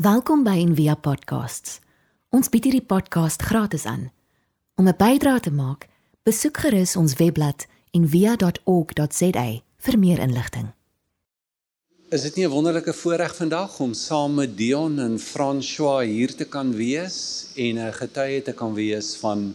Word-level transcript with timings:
Welkom 0.00 0.46
by 0.46 0.54
Envia 0.56 0.94
Podcasts. 0.96 1.74
Ons 2.32 2.48
bied 2.48 2.64
hierdie 2.64 2.86
podcast 2.88 3.42
gratis 3.44 3.82
aan. 3.84 4.06
Om 4.80 4.88
'n 4.88 4.96
bydrae 4.96 5.40
te 5.44 5.50
maak, 5.52 5.88
besoek 6.24 6.56
gerus 6.56 6.96
ons 6.96 7.14
webblad 7.20 7.66
en 7.92 8.08
via.org.za 8.08 9.44
vir 9.76 9.98
meer 9.98 10.18
inligting. 10.18 10.72
Is 12.08 12.22
dit 12.22 12.36
nie 12.36 12.46
'n 12.46 12.50
wonderlike 12.50 12.92
voorreg 12.92 13.36
vandag 13.36 13.80
om 13.80 13.92
saam 13.92 14.34
met 14.34 14.56
Dion 14.56 14.98
en 14.98 15.18
François 15.18 16.06
hier 16.06 16.34
te 16.36 16.44
kan 16.44 16.72
wees 16.72 17.46
en 17.56 17.78
'n 17.78 17.92
getuie 17.92 18.42
te 18.42 18.52
kan 18.52 18.74
wees 18.74 19.16
van 19.16 19.54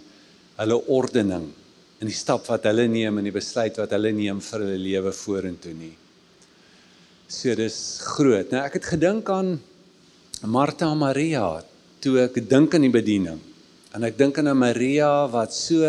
hulle 0.56 0.86
ordening 0.88 1.54
in 2.00 2.08
die 2.08 2.16
stap 2.16 2.46
wat 2.46 2.64
hulle 2.64 2.88
neem 2.88 3.18
en 3.18 3.24
die 3.24 3.40
besluit 3.42 3.78
wat 3.78 3.90
hulle 3.90 4.12
neem 4.12 4.42
vir 4.42 4.60
hulle 4.60 4.78
lewe 4.78 5.12
vorentoe 5.12 5.74
nie. 5.74 5.98
So 7.28 7.56
dis 7.56 7.98
groot. 8.02 8.52
Nou 8.52 8.64
ek 8.64 8.74
het 8.74 8.86
gedink 8.86 9.30
aan 9.30 9.60
Martha 10.44 10.90
en 10.92 11.00
Maria 11.00 11.64
toe 12.04 12.20
ek 12.26 12.42
dink 12.50 12.76
aan 12.76 12.84
die 12.86 12.94
bediening. 12.94 13.40
En 13.96 14.04
ek 14.04 14.18
dink 14.20 14.38
aan 14.42 14.52
Maria 14.58 15.28
wat 15.32 15.56
so 15.56 15.88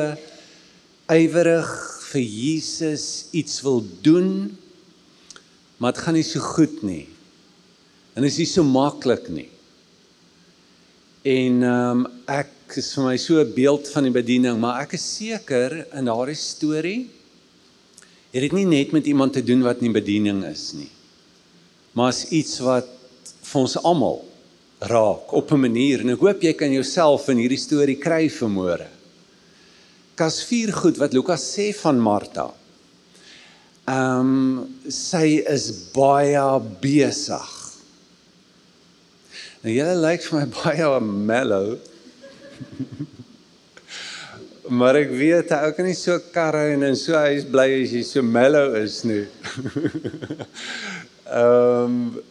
ywerig 1.11 1.73
vir 2.07 2.23
Jesus 2.23 3.27
iets 3.37 3.59
wil 3.67 3.83
doen, 4.07 4.31
maar 5.77 5.93
dit 5.93 6.05
gaan 6.05 6.17
nie 6.17 6.25
so 6.27 6.41
goed 6.41 6.79
nie. 6.87 7.05
En 8.15 8.23
dit 8.23 8.31
is 8.31 8.39
nie 8.45 8.49
so 8.49 8.65
maklik 8.65 9.27
nie. 9.29 9.51
En 11.27 11.67
ehm 11.67 12.07
um, 12.07 12.07
ek 12.31 12.79
is 12.79 12.93
vir 12.95 13.05
my 13.07 13.17
so 13.19 13.43
'n 13.43 13.53
beeld 13.55 13.89
van 13.91 14.07
die 14.07 14.15
bediening, 14.15 14.59
maar 14.59 14.83
ek 14.83 14.95
is 14.95 15.05
seker 15.19 15.87
in 15.93 16.07
daardie 16.07 16.39
storie 16.39 17.11
het 18.33 18.43
dit 18.43 18.53
nie 18.53 18.67
net 18.67 18.93
met 18.93 19.07
iemand 19.07 19.33
te 19.33 19.43
doen 19.43 19.63
wat 19.63 19.81
nie 19.81 19.91
bediening 19.91 20.45
is 20.45 20.73
nie. 20.75 20.91
Maar 21.95 22.11
is 22.13 22.29
iets 22.31 22.59
wat 22.61 22.89
vir 23.43 23.61
ons 23.61 23.77
almal 23.83 24.25
raak 24.79 25.33
op 25.33 25.53
'n 25.53 25.61
manier 25.61 26.01
en 26.01 26.11
ek 26.11 26.21
hoop 26.21 26.43
jy 26.43 26.53
kan 26.53 26.73
jouself 26.73 27.29
in 27.29 27.39
hierdie 27.39 27.59
storie 27.59 27.97
kry 27.97 28.29
vanmôre. 28.29 28.89
Kas 30.15 30.43
vier 30.45 30.73
goed 30.73 30.97
wat 30.99 31.13
Lukas 31.13 31.45
sê 31.57 31.73
van 31.75 31.99
Martha. 32.01 32.53
Ehm 33.89 34.21
um, 34.21 34.75
sy 34.89 35.43
is 35.47 35.71
baie 35.95 36.61
besig. 36.81 37.53
Nou 39.63 39.73
jy 39.73 39.95
lyk 39.95 40.23
vir 40.23 40.41
my 40.41 40.47
baie 40.63 41.01
mellow. 41.01 41.79
maar 44.79 44.97
ek 44.97 45.11
weet 45.11 45.51
hy 45.51 45.67
ook 45.69 45.79
nie 45.87 45.95
so 45.95 46.19
karre 46.35 46.73
en 46.75 46.83
en 46.83 46.97
so 46.97 47.15
hy's 47.15 47.45
bly 47.45 47.83
as 47.83 47.93
jy 47.95 48.03
so 48.03 48.23
mellow 48.23 48.75
is 48.75 49.05
nie. 49.05 49.27
Ehm 51.27 51.85
um, 51.85 52.23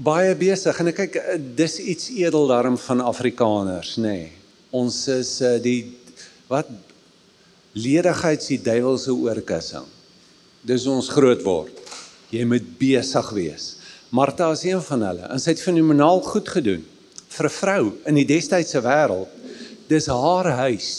baie 0.00 0.34
besig. 0.38 0.78
En 0.80 0.90
ek 0.90 0.98
kyk 1.02 1.18
eh, 1.20 1.38
dis 1.58 1.78
iets 1.92 2.10
edel 2.16 2.48
daarom 2.50 2.78
van 2.80 3.02
Afrikaners 3.04 3.96
nê. 4.00 4.16
Nee. 4.20 4.28
ons 4.70 4.96
is 5.10 5.40
uh, 5.42 5.56
die 5.58 5.96
wat? 6.46 6.68
Ledigheid 7.74 8.42
se 8.42 8.54
duiwel 8.62 9.00
se 9.02 9.10
oorkussing. 9.10 9.88
Dis 10.62 10.84
ons 10.86 11.08
groot 11.10 11.42
word. 11.42 11.80
Jy 12.30 12.44
moet 12.46 12.68
besig 12.78 13.32
wees. 13.34 13.64
Martha 14.14 14.46
is 14.54 14.62
een 14.68 14.78
van 14.86 15.02
hulle 15.08 15.26
en 15.26 15.42
sy 15.42 15.56
het 15.56 15.62
fenomenaal 15.62 16.22
goed 16.22 16.46
gedoen 16.54 16.84
vir 17.34 17.46
'n 17.48 17.56
vrou 17.56 17.82
in 18.06 18.20
die 18.20 18.28
destydse 18.30 18.78
wêreld. 18.86 19.34
Dis 19.90 20.06
haar 20.06 20.52
huis. 20.62 20.90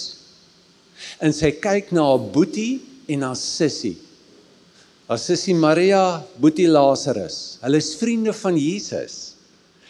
En 1.24 1.32
sy 1.32 1.52
kyk 1.52 1.96
na 1.96 2.04
haar 2.12 2.28
boetie 2.36 2.82
en 3.08 3.24
haar 3.24 3.40
sussie 3.40 3.96
As 5.12 5.26
sussie 5.28 5.52
Maria, 5.52 6.24
boetie 6.40 6.70
Lazarus. 6.72 7.58
Hulle 7.60 7.82
is 7.84 7.90
vriende 8.00 8.32
van 8.32 8.56
Jesus. 8.56 9.16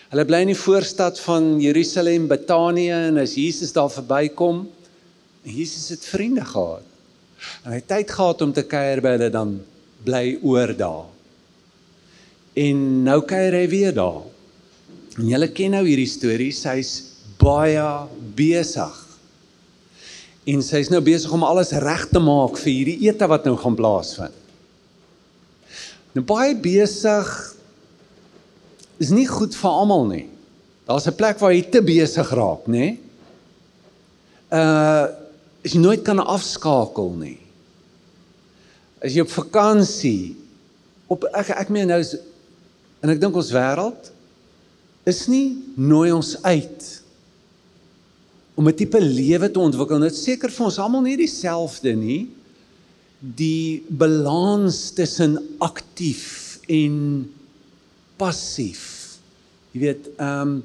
Hulle 0.09 0.23
bly 0.25 0.39
in 0.47 0.49
die 0.49 0.57
voorstad 0.57 1.19
van 1.21 1.59
Jerusalem, 1.61 2.25
Betanië 2.31 2.95
en 3.11 3.19
as 3.21 3.35
Jesus 3.37 3.69
daar 3.75 3.91
verbykom, 3.93 4.63
Jesus 5.45 5.91
het 5.93 6.07
vriende 6.09 6.41
gehad. 6.41 6.81
En 7.61 7.69
hy 7.69 7.77
het 7.83 7.87
tyd 7.93 8.15
gehad 8.17 8.41
om 8.41 8.55
te 8.57 8.65
kuier 8.65 9.03
by 9.05 9.13
hulle 9.13 9.29
dan 9.37 9.53
bly 10.09 10.23
oor 10.41 10.73
daar. 10.81 11.05
En 12.57 12.83
nou 13.05 13.19
kuier 13.21 13.61
hy 13.61 13.63
weer 13.69 13.93
daar. 14.01 14.23
En 15.21 15.29
julle 15.35 15.53
ken 15.53 15.77
nou 15.77 15.85
hierdie 15.85 16.09
storie, 16.09 16.49
sy's 16.49 16.97
baie 17.37 17.87
besig. 18.41 19.01
En 20.49 20.65
sy's 20.65 20.89
nou 20.89 21.05
besig 21.05 21.29
om 21.29 21.45
alles 21.45 21.77
reg 21.77 22.09
te 22.09 22.25
maak 22.25 22.57
vir 22.57 22.73
hierdie 22.73 23.01
ete 23.05 23.29
wat 23.29 23.45
nou 23.45 23.59
gaan 23.61 23.77
plaasvind. 23.77 24.40
Nou 26.15 26.23
baie 26.27 26.55
besig 26.59 27.29
is 29.01 29.11
nie 29.15 29.27
goed 29.29 29.55
vir 29.57 29.71
almal 29.71 30.05
nie. 30.09 30.27
Daar's 30.87 31.07
'n 31.07 31.15
plek 31.15 31.39
waar 31.39 31.53
jy 31.53 31.63
te 31.71 31.81
besig 31.81 32.29
raak, 32.31 32.67
nê? 32.67 32.97
Uh 34.51 35.07
as 35.63 35.73
jy 35.75 35.79
nooit 35.79 36.01
kan 36.01 36.17
afskakel 36.19 37.13
nie. 37.19 37.37
As 39.01 39.13
jy 39.13 39.21
op 39.21 39.29
vakansie 39.29 40.35
op 41.07 41.23
ek 41.33 41.49
ek 41.49 41.69
meen 41.69 41.87
nou 41.87 41.99
is 41.99 42.15
en 43.01 43.09
ek 43.09 43.21
dink 43.21 43.35
ons 43.35 43.51
wêreld 43.53 44.11
is 45.05 45.27
nie 45.27 45.61
nooi 45.77 46.11
ons 46.11 46.43
uit 46.43 47.01
om 48.55 48.67
'n 48.67 48.75
tipe 48.75 48.99
lewe 48.99 49.51
te 49.51 49.59
ontwikkel. 49.59 49.99
Dit 49.99 50.15
seker 50.15 50.49
vir 50.49 50.65
ons 50.65 50.79
almal 50.79 51.01
nie 51.01 51.17
dieselfde 51.17 51.95
nie 51.95 52.29
die 53.21 53.83
balans 53.87 54.91
tussen 54.97 55.37
aktief 56.01 56.59
en 56.67 57.29
passief. 58.17 59.19
Jy 59.71 59.81
weet, 59.85 60.13
ehm 60.17 60.57
um, 60.57 60.61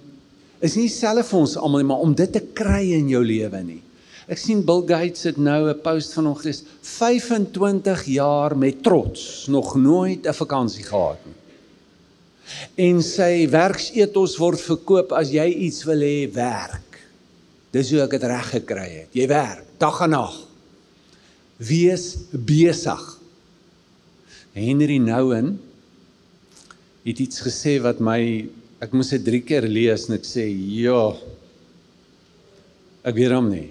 is 0.65 0.73
nie 0.79 0.89
self 0.89 1.29
vir 1.29 1.43
ons 1.43 1.57
almal 1.61 1.83
nie, 1.83 1.87
maar 1.91 2.01
om 2.01 2.15
dit 2.17 2.31
te 2.33 2.41
kry 2.57 2.95
in 2.97 3.11
jou 3.13 3.21
lewe 3.23 3.59
nie. 3.61 3.83
Ek 4.27 4.41
sien 4.41 4.63
Bill 4.65 4.81
Gates 4.89 5.27
het 5.29 5.37
nou 5.37 5.69
'n 5.69 5.83
post 5.85 6.15
van 6.17 6.27
hom 6.27 6.35
gelees, 6.35 6.65
25 6.81 8.05
jaar 8.07 8.57
met 8.57 8.83
trots, 8.83 9.47
nog 9.49 9.77
nooit 9.77 10.27
'n 10.27 10.33
vakansie 10.33 10.85
gehad 10.85 11.21
nie. 11.27 11.37
En 12.89 13.03
sy 13.03 13.47
werksethos 13.49 14.39
word 14.39 14.61
verkoop 14.61 15.13
as 15.13 15.31
jy 15.31 15.47
iets 15.47 15.85
wil 15.85 16.01
hê, 16.01 16.33
werk. 16.33 16.99
Dis 17.71 17.91
hoe 17.91 18.01
ek 18.01 18.11
dit 18.11 18.23
reg 18.23 18.51
gekry 18.51 18.91
het. 18.91 19.09
Jy 19.13 19.29
werk 19.29 19.65
dag 19.79 20.01
en 20.01 20.11
nag 20.11 20.47
wees 21.59 22.17
besig. 22.33 23.16
Henry 24.57 24.97
Nouwen 25.03 25.59
het 27.05 27.19
iets 27.21 27.43
gesê 27.45 27.77
wat 27.85 28.01
my 28.01 28.21
ek 28.83 28.95
moes 28.97 29.13
dit 29.13 29.25
3 29.25 29.43
keer 29.45 29.67
lees 29.69 30.09
en 30.09 30.17
ek 30.17 30.25
sê 30.27 30.47
ja 30.49 31.11
ek 33.07 33.15
weet 33.15 33.35
hom 33.37 33.51
nie. 33.53 33.69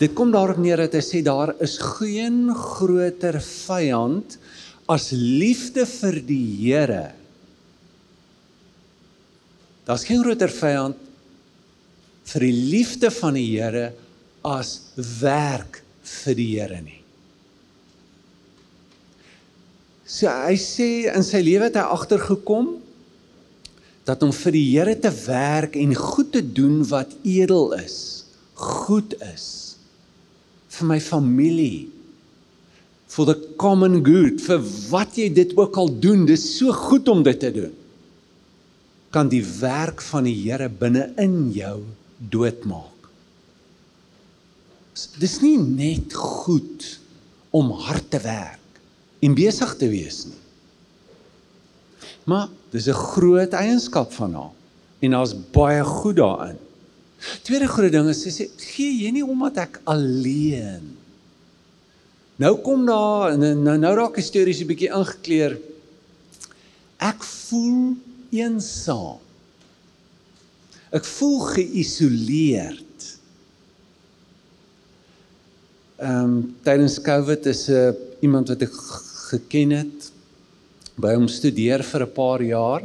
Dit 0.00 0.14
kom 0.16 0.30
daarop 0.32 0.60
neer 0.62 0.84
dat 0.84 0.94
hy 0.96 1.02
sê 1.04 1.22
daar 1.24 1.54
is 1.64 1.76
geen 1.82 2.46
groter 2.54 3.40
vyand 3.42 4.36
as 4.88 5.10
liefde 5.16 5.86
vir 5.90 6.20
die 6.28 6.44
Here. 6.60 7.08
Daar's 9.86 10.06
geen 10.06 10.22
groter 10.22 10.52
vyand 10.52 11.00
vir 12.26 12.46
die 12.46 12.56
liefde 12.74 13.10
van 13.14 13.36
die 13.38 13.48
Here 13.54 13.90
as 14.46 14.76
werk 15.20 15.82
vir 16.06 16.38
die 16.38 16.48
Here 16.54 16.80
nie. 16.84 16.95
So 20.06 20.30
hy 20.30 20.54
sê 20.54 20.90
in 21.10 21.24
sy 21.26 21.40
lewe 21.42 21.66
het 21.66 21.78
hy 21.80 21.86
agtergekom 21.90 22.76
dat 24.06 24.22
om 24.22 24.30
vir 24.30 24.54
die 24.54 24.66
Here 24.70 24.94
te 25.02 25.10
werk 25.24 25.74
en 25.74 25.96
goed 25.98 26.30
te 26.36 26.42
doen 26.44 26.84
wat 26.86 27.16
edel 27.26 27.72
is, 27.74 27.98
goed 28.54 29.16
is 29.26 29.46
vir 30.76 30.86
my 30.86 30.98
familie 31.02 31.88
for 33.10 33.26
the 33.26 33.34
common 33.58 34.02
good 34.06 34.38
vir 34.44 34.62
wat 34.92 35.16
jy 35.18 35.26
dit 35.34 35.54
ook 35.58 35.78
al 35.80 35.90
doen 36.04 36.26
dis 36.28 36.44
so 36.58 36.74
goed 36.86 37.08
om 37.10 37.24
dit 37.26 37.38
te 37.40 37.50
doen 37.54 37.74
kan 39.14 39.30
die 39.32 39.42
werk 39.42 40.02
van 40.04 40.26
die 40.28 40.36
Here 40.36 40.68
binne 40.68 41.06
in 41.22 41.48
jou 41.54 41.78
doodmaak. 42.18 43.08
Dis 45.16 45.38
nie 45.40 45.56
net 45.56 46.12
goed 46.12 46.84
om 47.56 47.72
hard 47.86 48.10
te 48.12 48.20
werk 48.20 48.65
en 49.20 49.34
besig 49.34 49.76
te 49.76 49.88
wees 49.88 50.24
nie. 50.26 50.42
Maar 52.26 52.48
dis 52.70 52.88
'n 52.88 53.02
groot 53.14 53.52
eienskap 53.52 54.12
van 54.12 54.34
haar 54.34 54.52
en 54.98 55.10
daar's 55.10 55.34
baie 55.52 55.84
goed 55.84 56.16
daarin. 56.16 56.58
Tweede 57.42 57.68
groot 57.68 57.92
ding 57.92 58.08
is 58.08 58.22
sy 58.22 58.30
sê 58.30 58.46
gee 58.56 59.04
jy 59.04 59.10
nie 59.10 59.24
omdat 59.24 59.56
ek 59.56 59.80
alleen. 59.84 60.96
Nou 62.36 62.56
kom 62.60 62.84
daar 62.86 63.38
nou 63.38 63.76
nou 63.78 63.94
raak 63.94 64.14
die 64.14 64.24
stories 64.24 64.60
'n 64.60 64.66
bietjie 64.66 64.92
ingekleer. 64.92 65.58
Ek 66.98 67.24
voel 67.24 67.96
eensaam. 68.30 69.20
Ek 70.90 71.04
voel 71.04 71.38
geïsoleerd. 71.40 73.18
Ehm 75.96 76.24
um, 76.24 76.56
tydens 76.62 77.00
Covid 77.00 77.46
is 77.46 77.68
'n 77.68 77.72
uh, 77.72 77.92
iemand 78.20 78.48
wat 78.48 78.62
ek 78.62 78.74
geken 79.30 79.74
het 79.76 80.10
by 80.96 81.14
hom 81.16 81.28
studeer 81.28 81.82
vir 81.84 82.02
'n 82.06 82.12
paar 82.12 82.42
jaar 82.42 82.82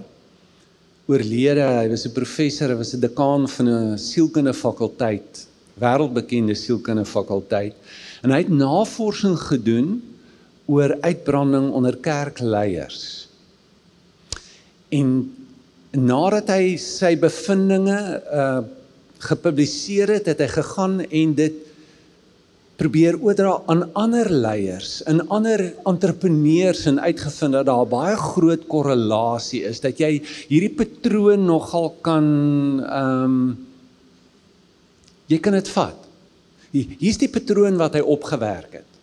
oorlede. 1.07 1.61
Hy 1.61 1.87
was 1.89 2.05
'n 2.05 2.13
professor, 2.13 2.69
hy 2.69 2.77
was 2.77 2.93
'n 2.93 2.99
dekaan 2.99 3.47
van 3.47 3.67
'n 3.67 3.97
sielkundige 3.97 4.59
fakulteit, 4.59 5.47
wêreldbekende 5.79 6.55
sielkundige 6.55 7.11
fakulteit. 7.11 7.75
En 8.23 8.31
hy 8.31 8.37
het 8.37 8.49
navorsing 8.49 9.37
gedoen 9.37 10.01
oor 10.65 10.97
uitbranding 11.01 11.71
onder 11.71 11.97
kerkleiers. 11.97 13.27
En 14.89 15.33
nadat 15.91 16.47
hy 16.47 16.77
sy 16.77 17.17
bevindinge 17.17 18.23
uh 18.33 18.61
gepubliseer 19.21 20.09
het, 20.09 20.25
het 20.25 20.39
hy 20.39 20.47
gegaan 20.49 20.95
en 21.05 21.33
dit 21.37 21.53
probeer 22.79 23.17
oordra 23.21 23.57
aan 23.69 23.83
ander 23.99 24.29
leiers 24.31 25.01
en 25.09 25.21
ander 25.29 25.61
entrepreneurs 25.89 26.85
en 26.89 26.99
uitgevind 26.99 27.57
dat 27.59 27.67
daar 27.69 27.87
baie 27.89 28.15
groot 28.17 28.63
korrelasie 28.71 29.63
is 29.69 29.81
dat 29.83 29.99
jy 30.01 30.15
hierdie 30.49 30.73
patroon 30.77 31.45
nogal 31.45 31.91
kan 32.05 32.29
ehm 32.85 33.35
um, 33.35 33.43
jy 35.31 35.37
kan 35.39 35.55
dit 35.55 35.69
vat. 35.71 36.07
Hier's 36.75 37.19
die 37.21 37.31
patroon 37.31 37.77
wat 37.79 37.93
hy 37.95 38.01
opgewerk 38.03 38.81
het. 38.81 38.97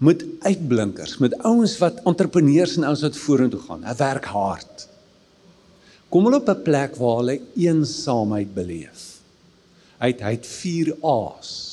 Met 0.00 0.22
uitblinkers, 0.46 1.18
met 1.20 1.36
ouens 1.44 1.74
wat 1.80 2.00
entrepreneurs 2.08 2.78
en 2.78 2.86
ouens 2.88 3.02
wat 3.04 3.18
vorentoe 3.20 3.60
gaan. 3.66 3.84
Hy 3.84 3.94
werk 3.98 4.30
hard. 4.32 4.86
Kom 6.08 6.24
hulle 6.24 6.40
op 6.40 6.48
'n 6.48 6.62
plek 6.64 6.96
waar 6.96 7.18
hulle 7.20 7.40
eensaamheid 7.54 8.54
beleef. 8.54 9.20
Hy 10.00 10.08
het 10.08 10.20
hy 10.24 10.32
het 10.38 10.46
4 10.46 10.96
A's 11.04 11.69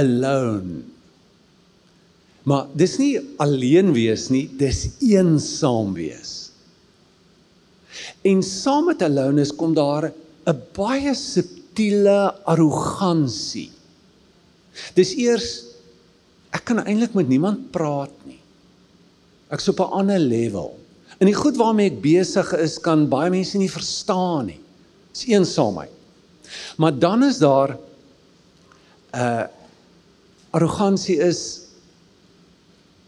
alone. 0.00 0.82
Maar 2.48 2.70
dis 2.78 2.96
nie 3.00 3.14
alleen 3.42 3.92
wees 3.94 4.28
nie, 4.32 4.46
dis 4.58 4.86
eensaam 5.04 5.92
wees. 5.96 6.50
En 8.26 8.42
saam 8.44 8.88
met 8.90 9.02
alone 9.04 9.44
is 9.44 9.52
kom 9.52 9.74
daar 9.76 10.10
'n 10.10 10.62
baie 10.76 11.14
subtiele 11.14 12.32
arrogansie. 12.44 13.70
Dis 14.94 15.14
eers 15.14 15.64
ek 16.50 16.64
kan 16.64 16.82
eintlik 16.82 17.14
met 17.14 17.28
niemand 17.28 17.70
praat 17.70 18.14
nie. 18.24 18.40
Ek's 19.50 19.68
op 19.68 19.80
'n 19.80 19.92
ander 20.00 20.18
level. 20.18 20.78
En 21.18 21.26
die 21.26 21.34
goed 21.34 21.56
waarmee 21.56 21.90
ek 21.90 22.02
besig 22.02 22.52
is 22.56 22.78
kan 22.78 23.08
baie 23.08 23.30
mense 23.30 23.58
nie 23.58 23.70
verstaan 23.70 24.46
nie. 24.46 24.60
Dis 25.12 25.26
eensaamheid. 25.26 25.92
Maar 26.76 26.98
dan 26.98 27.22
is 27.22 27.38
daar 27.38 27.76
'n 29.12 29.18
uh, 29.18 29.44
arrogansie 30.56 31.18
is 31.22 31.42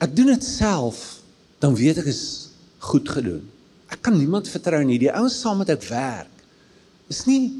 ek 0.03 0.15
doen 0.17 0.33
dit 0.33 0.45
self, 0.45 1.23
dan 1.63 1.77
weet 1.79 2.03
ek 2.03 2.11
is 2.11 2.23
goed 2.83 3.09
gedoen. 3.09 3.43
Ek 3.93 4.01
kan 4.03 4.17
niemand 4.17 4.51
vertrou 4.51 4.81
nie. 4.87 4.99
Die 4.99 5.13
ouens 5.13 5.37
saam 5.39 5.61
met 5.63 5.71
ek 5.71 5.85
werk. 5.91 6.31
Is 7.13 7.25
nie 7.29 7.53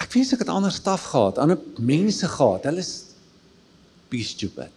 ek 0.00 0.12
wens 0.12 0.32
ek 0.36 0.44
het 0.44 0.52
ander 0.52 0.72
staf 0.72 1.10
gehad, 1.12 1.40
ander 1.40 1.60
mense 1.80 2.28
gehad. 2.28 2.68
Hulle 2.68 2.84
is 2.84 2.92
be 4.12 4.22
stupid. 4.24 4.72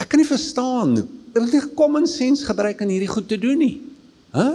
Ek 0.00 0.10
kan 0.10 0.18
nie 0.18 0.28
verstaan 0.28 0.96
hulle 1.34 1.50
het 1.50 1.54
nie 1.54 1.74
common 1.74 2.06
sense 2.06 2.46
gebruik 2.46 2.82
om 2.82 2.90
hierdie 2.94 3.10
goed 3.10 3.26
te 3.30 3.38
doen 3.40 3.58
nie. 3.58 3.76
Hæ? 4.34 4.44
Huh? 4.44 4.54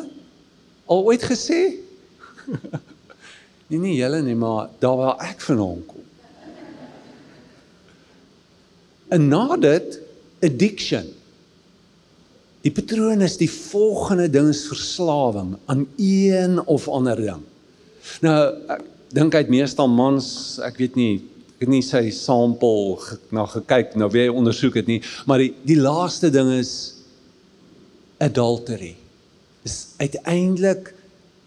Al 0.89 1.03
ooit 1.11 1.23
gesê? 1.27 1.59
nee 3.69 3.77
nee, 3.77 3.97
julle 3.99 4.23
nie, 4.25 4.35
maar 4.39 4.71
daar 4.81 4.95
waar 4.97 5.25
ek 5.27 5.43
vandaan 5.45 5.83
kom. 5.85 5.98
En 9.09 9.27
na 9.27 9.57
dit 9.57 9.99
addiction. 10.45 11.07
Die 12.61 12.71
patroon 12.75 13.23
is 13.23 13.37
die 13.39 13.49
volgende 13.49 14.27
ding 14.29 14.49
is 14.51 14.65
verslawing 14.67 15.55
aan 15.71 15.87
een 15.97 16.59
of 16.67 16.87
ander 16.91 17.19
ding. 17.19 17.43
Nou 18.25 18.37
ek 18.75 18.85
dink 19.15 19.33
het 19.33 19.49
meestal 19.49 19.89
mans, 19.89 20.59
ek 20.63 20.77
weet 20.81 20.97
nie, 20.99 21.13
ek 21.55 21.65
het 21.65 21.71
nie 21.71 21.83
sy 21.83 22.05
sample 22.13 23.17
na 23.35 23.45
gekyk, 23.49 23.95
nou 23.99 24.09
wie 24.13 24.27
ondersoek 24.31 24.77
dit 24.81 24.91
nie, 24.93 24.99
maar 25.27 25.41
die 25.41 25.53
die 25.67 25.79
laaste 25.79 26.29
ding 26.33 26.51
is 26.59 26.73
adultery. 28.21 28.93
Is 29.67 29.95
uiteindelik 29.97 30.93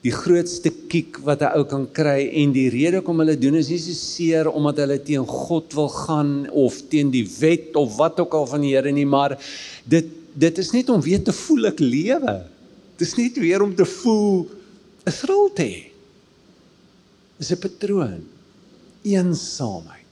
die 0.03 0.11
grootste 0.11 0.73
kiek 0.91 1.21
wat 1.23 1.43
'n 1.43 1.55
ou 1.59 1.65
kan 1.65 1.87
kry 1.87 2.27
en 2.43 2.53
die 2.53 2.69
rede 2.71 2.99
hoekom 2.99 3.23
hulle 3.23 3.39
doen 3.39 3.55
is 3.55 3.69
nie 3.71 3.79
so 3.79 3.95
seer 3.95 4.51
omdat 4.51 4.83
hulle 4.83 4.99
teen 4.99 5.27
God 5.27 5.75
wil 5.75 5.89
gaan 5.89 6.51
of 6.51 6.83
teen 6.91 7.11
die 7.11 7.27
wet 7.39 7.77
of 7.77 7.97
wat 7.97 8.19
ook 8.19 8.35
al 8.35 8.47
van 8.47 8.61
die 8.61 8.75
Here 8.75 8.91
nie, 8.91 9.07
maar 9.07 9.39
dit 9.87 10.07
dit 10.35 10.59
is 10.59 10.73
net 10.73 10.89
om 10.89 11.01
weer 11.01 11.23
te 11.23 11.33
voel 11.33 11.67
ek 11.67 11.79
lewe. 11.81 12.43
Dit 12.97 13.07
is 13.07 13.17
net 13.17 13.37
weer 13.37 13.63
om 13.63 13.75
te 13.75 13.85
voel 13.85 14.49
'n 15.07 15.13
thrill 15.13 15.51
te 15.55 15.63
hê. 15.63 15.83
Dis 17.39 17.53
'n 17.53 17.59
patroon. 17.59 18.23
Eensaamheid. 19.03 20.07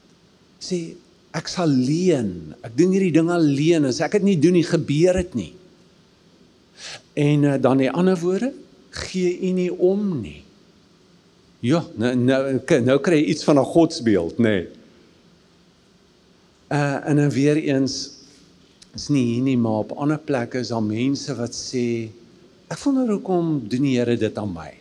Sê 0.59 0.95
ek 1.33 1.47
sal 1.47 1.67
leen. 1.67 2.53
Ek 2.63 2.77
doen 2.77 2.91
hierdie 2.91 3.11
ding 3.11 3.29
alleen. 3.29 3.85
As 3.85 3.99
ek 3.99 4.11
dit 4.11 4.23
nie 4.23 4.39
doen 4.39 4.53
nie, 4.53 4.63
gebeur 4.63 5.13
dit 5.13 5.33
nie. 5.35 5.53
En 7.13 7.43
uh, 7.43 7.55
dan 7.61 7.77
die 7.77 7.91
ander 7.91 8.17
woorde, 8.19 8.53
gee 8.91 9.39
u 9.39 9.51
nie 9.55 9.71
om 9.73 10.21
nie. 10.21 10.43
Ja, 11.61 11.83
nou 11.95 12.15
nou 12.15 12.59
nou 12.83 12.97
kry 12.99 13.21
jy 13.21 13.33
iets 13.33 13.43
van 13.43 13.59
'n 13.59 13.65
godsbeeld, 13.65 14.37
nê. 14.37 14.43
Nee. 14.43 14.67
Uh 16.71 17.07
en 17.07 17.15
dan 17.15 17.29
weer 17.29 17.55
eens 17.55 18.11
is 18.95 19.07
nie 19.07 19.23
hier 19.23 19.41
nie, 19.41 19.57
maar 19.57 19.71
op 19.83 19.91
ander 19.91 20.19
plekke 20.19 20.59
is 20.59 20.71
daar 20.71 20.83
mense 20.83 21.35
wat 21.35 21.55
sê 21.55 22.09
ek 22.71 22.79
wonder 22.83 23.09
hoekom 23.11 23.67
doen 23.67 23.81
die 23.81 23.97
Here 23.97 24.17
dit 24.17 24.37
aan 24.37 24.53
my? 24.53 24.71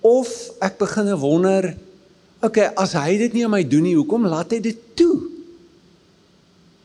Of 0.00 0.28
ek 0.60 0.78
begin 0.78 1.08
wonder, 1.16 1.76
okay, 2.40 2.70
as 2.76 2.92
hy 2.92 3.16
dit 3.16 3.32
nie 3.32 3.44
aan 3.44 3.50
my 3.50 3.64
doen 3.64 3.82
nie, 3.82 3.96
hoekom 3.96 4.28
laat 4.28 4.52
hy 4.52 4.60
dit 4.60 4.78
toe? 4.94 5.16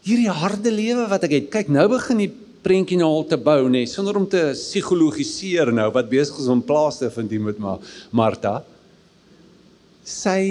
Hierdie 0.04 0.32
harde 0.32 0.72
lewe 0.72 1.08
wat 1.12 1.24
ek 1.24 1.32
het. 1.32 1.50
Kyk, 1.52 1.72
nou 1.72 1.88
begin 1.92 2.18
die 2.18 2.32
prentjie 2.66 2.98
nou 2.98 3.12
al 3.20 3.28
te 3.30 3.38
bou 3.38 3.68
nê 3.68 3.84
nee, 3.84 3.90
sonder 3.90 4.18
om 4.18 4.26
te 4.30 4.42
psigologiseer 4.58 5.70
nou 5.76 5.88
wat 5.94 6.10
besig 6.10 6.40
is 6.42 6.50
om 6.50 6.64
plaas 6.66 6.98
te 7.02 7.12
vind 7.14 7.34
hier 7.34 7.44
met 7.46 7.60
maar 7.62 7.98
Martha. 8.16 8.58
Sy 10.06 10.42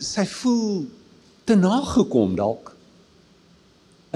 sy 0.00 0.24
voel 0.28 0.84
te 1.48 1.56
nagekom 1.56 2.34
dalk. 2.36 2.72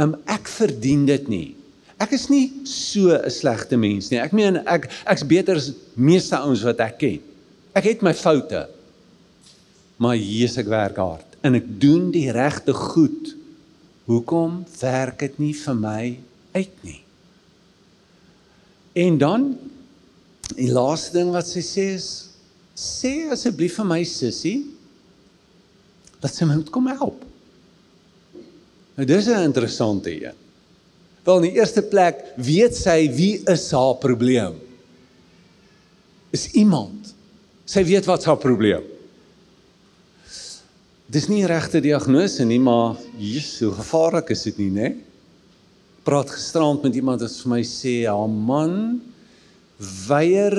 Um, 0.01 0.15
ek 0.29 0.49
verdien 0.49 1.07
dit 1.09 1.29
nie. 1.33 1.49
Ek 2.01 2.15
is 2.17 2.29
nie 2.33 2.65
so 2.69 3.13
'n 3.13 3.31
slegte 3.31 3.77
mens 3.77 4.11
nie. 4.11 4.21
Ek 4.21 4.33
meen 4.33 4.57
ek 4.67 4.89
ek's 5.07 5.25
beter 5.25 5.57
as 5.57 5.73
meeste 5.97 6.37
ouens 6.37 6.65
wat 6.65 6.81
ek 6.81 6.99
ken. 6.99 7.21
Ek 7.75 7.85
het 7.85 8.03
my 8.03 8.15
foute. 8.15 8.69
Maar 9.99 10.17
Jesus 10.17 10.65
ek 10.65 10.73
werk 10.73 10.97
hard 10.97 11.29
en 11.43 11.55
ek 11.55 11.69
doen 11.81 12.11
die 12.11 12.33
regte 12.33 12.73
goed. 12.73 13.37
Hoekom 14.07 14.65
werk 14.81 15.19
dit 15.21 15.39
nie 15.39 15.55
vir 15.55 15.75
my 15.77 16.19
uit 16.55 16.75
nie 16.83 17.03
En 18.93 19.19
dan 19.19 19.47
die 20.57 20.71
laaste 20.73 21.15
ding 21.19 21.31
wat 21.35 21.47
sy 21.47 21.63
sê 21.63 21.87
is 21.95 22.09
sê 22.81 23.29
asseblief 23.31 23.77
vir 23.79 23.87
my 23.87 24.01
sussie 24.09 24.65
dat 26.21 26.33
sy 26.33 26.49
my 26.49 26.57
moet 26.59 26.73
kom 26.73 26.89
help. 26.91 27.23
Nou 28.97 29.07
dis 29.07 29.29
'n 29.29 29.45
interessante 29.47 30.11
een. 30.11 30.37
Wel 31.25 31.37
in 31.37 31.43
die 31.43 31.59
eerste 31.61 31.83
plek 31.83 32.25
weet 32.37 32.77
sy 32.77 33.09
wie 33.13 33.43
is 33.49 33.71
haar 33.71 33.97
probleem. 34.01 34.57
Is 36.33 36.51
iemand. 36.53 37.15
Sy 37.65 37.85
weet 37.85 38.05
wat 38.05 38.25
haar 38.25 38.39
probleem. 38.39 38.83
Dis 41.07 41.29
nie 41.29 41.47
regte 41.47 41.81
diagnose 41.81 42.45
nie, 42.45 42.61
maar 42.61 42.97
Jesus, 43.19 43.61
hoe 43.61 43.73
gevaarlik 43.73 44.31
is 44.31 44.43
dit 44.43 44.59
nie, 44.59 44.71
né? 44.71 44.89
Nee? 44.89 45.10
Praat 46.07 46.33
gisterand 46.33 46.83
met 46.87 46.97
iemand 46.97 47.23
wat 47.25 47.35
vir 47.43 47.53
my 47.53 47.61
sê 47.67 47.95
haar 48.09 48.31
man 48.31 49.01
weier 50.09 50.57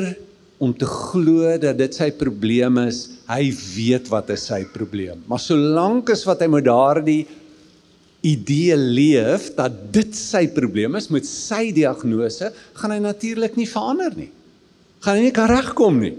om 0.62 0.74
te 0.78 0.86
glo 0.86 1.56
dat 1.58 1.80
dit 1.80 1.96
sy 1.98 2.12
probleem 2.14 2.78
is. 2.84 3.08
Hy 3.26 3.50
weet 3.74 4.10
wat 4.14 4.30
is 4.36 4.46
sy 4.52 4.62
probleem. 4.74 5.24
Maar 5.30 5.42
solank 5.42 6.12
as 6.14 6.22
wat 6.28 6.44
hy 6.44 6.50
met 6.54 6.68
daardie 6.68 7.24
idee 8.22 8.78
leef 8.78 9.50
dat 9.58 9.74
dit 9.94 10.14
sy 10.14 10.44
probleem 10.54 11.00
is 11.00 11.10
met 11.10 11.26
sy 11.26 11.72
diagnose, 11.74 12.52
gaan 12.78 12.94
hy 12.94 13.00
natuurlik 13.02 13.58
nie 13.58 13.70
verander 13.70 14.14
nie. 14.14 14.30
Gaan 15.02 15.18
hy 15.18 15.26
nie 15.26 15.34
kan 15.34 15.50
regkom 15.50 15.98
nie. 16.04 16.14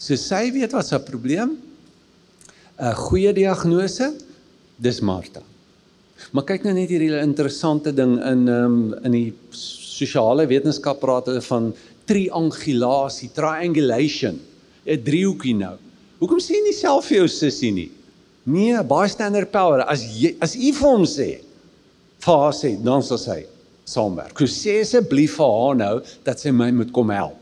So 0.00 0.16
sy 0.16 0.46
weet 0.54 0.72
wat 0.72 0.88
sy 0.88 1.02
probleem. 1.04 1.58
'n 2.80 2.94
Goeie 2.96 3.30
diagnose, 3.36 4.08
dis 4.80 5.00
Martha. 5.04 5.44
Maar 6.30 6.46
kyk 6.48 6.66
nou 6.66 6.74
net 6.76 6.92
hierdie 6.92 7.10
interessante 7.18 7.92
ding 7.92 8.14
in 8.22 8.46
um, 8.48 8.76
in 9.02 9.16
die 9.16 9.28
sosiale 9.52 10.46
wetenskap 10.48 11.00
praat 11.02 11.28
hulle 11.30 11.42
van 11.48 11.72
triangulasie, 12.08 13.30
triangulation. 13.34 14.38
'n 14.86 15.02
Driehoekie 15.06 15.54
nou. 15.54 15.76
Hoekom 16.22 16.40
sê 16.42 16.56
jy 16.56 16.62
nie 16.66 16.74
self 16.74 17.10
vir 17.10 17.22
jou 17.22 17.28
sussie 17.30 17.72
nie? 17.74 17.90
Nee, 18.50 18.78
bystander 18.86 19.46
power. 19.46 19.84
As 19.86 20.02
jy 20.02 20.34
as 20.42 20.56
u 20.56 20.72
vir 20.74 20.88
hom 20.88 21.04
sê, 21.06 21.28
vir 22.22 22.40
haar 22.40 22.54
sê, 22.56 22.74
dan 22.82 23.02
sal 23.06 23.20
sy 23.22 23.40
saamwerk. 23.86 24.34
Ek 24.34 24.50
sê 24.50 24.80
asseblief 24.82 25.36
vir 25.38 25.52
haar 25.54 25.78
nou 25.78 25.94
dat 26.26 26.42
sy 26.42 26.50
my 26.54 26.70
moet 26.74 26.90
kom 26.94 27.10
help. 27.14 27.38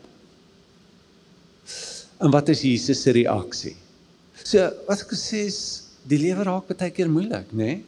En 2.21 2.33
wat 2.33 2.51
is 2.53 2.65
Jesus 2.65 3.01
se 3.01 3.13
reaksie? 3.17 3.77
So, 4.45 4.67
wat 4.89 5.05
ek 5.07 5.15
sê 5.17 5.47
is 5.49 5.61
die 6.09 6.21
lewe 6.21 6.45
raak 6.45 6.69
baie 6.69 6.93
keer 6.93 7.09
moeilik, 7.09 7.49
né? 7.53 7.65
Nee? 7.65 7.79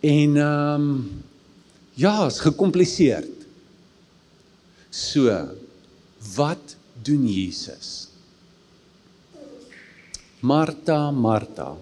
En 0.00 0.36
ehm 0.36 0.74
um, 0.74 1.22
ja, 1.98 2.26
is 2.26 2.38
gekompliseerd. 2.38 3.46
So, 4.90 5.34
wat 6.36 6.76
doen 7.02 7.26
Jesus? 7.26 8.08
Martha, 10.40 11.10
Martha. 11.10 11.74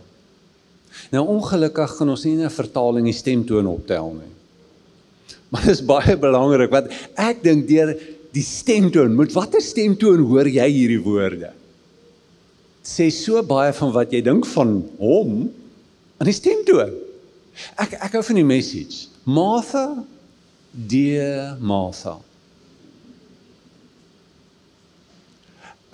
Nou 1.13 1.27
ongelukkig 1.29 1.93
gaan 1.99 2.09
ons 2.09 2.25
nie 2.25 2.41
'n 2.41 2.51
vertaling 2.51 3.05
die 3.05 3.13
stemtoon 3.13 3.67
optel 3.67 4.13
nie. 4.17 4.33
Maar 5.49 5.63
dit 5.63 5.77
is 5.77 5.85
baie 5.85 6.17
belangrik 6.17 6.71
want 6.71 6.89
ek 7.15 7.43
dink 7.43 7.69
deur 7.69 7.93
die 8.33 8.43
stemtoon, 8.43 9.15
met 9.17 9.33
watter 9.33 9.61
stemtoon 9.61 10.25
hoor 10.25 10.49
jy 10.49 10.69
hierdie 10.69 11.03
woorde? 11.03 11.53
Sê 12.85 13.11
so 13.11 13.43
baie 13.43 13.73
van 13.73 13.93
wat 13.93 14.13
jy 14.13 14.23
dink 14.23 14.47
van 14.47 14.83
hom 14.99 15.53
aan 16.19 16.27
die 16.27 16.33
stemtoon. 16.33 17.06
Ek 17.81 17.97
ek 17.99 18.17
hou 18.19 18.23
van 18.29 18.39
die 18.41 18.47
message. 18.47 19.09
Martha, 19.25 20.05
dear 20.71 21.57
Martha. 21.61 22.19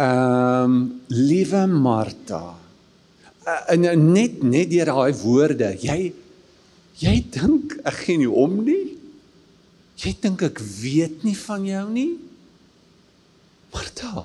Ehm 0.03 0.65
um, 0.65 0.77
liewe 1.07 1.67
Martha. 1.67 2.43
Uh, 3.43 3.75
en 3.75 4.13
net 4.13 4.43
net 4.43 4.71
deur 4.71 4.91
daai 4.91 5.15
woorde, 5.23 5.73
jy 5.83 6.13
jy 7.03 7.15
dink 7.35 7.77
ek 7.85 8.03
gee 8.05 8.19
nie 8.23 8.31
om 8.31 8.61
nie. 8.67 8.97
Jy 10.03 10.15
dink 10.23 10.43
ek 10.47 10.63
weet 10.81 11.23
nie 11.27 11.37
van 11.39 11.67
jou 11.67 11.85
nie. 11.95 12.13
Martha. 13.75 14.25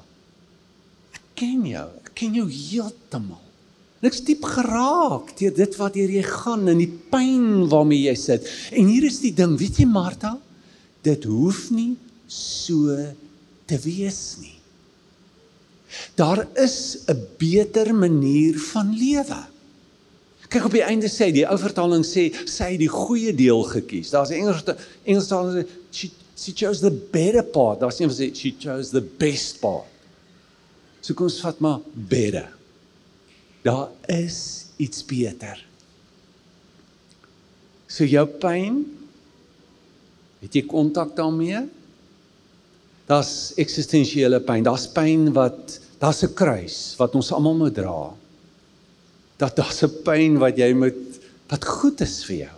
Ek 1.14 1.26
ken 1.38 1.66
jou. 1.70 1.90
Ek 2.02 2.16
ken 2.18 2.40
jou 2.40 2.48
heeltemal. 2.50 3.47
Niks 4.04 4.22
diep 4.22 4.44
geraak 4.46 5.32
deur 5.40 5.54
dit 5.58 5.78
wat 5.80 5.96
jy 5.98 6.22
gaan 6.26 6.68
en 6.70 6.78
die 6.78 6.92
pyn 7.12 7.66
waarmee 7.72 8.06
jy 8.06 8.16
sit. 8.20 8.50
En 8.78 8.92
hier 8.92 9.08
is 9.08 9.22
die 9.24 9.34
ding, 9.34 9.56
weet 9.58 9.80
jy 9.82 9.88
Martha, 9.90 10.36
dit 11.06 11.26
hoef 11.26 11.70
nie 11.74 11.96
so 12.30 12.94
te 13.68 13.80
wees 13.82 14.38
nie. 14.42 14.58
Daar 16.16 16.46
is 16.56 17.06
'n 17.08 17.18
beter 17.38 17.94
manier 17.96 18.60
van 18.60 18.94
lewe. 18.94 19.42
Kyk 20.50 20.66
op 20.66 20.72
die 20.72 20.84
einde 20.84 21.08
sê 21.08 21.32
die 21.32 21.48
ou 21.48 21.58
vertaling 21.58 22.06
sê 22.06 22.32
sy 22.48 22.72
het 22.72 22.80
die 22.80 22.92
goeie 22.92 23.34
deel 23.36 23.64
gekies. 23.64 24.10
Daar's 24.10 24.30
'n 24.30 24.34
Engelse 24.34 24.78
Engelse 25.06 25.28
taal 25.28 25.52
sê 25.52 25.68
she 25.92 26.12
she 26.36 26.54
chose 26.54 26.82
the 26.82 26.92
better 26.92 27.44
part. 27.44 27.80
Daar's 27.80 28.00
een 28.00 28.10
wat 28.10 28.18
sê 28.18 28.36
she 28.36 28.54
chose 28.60 28.92
the 28.92 29.02
best 29.02 29.60
part. 29.60 29.86
So 31.02 31.14
kom 31.14 31.26
ons 31.26 31.40
vat 31.40 31.60
maar 31.60 31.80
better. 31.94 32.57
Daar 33.68 33.90
is 34.08 34.70
iets 34.80 35.04
beter. 35.06 35.60
So 37.88 38.06
jou 38.08 38.24
pyn 38.40 38.84
het 40.44 40.56
jy 40.56 40.64
kontak 40.70 41.16
daarmee? 41.18 41.66
Daar's 43.08 43.52
eksistensiële 43.60 44.40
pyn. 44.46 44.64
Daar's 44.68 44.88
pyn 44.92 45.32
wat 45.36 45.80
daar's 46.00 46.24
'n 46.24 46.34
kruis 46.34 46.96
wat 47.00 47.16
ons 47.16 47.32
almal 47.32 47.56
moet 47.56 47.76
dra. 47.76 48.14
Dat 49.38 49.56
daar's 49.56 49.84
'n 49.84 50.04
pyn 50.04 50.38
wat 50.38 50.58
jy 50.58 50.74
moet 50.74 51.20
wat 51.50 51.66
goed 51.66 52.02
is 52.02 52.24
vir 52.26 52.38
jou. 52.48 52.58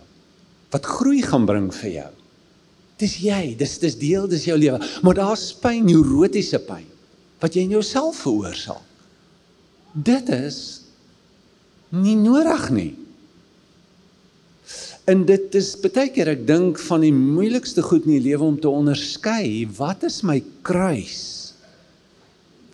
Wat 0.70 0.84
groei 0.84 1.22
gaan 1.22 1.46
bring 1.46 1.74
vir 1.74 1.90
jou. 1.90 2.12
Dis 2.98 3.16
jy, 3.16 3.56
dis 3.56 3.78
dis 3.78 3.96
deel 3.98 4.28
dis 4.28 4.44
jou 4.44 4.58
lewe. 4.58 4.78
Maar 5.02 5.14
daar's 5.14 5.52
pyn, 5.54 5.84
neurotiese 5.84 6.58
pyn 6.58 6.86
wat 7.40 7.54
jy 7.54 7.62
in 7.62 7.70
jouself 7.70 8.16
veroorsaak. 8.16 8.84
Dit 9.94 10.28
is 10.28 10.79
nie 11.90 12.16
nodig 12.18 12.66
nie. 12.74 12.92
En 15.10 15.24
dit 15.26 15.56
is 15.58 15.72
baie 15.82 16.10
keer 16.14 16.30
ek 16.34 16.46
dink 16.46 16.78
van 16.86 17.02
die 17.02 17.14
moeilikste 17.14 17.82
goed 17.82 18.06
in 18.06 18.18
die 18.18 18.26
lewe 18.28 18.46
om 18.46 18.58
te 18.60 18.70
onderskei, 18.70 19.66
wat 19.78 20.04
is 20.06 20.20
my 20.26 20.38
kruis? 20.66 21.24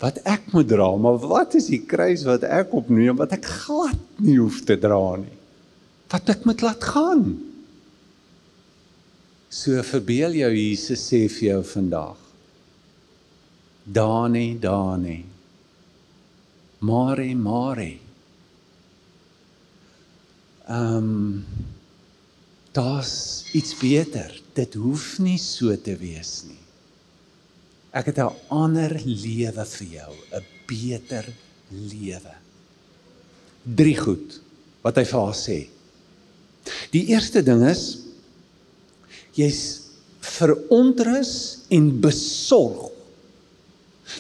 Wat 0.03 0.19
ek 0.29 0.51
moet 0.53 0.69
dra, 0.69 0.91
maar 1.01 1.17
wat 1.23 1.57
is 1.57 1.71
die 1.73 1.81
kruis 1.89 2.27
wat 2.29 2.45
ek 2.45 2.75
opneem 2.77 3.17
wat 3.17 3.33
ek 3.33 3.49
glad 3.65 4.21
nie 4.21 4.37
hoef 4.37 4.61
te 4.69 4.77
dra 4.81 5.17
nie? 5.23 5.33
Wat 6.13 6.29
ek 6.35 6.45
moet 6.47 6.61
laat 6.67 6.85
gaan? 6.85 7.25
So 9.49 9.81
verbeel 9.87 10.37
jou 10.37 10.53
Jesus 10.53 11.07
sê 11.09 11.25
vir 11.33 11.49
jou 11.55 11.63
vandag. 11.73 12.21
Dani, 13.87 14.59
Dani. 14.61 15.21
Mare, 16.85 17.31
Mare. 17.35 18.06
Ehm 20.67 20.97
um, 20.97 21.45
daar's 22.73 23.45
iets 23.53 23.77
beter. 23.79 24.43
Dit 24.53 24.75
hoef 24.75 25.19
nie 25.19 25.39
so 25.39 25.73
te 25.81 25.95
wees 25.97 26.43
nie. 26.45 26.61
Ek 27.97 28.11
het 28.11 28.19
'n 28.19 28.35
ander 28.49 28.93
lewe 29.05 29.65
vir 29.65 29.87
jou, 29.87 30.13
'n 30.33 30.45
beter 30.67 31.25
lewe. 31.71 32.35
Drie 33.63 33.97
goed 33.97 34.41
wat 34.83 34.97
hy 34.97 35.05
vir 35.05 35.21
haar 35.21 35.35
sê. 35.35 35.69
Die 36.91 37.07
eerste 37.07 37.43
ding 37.43 37.63
is 37.67 37.99
jy's 39.33 39.81
verontrus 40.21 41.65
en 41.69 42.01
besorg. 42.01 42.91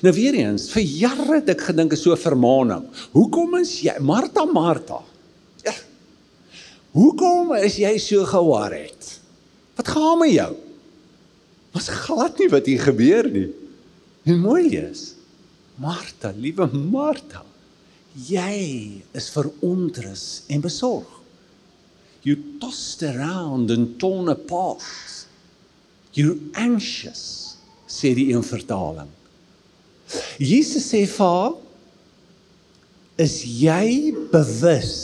Nou 0.02 0.12
weer 0.12 0.34
eens, 0.34 0.70
vir 0.70 0.82
jare 0.82 1.34
het 1.34 1.48
ek 1.48 1.60
gedink 1.60 1.92
is 1.92 2.02
so 2.02 2.16
vermaaning. 2.16 2.86
Hoekom 3.12 3.54
is 3.60 3.80
jy 3.80 3.98
Martha 4.00 4.44
Martha? 4.44 5.02
Hoekom 6.96 7.52
is 7.60 7.76
jy 7.76 7.92
so 8.00 8.24
geworried? 8.24 9.10
Wat 9.76 9.90
gaan 9.92 10.22
met 10.22 10.32
jou? 10.32 10.52
Ons 11.76 11.90
glad 12.06 12.38
nie 12.40 12.48
wat 12.48 12.68
hier 12.70 12.80
gebeur 12.80 13.28
nie. 13.28 13.50
En 14.24 14.40
mooi 14.40 14.70
is. 14.80 15.10
Martha, 15.76 16.32
liewe 16.32 16.64
Martha, 16.72 17.42
jy 18.16 19.02
is 19.12 19.28
verontrus 19.34 20.24
en 20.48 20.64
besorg. 20.64 21.10
You 22.24 22.38
tossed 22.62 23.04
around 23.04 23.70
and 23.70 23.98
torn 24.00 24.32
apart. 24.32 25.28
You 26.16 26.38
anxious, 26.56 27.58
sê 27.84 28.14
die 28.16 28.30
een 28.32 28.42
vertaling. 28.42 29.12
Jesus 30.40 30.88
sê 30.88 31.04
vir 31.04 31.28
haar, 31.28 31.56
is 33.20 33.42
jy 33.44 34.14
bewus 34.32 34.96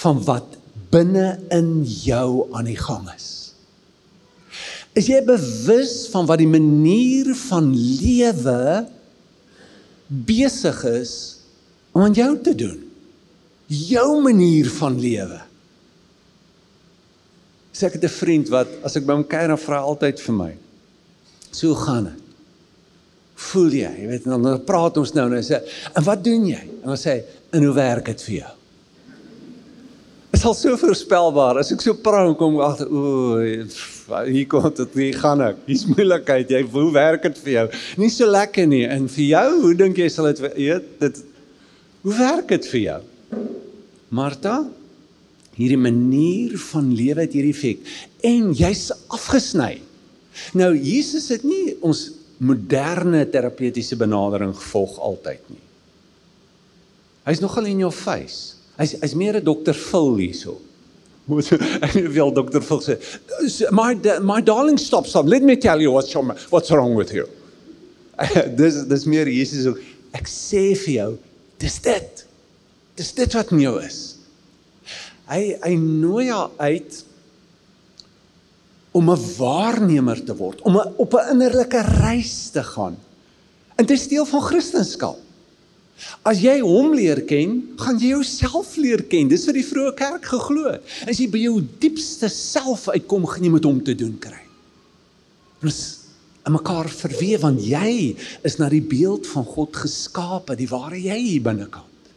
van 0.00 0.24
wat 0.24 0.55
binne 0.90 1.38
in 1.54 1.80
jou 1.84 2.46
aan 2.56 2.68
die 2.68 2.78
gang 2.78 3.08
is. 3.14 3.54
Is 4.96 5.10
jy 5.10 5.20
bewus 5.26 6.06
van 6.12 6.28
wat 6.28 6.40
die 6.40 6.48
manier 6.48 7.34
van 7.36 7.68
lewe 7.76 8.86
besig 10.06 10.78
is 10.88 11.12
om 11.92 12.06
aan 12.06 12.16
jou 12.16 12.30
te 12.40 12.54
doen? 12.56 12.78
Jou 13.68 14.22
manier 14.24 14.70
van 14.78 14.96
lewe. 15.00 15.42
Sê 17.76 17.90
ek 17.90 17.98
het 17.98 18.04
'n 18.08 18.18
vriend 18.22 18.48
wat 18.48 18.68
as 18.82 18.96
ek 18.96 19.04
by 19.04 19.12
hom 19.12 19.26
kuier 19.26 19.48
dan 19.48 19.60
vra 19.60 19.82
altyd 19.84 20.20
vir 20.20 20.34
my. 20.34 20.52
So 21.52 21.74
gaan 21.74 22.04
dit. 22.04 22.22
Voel 23.36 23.70
jy? 23.70 23.92
Jy 24.00 24.06
weet 24.08 24.24
dan 24.24 24.64
praat 24.64 24.96
ons 24.96 25.12
nou 25.12 25.26
en 25.26 25.36
hy 25.36 25.44
sê, 25.44 25.60
"En 25.94 26.04
wat 26.04 26.24
doen 26.24 26.46
jy?" 26.46 26.62
En 26.82 26.88
dan 26.88 26.96
sê 26.96 27.10
hy, 27.10 27.24
"En 27.52 27.64
hoe 27.64 27.74
werk 27.74 28.04
dit 28.06 28.22
vir 28.22 28.34
jou?" 28.34 28.55
Is 30.34 30.44
al 30.44 30.54
so 30.54 30.76
voorspelbaar. 30.80 31.60
As 31.62 31.72
ek 31.74 31.84
so 31.84 31.94
praat 31.94 32.34
kom 32.40 32.58
agter, 32.64 32.90
o, 32.90 33.38
hier 34.26 34.48
kom 34.50 34.66
dit, 34.74 34.98
hier 34.98 35.20
gaan 35.20 35.44
ek. 35.44 35.62
Hier's 35.68 35.86
moeilikheid. 35.90 36.50
Jy 36.50 36.62
hoe 36.72 36.88
werk 36.94 37.28
dit 37.28 37.40
vir 37.44 37.52
jou? 37.52 37.66
Nie 38.02 38.10
so 38.14 38.28
lekker 38.30 38.68
nie. 38.70 38.84
En 38.90 39.06
vir 39.12 39.26
jou, 39.30 39.46
hoe 39.64 39.74
dink 39.78 39.98
jy 40.00 40.10
sal 40.12 40.30
dit 40.32 40.44
weet 40.46 40.92
dit 41.04 41.24
Hoe 42.06 42.14
werk 42.14 42.52
dit 42.54 42.66
vir 42.70 42.80
jou? 42.84 43.00
Martha, 44.14 44.60
hierdie 45.56 45.80
manier 45.80 46.52
van 46.68 46.92
lewe 46.94 47.24
het 47.24 47.34
hierdie 47.34 47.50
effek 47.50 47.80
en 48.28 48.52
jy's 48.54 48.92
afgesny. 49.10 49.80
Nou 50.54 50.70
Jesus 50.76 51.30
het 51.32 51.42
nie 51.48 51.74
ons 51.82 52.04
moderne 52.38 53.24
terapeutiese 53.32 53.98
benadering 53.98 54.52
gevolg 54.54 55.00
altyd 55.02 55.50
nie. 55.50 55.62
Hy's 57.26 57.42
nogal 57.42 57.66
in 57.72 57.82
jou 57.82 57.90
face. 57.90 58.55
Hy's 58.76 58.96
hy's 59.00 59.14
meer 59.14 59.36
'n 59.36 59.44
dokter 59.44 59.74
Phil 59.74 60.16
hierso. 60.20 60.60
Moet 61.26 61.50
ek 61.82 61.96
wil 62.14 62.30
dokter 62.32 62.62
Phil 62.62 62.82
sê, 62.84 62.98
"My 63.72 63.94
my 64.20 64.40
darling 64.40 64.78
stop 64.78 65.06
stop. 65.06 65.26
Let 65.26 65.42
me 65.42 65.56
tell 65.56 65.80
you 65.80 65.90
what's 65.92 66.14
wrong, 66.14 66.32
what's 66.50 66.70
wrong 66.70 66.94
with 66.94 67.12
you." 67.12 67.26
dis 68.60 68.84
dis 68.88 69.04
meer 69.04 69.28
Jesus 69.28 69.66
ook. 69.66 69.80
Ek 70.16 70.28
sê 70.30 70.70
vir 70.84 70.92
jou, 70.94 71.10
dis 71.60 71.80
dit. 71.84 72.22
Dis 72.96 73.12
dit 73.12 73.36
wat 73.36 73.52
in 73.52 73.60
jou 73.64 73.74
is. 73.82 74.00
Hy 75.26 75.42
hy 75.60 75.74
nooi 75.80 76.30
haar 76.30 76.52
uit 76.62 77.02
om 78.96 79.10
'n 79.12 79.24
waarnemer 79.36 80.22
te 80.24 80.36
word, 80.36 80.62
om 80.62 80.78
'n 80.78 80.94
op 80.96 81.14
'n 81.14 81.36
innerlike 81.36 81.80
reis 82.00 82.48
te 82.52 82.62
gaan. 82.62 82.96
In 83.76 83.86
te 83.86 83.96
steel 83.96 84.24
van 84.24 84.40
Christendom. 84.40 85.25
As 86.26 86.42
jy 86.44 86.58
hom 86.60 86.92
leer 86.94 87.22
ken, 87.28 87.60
gaan 87.80 87.98
jy 88.00 88.12
jouself 88.12 88.74
leer 88.76 89.06
ken. 89.08 89.30
Dis 89.32 89.46
wat 89.48 89.56
die 89.56 89.64
vroeë 89.64 89.94
kerk 89.96 90.26
geglo 90.28 90.72
het. 90.74 90.96
As 91.08 91.20
jy 91.22 91.28
by 91.32 91.40
jou 91.46 91.60
diepste 91.80 92.28
self 92.32 92.88
uitkom, 92.92 93.24
gaan 93.30 93.46
jy 93.46 93.52
met 93.54 93.68
hom 93.68 93.78
te 93.84 93.96
doen 93.96 94.16
kry. 94.20 94.42
Ons 95.64 95.78
en 96.46 96.54
mekaar 96.54 96.86
verweef 96.92 97.42
want 97.42 97.58
jy 97.66 98.14
is 98.46 98.58
na 98.60 98.68
die 98.70 98.84
beeld 98.84 99.26
van 99.26 99.46
God 99.48 99.74
geskape, 99.82 100.54
die 100.54 100.68
ware 100.70 100.98
jy 101.00 101.16
hier 101.18 101.42
binnekant. 101.42 102.12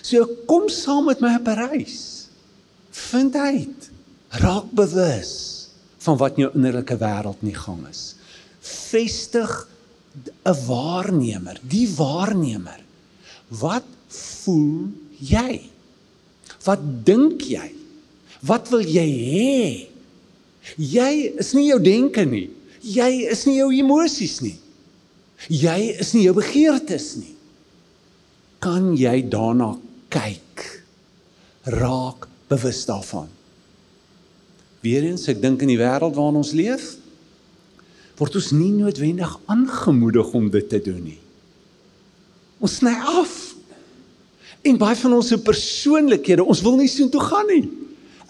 So 0.00 0.24
kom 0.48 0.70
saam 0.72 1.10
met 1.10 1.20
my 1.20 1.34
op 1.36 1.48
'n 1.48 1.58
reis. 1.68 2.28
Vind 2.90 3.36
uit, 3.36 3.90
raak 4.40 4.70
bewus 4.72 5.68
van 5.98 6.16
wat 6.16 6.38
in 6.38 6.42
jou 6.46 6.52
innerlike 6.54 6.96
wêreld 6.96 7.42
nie 7.42 7.54
gang 7.54 7.86
is. 7.90 8.14
Vestig 8.60 9.68
'n 10.44 10.56
waarnemer, 10.66 11.60
die 11.62 11.88
waarnemer. 11.88 12.80
Wat 13.48 13.86
voel 14.08 14.90
jy? 15.18 15.60
Wat 16.64 16.80
dink 17.04 17.42
jy? 17.42 17.72
Wat 18.40 18.68
wil 18.68 18.84
jy 18.84 19.08
hê? 19.08 19.88
Jy 20.76 21.12
is 21.40 21.54
nie 21.56 21.68
jou 21.70 21.80
denke 21.80 22.24
nie. 22.28 22.50
Jy 22.82 23.30
is 23.30 23.46
nie 23.46 23.58
jou 23.58 23.70
emosies 23.72 24.40
nie. 24.44 24.58
Jy 25.48 25.98
is 26.02 26.12
nie 26.14 26.26
jou 26.26 26.34
begeertes 26.36 27.16
nie. 27.16 27.34
Kan 28.60 28.96
jy 28.98 29.22
daarna 29.30 29.76
kyk? 30.10 30.64
Raak 31.64 32.28
bewus 32.50 32.84
daarvan. 32.88 33.28
Weerens, 34.82 35.26
ek 35.30 35.40
dink 35.42 35.62
in 35.62 35.72
die 35.72 35.80
wêreld 35.80 36.16
waarin 36.16 36.40
ons 36.40 36.54
leef, 36.56 36.97
word 38.18 38.38
ons 38.38 38.50
nie 38.54 38.72
noodwendig 38.74 39.34
aangemoedig 39.50 40.32
om 40.34 40.48
dit 40.50 40.68
te 40.70 40.80
doen 40.82 41.02
nie. 41.12 41.18
Ons 42.58 42.80
sny 42.80 42.94
af. 42.98 43.34
En 44.66 44.78
baie 44.80 44.98
van 44.98 45.14
ons 45.14 45.28
se 45.30 45.38
persoonlikhede, 45.38 46.42
ons 46.42 46.62
wil 46.66 46.80
nie 46.80 46.90
soontoe 46.90 47.22
gaan 47.22 47.46
nie. 47.50 47.64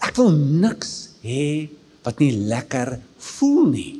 Ek 0.05 0.13
wil 0.19 0.29
niks 0.31 0.93
hê 1.25 1.67
wat 2.05 2.21
nie 2.21 2.31
lekker 2.37 2.99
voel 3.19 3.65
nie. 3.73 3.93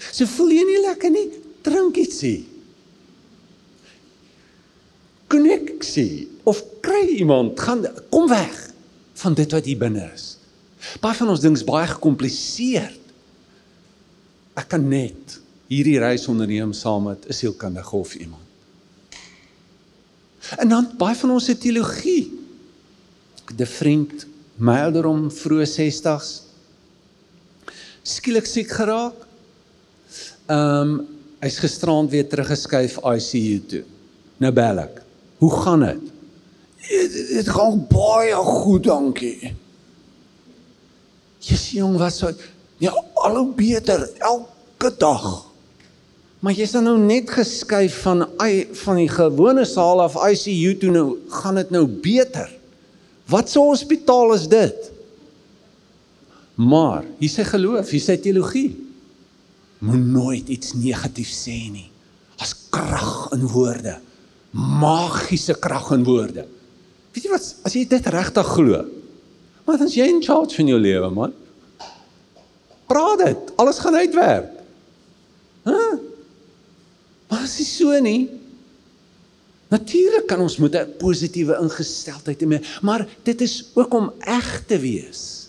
So 0.00 0.24
voel 0.38 0.54
jy 0.54 0.62
nie 0.64 0.80
lekker 0.86 1.12
nie, 1.12 1.26
drink 1.66 1.98
ietsie. 2.00 2.38
Koneksie 5.30 6.28
of 6.48 6.62
kry 6.82 7.02
iemand, 7.18 7.58
gaan 7.60 7.84
kom 8.10 8.30
weg 8.30 8.54
van 9.20 9.36
dit 9.36 9.52
wat 9.52 9.66
hier 9.68 9.82
binne 9.82 10.06
is. 10.14 10.36
Baie 11.02 11.18
van 11.18 11.34
ons 11.34 11.42
dinge 11.42 11.58
is 11.60 11.66
baie 11.66 11.90
gekompliseer 11.90 12.94
ek 14.60 14.68
kan 14.74 14.84
net 14.88 15.38
hierdie 15.70 15.98
reis 16.02 16.26
onderneem 16.28 16.72
saam 16.76 17.08
met 17.08 17.26
'n 17.28 17.32
sielkundige 17.32 17.96
of 17.96 18.14
iemand. 18.14 18.46
En 20.58 20.68
dan 20.68 20.88
baie 20.98 21.16
van 21.16 21.30
ons 21.30 21.44
se 21.44 21.58
teologie. 21.58 22.32
De 23.56 23.66
vriend 23.66 24.26
mylderom 24.56 25.30
vroeë 25.30 25.66
60s 25.66 26.50
skielik 28.02 28.46
siek 28.46 28.70
geraak. 28.70 29.16
Ehm 30.46 30.90
um, 30.90 31.06
hy's 31.40 31.56
gisterand 31.58 32.10
weer 32.10 32.26
teruggeskuif 32.28 32.98
ICU 33.00 33.60
toe. 33.66 33.84
Nou 34.36 34.52
bel 34.52 34.82
ek. 34.82 34.98
Hoe 35.40 35.50
gaan 35.62 35.84
dit? 35.86 36.10
Dit 37.30 37.48
gaan 37.48 37.78
baie 37.88 38.34
goed, 38.34 38.84
dankie. 38.84 39.54
Jesus 41.40 41.70
jong, 41.78 41.96
wat 41.96 42.12
so 42.12 42.34
Ja, 42.80 42.94
al 43.14 43.36
hoe 43.36 43.52
beter 43.54 44.08
elke 44.18 44.92
dag. 44.98 45.26
Maar 46.40 46.56
jy's 46.56 46.72
dan 46.72 46.86
nou 46.88 46.96
net 46.96 47.28
geskuif 47.28 47.98
van 48.06 48.24
van 48.82 48.96
die 48.96 49.10
gewone 49.12 49.66
saal 49.68 50.00
af 50.00 50.16
ICU 50.16 50.72
toe 50.80 50.92
nou 50.94 51.06
gaan 51.28 51.60
dit 51.60 51.70
nou 51.70 51.84
beter. 51.86 52.48
Wat 53.28 53.52
'n 53.54 53.58
hospitaal 53.58 54.32
is 54.34 54.48
dit? 54.48 54.90
Maar, 56.54 57.04
hier 57.18 57.30
sê 57.30 57.44
geloof, 57.44 57.90
hier 57.90 58.00
sê 58.00 58.20
teologie. 58.20 58.76
Moet 59.78 60.06
nooit 60.06 60.48
iets 60.48 60.72
negatief 60.72 61.28
sê 61.28 61.70
nie. 61.72 61.90
As 62.36 62.54
krag 62.70 63.28
in 63.32 63.46
woorde. 63.48 64.00
Magiese 64.50 65.54
krag 65.54 65.92
in 65.92 66.04
woorde. 66.04 66.46
Weet 67.12 67.24
jy 67.24 67.30
wat, 67.30 67.54
as 67.64 67.74
jy 67.74 67.84
dit 67.88 68.06
regtig 68.06 68.46
glo, 68.46 68.84
wat 69.64 69.80
as 69.80 69.94
jy 69.94 70.06
in 70.08 70.22
charge 70.22 70.54
van 70.54 70.66
jou 70.66 70.78
lewe, 70.80 71.10
man? 71.10 71.32
Praat 72.90 73.22
dit. 73.22 73.56
Alles 73.60 73.78
gaan 73.78 73.94
uitwerk. 73.94 74.50
Hæ? 75.62 75.70
Huh? 75.70 75.98
Maar 77.30 77.46
as 77.46 77.56
dit 77.60 77.68
so 77.70 77.94
nie 78.02 78.26
Natuurlik 79.70 80.26
kan 80.26 80.40
ons 80.42 80.56
met 80.58 80.74
'n 80.74 80.96
positiewe 80.98 81.54
ingesteldheid 81.62 82.40
hê, 82.42 82.58
maar 82.82 83.06
dit 83.22 83.40
is 83.40 83.70
ook 83.74 83.94
om 83.94 84.12
eg 84.18 84.64
te 84.66 84.78
wees. 84.78 85.48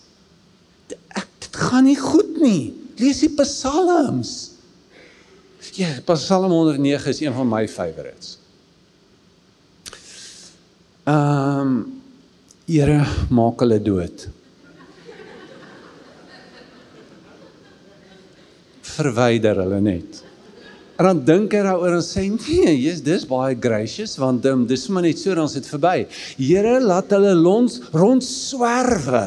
Ek 1.08 1.27
dit 1.39 1.56
gaan 1.56 1.84
nie 1.84 1.97
goed 1.97 2.38
nie. 2.38 2.73
Lees 2.97 3.19
die 3.19 3.34
psalms. 3.34 4.51
Ja, 5.73 5.89
Psalm 6.06 6.51
109 6.51 7.10
is 7.10 7.19
een 7.21 7.34
van 7.34 7.47
my 7.49 7.67
favorites. 7.67 8.38
Ehm 11.04 11.60
um, 11.60 12.01
Here 12.65 13.06
maak 13.30 13.60
hulle 13.60 13.82
dood. 13.82 14.27
Verwyder 18.97 19.63
hulle 19.63 19.82
net. 19.84 20.21
En 21.01 21.08
dan 21.08 21.21
dink 21.25 21.56
hy 21.58 21.63
daaroor 21.65 21.95
en 21.97 22.04
sê 22.06 22.27
nee, 22.30 22.75
Jesus, 22.75 23.01
dis 23.01 23.23
baie 23.25 23.56
gracious 23.58 24.17
want 24.21 24.45
um, 24.45 24.67
dis 24.69 24.84
maar 24.93 25.08
net 25.08 25.17
so 25.17 25.34
dan 25.34 25.49
is 25.49 25.56
dit 25.58 25.69
verby. 25.71 26.04
Here, 26.38 26.75
laat 26.84 27.10
hulle 27.15 27.34
ons 27.49 27.80
rond 27.95 28.21
swerwe. 28.21 29.23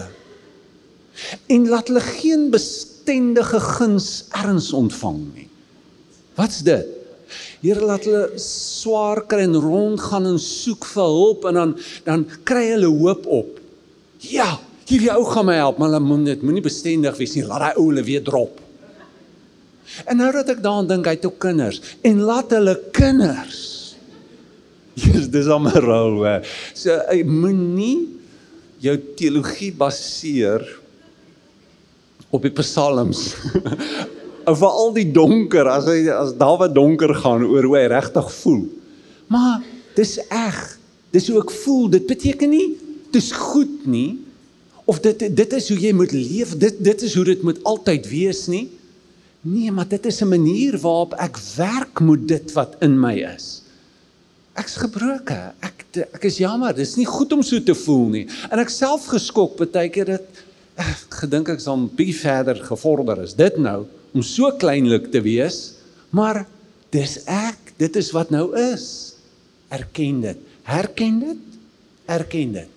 En 1.50 1.66
laat 1.70 1.90
hulle 1.90 2.02
geen 2.04 2.46
bestendige 2.54 3.58
guns 3.58 4.28
erns 4.38 4.70
ontvang 4.76 5.18
nie. 5.34 5.48
Wat's 6.38 6.62
dit? 6.66 6.86
Here 7.64 7.82
laat 7.82 8.06
hulle 8.06 8.38
swaar 8.38 9.24
kry 9.26 9.46
en 9.48 9.58
rondgaan 9.58 10.28
en 10.30 10.38
soek 10.38 10.86
vir 10.92 11.10
hulp 11.10 11.46
en 11.50 11.58
dan 11.58 11.76
dan 12.06 12.26
kry 12.46 12.68
hulle 12.70 12.90
hoop 12.90 13.26
op. 13.26 13.62
Ja, 14.22 14.52
hierdie 14.86 15.10
ou 15.14 15.24
gaan 15.26 15.48
my 15.48 15.58
help, 15.58 15.80
maar 15.80 15.90
hulle 15.90 16.04
moet 16.04 16.28
dit 16.30 16.44
moenie 16.44 16.64
bestendig 16.64 17.18
wees 17.18 17.34
nie. 17.34 17.46
Laat 17.48 17.66
daai 17.66 17.80
ou 17.80 17.88
hulle 17.90 18.04
weer 18.06 18.22
drop. 18.22 18.60
En 20.08 20.18
nou 20.20 20.30
dat 20.34 20.50
ek 20.54 20.62
daaraan 20.64 20.88
dink, 20.90 21.06
hy 21.08 21.16
het 21.16 21.26
ook 21.28 21.38
kinders 21.42 21.80
en 22.06 22.22
laat 22.24 22.52
hulle 22.56 22.76
kinders. 22.96 23.62
Jesus, 25.00 25.28
dis 25.32 25.50
al 25.50 25.62
my 25.64 25.74
rol. 25.82 26.20
So 26.76 26.96
ek 27.10 27.26
moenie 27.28 28.06
jou 28.84 28.96
teologie 29.18 29.72
baseer 29.76 30.64
op 32.34 32.44
die 32.44 32.52
psalms. 32.58 33.32
of 34.50 34.62
al 34.62 34.92
die 34.96 35.06
donker 35.12 35.68
as 35.70 35.86
hy 35.88 36.04
as 36.12 36.34
Dawid 36.36 36.74
donker 36.76 37.14
gaan 37.22 37.44
oor 37.46 37.66
hoe 37.68 37.78
hy 37.78 37.86
regtig 37.92 38.30
voel. 38.40 38.64
Maar 39.32 39.62
dis 39.96 40.18
eg. 40.28 40.58
Dis 41.14 41.30
hoe 41.30 41.40
ek 41.40 41.52
voel. 41.62 41.88
Dit 41.94 42.08
beteken 42.10 42.52
nie 42.52 42.68
dis 43.14 43.30
goed 43.36 43.84
nie 43.86 44.18
of 44.90 44.98
dit 45.00 45.22
dit 45.32 45.52
is 45.56 45.68
hoe 45.70 45.78
jy 45.80 45.92
moet 45.96 46.12
leef. 46.12 46.56
Dit 46.60 46.80
dit 46.84 47.06
is 47.06 47.14
hoe 47.16 47.24
dit 47.28 47.44
moet 47.46 47.60
altyd 47.64 48.08
wees 48.10 48.44
nie. 48.52 48.66
Nee, 49.44 49.68
maar 49.72 49.88
dit 49.88 50.06
is 50.06 50.22
'n 50.22 50.28
manier 50.28 50.78
waarop 50.80 51.12
ek 51.20 51.36
werk 51.56 52.00
met 52.00 52.28
dit 52.28 52.52
wat 52.52 52.76
in 52.80 53.00
my 53.00 53.14
is. 53.34 53.62
Ek's 54.54 54.76
gebroke. 54.76 55.52
Ek 55.60 55.84
ek 55.94 56.24
is 56.24 56.38
jammer. 56.38 56.74
Dit 56.74 56.86
is 56.86 56.96
nie 56.96 57.06
goed 57.06 57.32
om 57.32 57.42
so 57.42 57.60
te 57.62 57.74
voel 57.74 58.08
nie. 58.08 58.26
En 58.50 58.58
ek 58.58 58.68
self 58.68 59.06
geskok 59.06 59.58
baie 59.72 59.88
keer 59.88 60.04
dit 60.04 60.44
ek 60.76 61.18
gedink 61.20 61.48
ek 61.48 61.60
sal 61.60 61.76
'n 61.76 61.90
bietjie 61.90 62.20
verder 62.20 62.56
gevorder 62.56 63.22
is. 63.22 63.34
Dit 63.34 63.58
nou 63.58 63.84
om 64.14 64.22
so 64.22 64.50
kleinlik 64.50 65.10
te 65.12 65.20
wees, 65.20 65.74
maar 66.10 66.46
dis 66.90 67.18
ek. 67.26 67.74
Dit 67.76 67.96
is 67.96 68.12
wat 68.12 68.30
nou 68.30 68.56
is. 68.56 69.14
Erken 69.68 70.20
dit. 70.20 70.38
Herken 70.62 71.20
dit. 71.20 71.42
Erken 72.06 72.52
dit. 72.52 72.74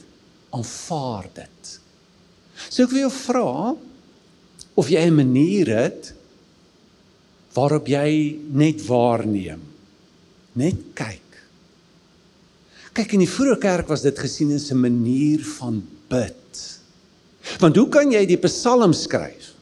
Aanvaar 0.49 1.29
dit. 1.33 1.79
So 2.69 2.83
ek 2.83 2.89
wil 2.89 2.99
jou 2.99 3.11
vra 3.11 3.75
of 4.75 4.89
jy 4.89 5.05
'n 5.05 5.15
manier 5.15 5.67
het 5.67 6.16
waarop 7.57 7.89
jy 7.89 8.37
net 8.53 8.83
waarneem. 8.85 9.61
Net 10.57 10.81
kyk. 10.97 11.39
Kyk 12.97 13.13
in 13.13 13.23
die 13.25 13.29
vroeë 13.29 13.57
kerk 13.61 13.89
was 13.89 14.05
dit 14.05 14.17
gesien 14.17 14.53
as 14.55 14.71
'n 14.71 14.81
manier 14.81 15.41
van 15.57 15.81
bid. 16.09 16.79
Want 17.59 17.75
hoe 17.75 17.89
kan 17.89 18.11
jy 18.11 18.25
die 18.25 18.37
Psalm 18.37 18.93
skryf 18.93 19.53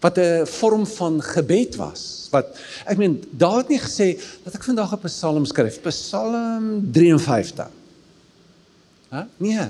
wat 0.00 0.18
'n 0.18 0.46
vorm 0.46 0.86
van 0.86 1.22
gebed 1.22 1.76
was? 1.76 2.28
Wat 2.32 2.58
ek 2.86 2.98
meen, 2.98 3.22
daar 3.30 3.58
het 3.58 3.68
nie 3.68 3.78
gesê 3.78 4.18
dat 4.44 4.54
ek 4.54 4.64
vandag 4.64 4.92
'n 4.92 5.06
Psalm 5.06 5.44
skryf, 5.44 5.80
Psalm 5.82 6.92
53. 6.92 7.70
Hæ? 9.10 9.26
Nee. 9.38 9.68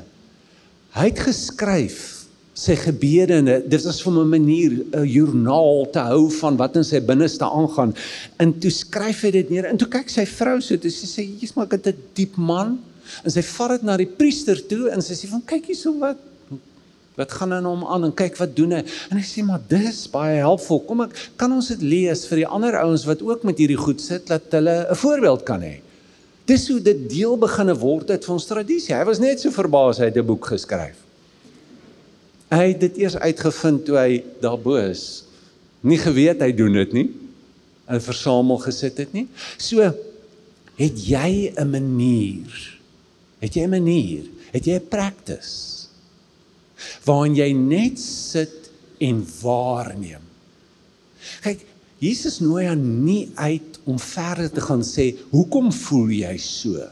Hy 0.91 1.05
het 1.05 1.19
geskryf 1.19 2.22
sy 2.63 2.77
gebede 2.79 3.41
en 3.41 3.49
dit 3.51 3.85
was 3.87 4.01
vir 4.05 4.13
'n 4.13 4.29
manier 4.29 4.73
'n 4.95 5.07
joernaal 5.07 5.91
te 5.91 5.99
hou 5.99 6.31
van 6.31 6.57
wat 6.57 6.77
in 6.77 6.85
sy 6.85 7.01
binneste 7.01 7.45
aangaan. 7.45 7.95
En 8.39 8.59
toe 8.59 8.71
skryf 8.71 9.23
hy 9.23 9.31
dit 9.31 9.51
neer 9.51 9.65
en 9.65 9.77
toe 9.77 9.89
kyk 9.89 10.09
sy 10.09 10.27
vrou 10.27 10.61
so 10.61 10.77
toe 10.77 10.91
sy 10.91 11.07
sê 11.07 11.23
jy's 11.41 11.55
maar 11.55 11.67
'n 11.67 11.95
diep 12.15 12.37
man. 12.37 12.79
En 13.25 13.31
sy 13.31 13.43
vat 13.43 13.71
dit 13.71 13.83
na 13.83 13.97
die 13.97 14.07
priester 14.07 14.67
toe 14.67 14.91
en 14.91 15.03
sy 15.03 15.15
sê 15.15 15.29
van 15.29 15.43
kyk 15.45 15.67
hierso 15.67 15.99
wat 15.99 16.17
wat 17.17 17.33
gaan 17.33 17.53
in 17.53 17.65
hom 17.65 17.85
aan 17.85 18.05
en 18.05 18.15
kyk 18.15 18.37
wat 18.39 18.57
doen 18.57 18.73
hy? 18.73 18.85
En 19.11 19.17
hy 19.19 19.23
sê 19.25 19.45
maar 19.45 19.61
dis 19.69 20.09
baie 20.09 20.39
helpful 20.39 20.81
kom 20.81 21.01
ek 21.03 21.33
kan 21.37 21.53
ons 21.53 21.69
dit 21.69 21.83
lees 21.83 22.27
vir 22.27 22.37
die 22.37 22.47
ander 22.47 22.77
ouens 22.77 23.05
wat 23.05 23.23
ook 23.23 23.45
met 23.45 23.59
hierdie 23.59 23.77
goed 23.77 24.01
sit 24.01 24.27
dat 24.27 24.43
hulle 24.51 24.87
'n 24.91 24.95
voorbeeld 24.95 25.45
kan 25.45 25.61
hê? 25.61 25.81
Dis 26.47 26.69
hoe 26.69 26.81
dit 26.81 27.11
deel 27.11 27.37
beginne 27.37 27.75
word 27.75 28.11
uit 28.11 28.25
van 28.25 28.35
ons 28.35 28.47
tradisie. 28.47 28.95
Hy 28.95 29.05
was 29.05 29.19
net 29.19 29.41
so 29.41 29.51
verbaas 29.51 29.99
hy 29.99 30.05
het 30.05 30.17
'n 30.17 30.27
boek 30.27 30.47
geskryf 30.47 31.02
Hy 32.53 32.67
het 32.75 32.81
dit 32.85 32.99
eers 33.07 33.17
uitgevind 33.17 33.87
toe 33.89 33.97
hy 33.97 34.23
daarbo 34.43 34.77
is. 34.77 35.25
Nie 35.81 35.99
geweet 35.99 36.43
hy 36.45 36.51
doen 36.53 36.77
dit 36.77 36.93
nie. 36.93 37.09
In 37.93 38.03
versamel 38.05 38.61
gesit 38.63 39.01
het 39.01 39.15
nie. 39.17 39.27
So 39.57 39.81
het 40.77 40.97
jy 41.09 41.53
'n 41.57 41.71
manier. 41.71 42.79
Het 43.41 43.55
jy 43.55 43.65
'n 43.65 43.71
manier? 43.71 44.25
Het 44.53 44.65
jy 44.65 44.75
'n 44.75 44.89
practice? 44.89 45.89
Waarin 47.05 47.35
jy 47.35 47.53
net 47.53 47.99
sit 47.99 48.71
en 48.99 49.27
waarneem. 49.43 50.23
Kyk, 51.43 51.65
Jesus 51.99 52.41
nooi 52.41 52.67
aan 52.67 53.05
nie 53.05 53.31
uit 53.35 53.79
om 53.85 53.99
verder 53.99 54.51
te 54.51 54.61
gaan 54.61 54.83
sê, 54.83 55.15
"Hoekom 55.31 55.73
voel 55.73 56.09
jy 56.09 56.37
so?" 56.37 56.89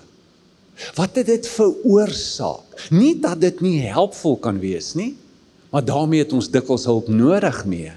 Wat 0.95 1.15
het 1.15 1.27
dit 1.27 1.49
veroorsaak? 1.49 2.89
Nie 2.91 3.19
dat 3.21 3.41
dit 3.41 3.61
nie 3.61 3.81
helpvol 3.85 4.37
kan 4.37 4.59
wees 4.59 4.95
nie. 4.95 5.17
Maar 5.71 5.85
daarmee 5.87 6.25
het 6.25 6.33
ons 6.35 6.51
dikwels 6.51 6.85
hulp 6.91 7.09
nodig 7.09 7.65
mee. 7.65 7.93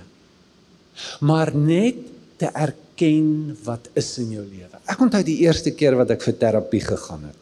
Maar 1.26 1.56
net 1.56 1.98
te 2.38 2.50
erken 2.54 3.58
wat 3.66 3.90
is 3.98 4.12
in 4.22 4.36
jou 4.36 4.46
lewe. 4.46 4.82
Ek 4.86 5.02
onthou 5.02 5.24
die 5.26 5.40
eerste 5.46 5.74
keer 5.74 5.98
wat 5.98 6.14
ek 6.14 6.22
vir 6.26 6.38
terapie 6.38 6.84
gegaan 6.86 7.30
het. 7.32 7.40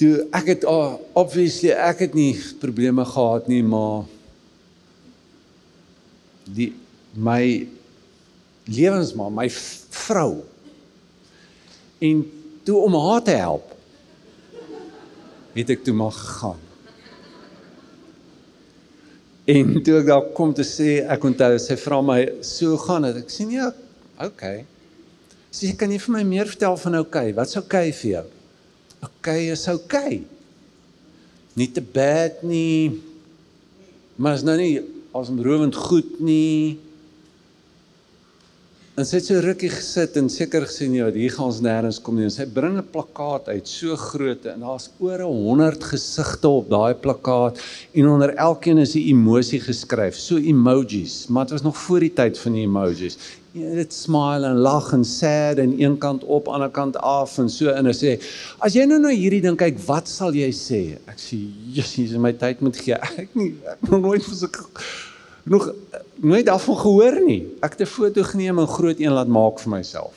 Toe 0.00 0.26
ek 0.36 0.50
het 0.52 0.66
oh, 0.68 0.98
obviously 1.16 1.72
ek 1.72 2.04
het 2.06 2.16
nie 2.16 2.32
probleme 2.60 3.04
gehad 3.08 3.48
nie, 3.48 3.62
maar 3.64 4.04
die 6.44 6.72
my 7.16 7.66
lewensma, 8.68 9.30
my 9.32 9.48
vrou 9.50 10.44
en 12.04 12.20
toe 12.66 12.76
om 12.82 12.98
haar 13.00 13.24
te 13.24 13.36
help 13.38 13.72
het 15.56 15.72
ek 15.72 15.84
toe 15.86 15.94
maar 15.96 16.12
gegaan. 16.12 16.65
En 19.46 19.76
toe 19.86 20.00
ek 20.00 20.08
daar 20.08 20.24
kom 20.34 20.50
te 20.54 20.64
sê, 20.66 21.04
ek 21.06 21.24
onthou 21.28 21.58
sy 21.62 21.76
vra 21.78 22.00
my, 22.02 22.20
"So 22.42 22.76
gaan 22.76 23.02
dit?" 23.02 23.16
Ek 23.16 23.30
sê, 23.30 23.50
"Ja, 23.50 23.72
okay." 24.18 24.64
Sy 25.50 25.66
sê, 25.66 25.76
"Kan 25.76 25.90
jy 25.90 25.98
vir 25.98 26.12
my 26.12 26.22
meer 26.24 26.46
vertel 26.46 26.76
van 26.76 26.98
okay? 26.98 27.32
Wat's 27.32 27.56
okay 27.56 27.92
vir 27.92 28.10
jou?" 28.10 28.24
Okay 29.02 29.50
is 29.50 29.68
okay. 29.68 30.24
Nie 31.54 31.68
te 31.72 31.80
bad 31.80 32.42
nie. 32.42 33.00
Maar 34.16 34.34
is 34.34 34.42
nou 34.42 34.56
nie 34.56 34.82
asemrowend 35.12 35.74
goed 35.74 36.20
nie. 36.20 36.78
En 38.96 39.04
sy 39.04 39.18
het 39.18 39.26
so 39.28 39.40
rukkie 39.44 39.68
gesit 39.68 40.14
en 40.16 40.30
seker 40.32 40.64
gesien 40.64 40.94
ja, 40.96 41.10
hier 41.12 41.34
gaan 41.34 41.50
ons 41.50 41.58
nêrens 41.60 41.98
kom 42.00 42.16
nie. 42.16 42.24
En 42.24 42.32
sy 42.32 42.46
bring 42.48 42.78
'n 42.80 42.84
plakkaat 42.94 43.50
uit, 43.52 43.68
so 43.68 43.92
groot 43.92 44.46
en 44.48 44.62
daar's 44.64 44.86
oor 45.04 45.20
100 45.20 45.84
gesigte 45.84 46.48
op 46.48 46.70
daai 46.70 46.94
plakkaat 46.94 47.60
en 47.92 48.08
onder 48.08 48.32
elkeen 48.34 48.78
is 48.78 48.94
'n 48.96 49.04
emosie 49.04 49.60
geskryf, 49.60 50.16
so 50.16 50.38
emojis, 50.38 51.26
maar 51.28 51.44
dit 51.44 51.52
was 51.52 51.62
nog 51.62 51.76
voor 51.76 52.00
die 52.00 52.12
tyd 52.12 52.38
van 52.38 52.52
die 52.52 52.64
emojis. 52.64 53.18
Ja, 53.52 53.68
dit 53.74 53.92
smile 53.92 54.46
en 54.46 54.56
lag 54.56 54.92
en 54.92 55.04
sad 55.04 55.58
en 55.58 55.76
een 55.76 55.98
kant 55.98 56.24
op, 56.24 56.48
ander 56.48 56.70
kant 56.70 56.96
af 56.96 57.38
en 57.38 57.50
so 57.50 57.68
en 57.68 57.84
hy 57.84 57.92
sê, 57.92 58.22
"As 58.60 58.72
jy 58.72 58.86
nou 58.86 58.98
na 58.98 59.08
hierdie 59.08 59.42
ding 59.42 59.58
kyk, 59.58 59.78
wat 59.86 60.08
sal 60.08 60.32
jy 60.32 60.50
sê?" 60.50 60.96
Ek 61.06 61.18
sê, 61.18 61.36
"Jesus, 61.72 62.12
in 62.12 62.20
my 62.22 62.32
tyd 62.32 62.60
moet 62.60 62.76
gee. 62.76 62.94
Ek 63.22 63.28
nie 63.34 63.56
ek 63.66 63.90
nog 63.90 64.00
nooit 64.00 64.24
vir 64.24 64.34
so 64.34 64.48
nog 65.46 65.72
nooit 66.22 66.46
daarvan 66.46 66.76
gehoor 66.76 67.20
nie. 67.24 67.42
Ek 67.62 67.76
het 67.76 67.80
'n 67.80 67.92
foto 67.92 68.22
geneem 68.22 68.58
en 68.58 68.66
groot 68.66 68.98
een 68.98 69.12
laat 69.12 69.28
maak 69.28 69.58
vir 69.60 69.70
myself. 69.70 70.14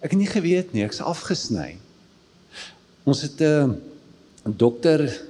Ek 0.00 0.10
het 0.10 0.18
nie 0.18 0.26
geweet 0.26 0.72
nie, 0.72 0.82
ek's 0.82 1.00
afgesny. 1.00 1.76
Ons 3.04 3.22
het 3.22 3.40
'n 3.40 3.78
dokter 4.44 5.22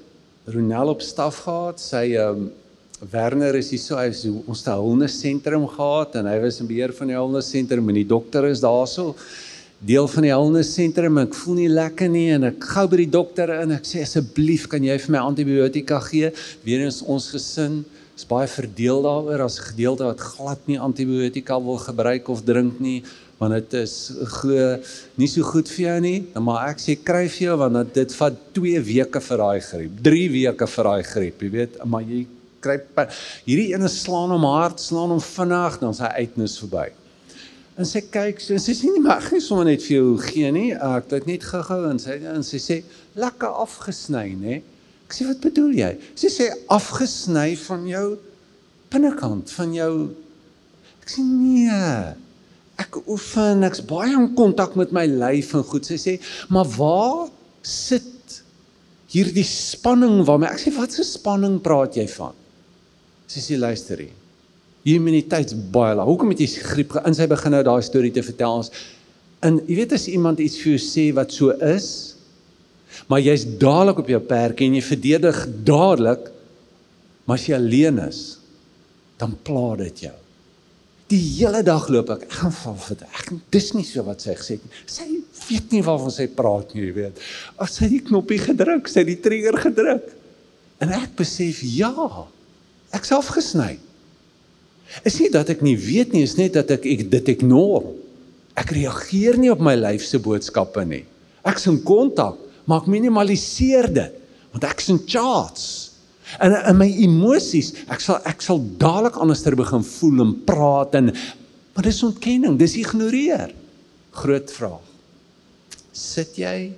Ronel 0.45 0.89
op 0.89 1.03
staf 1.03 1.45
gehad. 1.45 1.81
Sy 1.81 2.17
ehm 2.17 2.29
um, 2.29 2.51
Werner 3.11 3.57
is 3.59 3.71
hier 3.71 3.81
so 3.83 3.97
hy 3.99 4.11
is 4.13 4.27
ons 4.47 4.61
te 4.63 4.71
Hulne 4.71 5.09
sentrum 5.09 5.65
gehad 5.67 6.15
en 6.15 6.27
hy 6.27 6.37
was 6.39 6.61
in 6.63 6.69
beheer 6.69 6.93
van 6.95 7.09
die 7.11 7.17
Hulne 7.17 7.43
sentrum 7.43 7.89
en 7.89 7.95
die 7.99 8.07
dokter 8.07 8.45
is 8.47 8.61
daarso 8.63 9.17
deel 9.83 10.07
van 10.07 10.23
die 10.23 10.31
Hulne 10.31 10.63
sentrum. 10.63 11.19
Ek 11.19 11.35
voel 11.35 11.55
nie 11.55 11.69
lekker 11.69 12.09
nie 12.09 12.29
en 12.31 12.45
ek 12.53 12.63
gou 12.63 12.85
by 12.93 13.01
die 13.03 13.11
dokter 13.11 13.51
in. 13.57 13.75
Ek 13.75 13.89
sê 13.89 14.05
asseblief 14.07 14.69
kan 14.71 14.87
jy 14.87 14.95
vir 15.03 15.17
my 15.17 15.19
antibiotika 15.19 15.99
gee? 16.07 16.31
Weerens 16.63 17.03
ons 17.03 17.27
gesin 17.35 17.81
is 18.17 18.27
baie 18.29 18.49
verdeel 18.49 19.03
daaroor 19.03 19.45
as 19.45 19.59
'n 19.59 19.69
gedeelte 19.73 20.05
wat 20.05 20.21
glad 20.21 20.61
nie 20.67 20.79
antibiotika 20.79 21.59
wil 21.61 21.79
gebruik 21.79 22.29
of 22.29 22.45
drink 22.45 22.81
nie 22.81 23.03
want 23.43 23.55
dit 23.55 23.75
is 23.83 24.13
glo 24.39 24.77
nie 25.19 25.27
so 25.27 25.43
goed 25.43 25.69
vir 25.69 25.85
jou 25.87 26.01
nie. 26.05 26.19
Maar 26.39 26.71
ek 26.73 26.79
sê 26.83 26.95
kry 26.95 27.27
vir 27.27 27.49
jou 27.49 27.57
want 27.59 27.95
dit 27.95 28.15
vat 28.21 28.39
2 28.55 28.83
weke 28.87 29.21
vir 29.21 29.43
daai 29.43 29.61
griep, 29.61 29.99
3 30.07 30.29
weke 30.37 30.69
vir 30.75 30.85
daai 30.91 31.03
griep, 31.03 31.43
jy 31.43 31.51
weet, 31.51 31.79
maar 31.85 32.07
jy 32.07 32.27
kry 32.63 32.79
hierdie 33.47 33.73
ene 33.75 33.91
slaan 33.91 34.31
hom 34.31 34.47
hard, 34.47 34.79
slaan 34.79 35.11
hom 35.11 35.23
vinnig, 35.23 35.79
dan 35.81 35.97
sy 35.99 36.11
uitnus 36.23 36.59
verby. 36.63 36.93
En 37.81 37.89
sy 37.89 38.03
kyk, 38.05 38.39
sy 38.45 38.59
sê 38.61 38.91
nie 38.93 39.03
mag 39.03 39.27
nie 39.33 39.41
sommer 39.43 39.67
net 39.67 39.83
vir 39.83 39.97
jou 39.97 40.19
gee 40.23 40.51
nie. 40.55 40.69
Ek 40.77 41.11
het 41.11 41.27
net 41.27 41.47
gehou 41.49 41.81
en 41.89 41.99
sy 41.99 42.19
en 42.31 42.45
sy 42.47 42.61
sê 42.63 42.83
lekker 43.19 43.59
afgesny, 43.65 44.27
nê? 44.39 44.61
Ek 45.13 45.19
sê 45.19 45.29
wat 45.29 45.43
bedoel 45.45 45.75
jy? 45.77 45.91
Sy 46.17 46.33
sê 46.33 46.47
afgesny 46.73 47.51
van 47.67 47.83
jou 47.85 48.07
binnekant, 48.89 49.53
van 49.53 49.75
jou 49.77 49.93
Ek 51.03 51.11
sê 51.11 51.23
nee. 51.27 52.15
Ek 52.81 52.97
oefen, 53.11 53.65
ek's 53.67 53.83
baie 53.85 54.15
in 54.15 54.31
kontak 54.39 54.77
met 54.79 54.95
my 54.95 55.03
lyf 55.11 55.51
en 55.59 55.65
goed. 55.67 55.85
Sy 55.85 55.99
sê, 55.99 56.13
"Maar 56.49 56.67
waar 56.79 57.29
sit 57.63 58.39
hierdie 59.11 59.45
spanning 59.45 60.25
waarmee 60.25 60.49
ek 60.49 60.63
sê 60.63 60.73
wat 60.79 60.93
se 60.93 61.05
spanning 61.05 61.61
praat 61.61 61.97
jy 61.97 62.07
van?" 62.07 62.33
Sy 63.27 63.41
sê 63.41 63.59
luister 63.59 63.99
hier. 63.99 64.15
Jy 64.85 64.95
immuniteit's 64.95 65.55
baie 65.55 65.95
laag. 65.95 66.07
Hoekom 66.07 66.31
het 66.31 66.39
jy 66.39 66.47
griep 66.47 66.97
in 67.05 67.15
sy 67.15 67.27
begin 67.27 67.53
nou 67.53 67.63
daai 67.63 67.83
storie 67.83 68.13
te 68.13 68.23
vertel 68.23 68.63
ons? 68.63 68.71
En 69.43 69.59
jy 69.59 69.77
weet 69.77 69.93
as 69.93 70.09
iemand 70.09 70.39
iets 70.39 70.57
vir 70.57 70.77
jou 70.77 70.79
sê 70.79 71.13
wat 71.15 71.31
so 71.33 71.51
is, 71.51 72.12
maar 73.11 73.23
jy's 73.23 73.45
dadelik 73.61 74.03
op 74.03 74.11
jou 74.13 74.21
perk 74.27 74.63
en 74.65 74.77
jy 74.79 74.83
verdedig 74.85 75.39
dadelik 75.67 76.31
maar 77.27 77.39
as 77.39 77.47
jy 77.49 77.57
alleen 77.57 78.01
is 78.03 78.21
dan 79.21 79.37
pla 79.47 79.77
dit 79.79 80.09
jou. 80.09 80.15
Die 81.13 81.21
hele 81.21 81.61
dag 81.63 81.87
loop 81.93 82.11
ek 82.15 82.25
ek 82.27 82.35
gaan 82.41 82.55
van 82.57 82.79
vir 82.87 83.05
ek 83.07 83.31
dis 83.55 83.71
nie 83.77 83.87
so 83.87 84.03
wat 84.07 84.25
sy 84.25 84.35
gesê 84.39 84.59
het 84.59 84.91
sy 84.91 85.07
weet 85.47 85.75
nie 85.75 85.83
waarvan 85.85 86.15
sy 86.15 86.27
praat 86.33 86.75
nie 86.75 86.87
jy 86.89 86.97
weet. 86.97 87.23
As 87.63 87.77
sy 87.79 87.91
die 87.93 88.03
knoppie 88.03 88.41
gedruk 88.43 88.91
sy 88.91 89.05
die 89.07 89.19
trigger 89.23 89.59
gedruk. 89.69 90.11
En 90.83 90.95
ek 90.97 91.15
besef 91.19 91.63
ja 91.63 91.93
ek 92.93 93.07
self 93.09 93.31
gesny. 93.37 93.77
Is 95.09 95.19
nie 95.21 95.31
dat 95.33 95.51
ek 95.53 95.63
nie 95.65 95.77
weet 95.79 96.13
nie 96.13 96.25
is 96.27 96.37
net 96.37 96.57
dat 96.59 96.71
ek, 96.75 96.85
ek 96.85 97.07
dit 97.13 97.35
ignore 97.37 97.95
ek 98.59 98.75
reageer 98.77 99.39
nie 99.41 99.51
op 99.53 99.63
my 99.65 99.75
lyf 99.79 100.05
se 100.05 100.21
boodskappe 100.21 100.85
nie. 100.85 101.05
Ek's 101.49 101.65
in 101.71 101.79
kontak 101.87 102.37
maar 102.65 102.83
ek 102.83 102.91
minimaliseer 102.93 103.89
dit 103.93 104.19
want 104.53 104.67
ek 104.69 104.83
is 104.85 104.91
in 104.93 105.01
charge. 105.09 105.65
En 106.45 106.53
in 106.53 106.77
my 106.77 106.89
emosies, 107.05 107.73
ek 107.93 108.03
sal 108.05 108.21
ek 108.29 108.45
sal 108.45 108.61
dadelik 108.81 109.17
anderster 109.21 109.57
begin 109.57 109.85
voel 109.85 110.25
en 110.27 110.35
praat 110.49 110.97
en 111.01 111.11
maar 111.73 111.87
dis 111.89 112.03
ontkenning, 112.05 112.59
dis 112.61 112.77
ignoreer. 112.77 113.55
Groot 114.13 114.51
vraag. 114.53 114.89
Sit 115.97 116.37
jy 116.41 116.73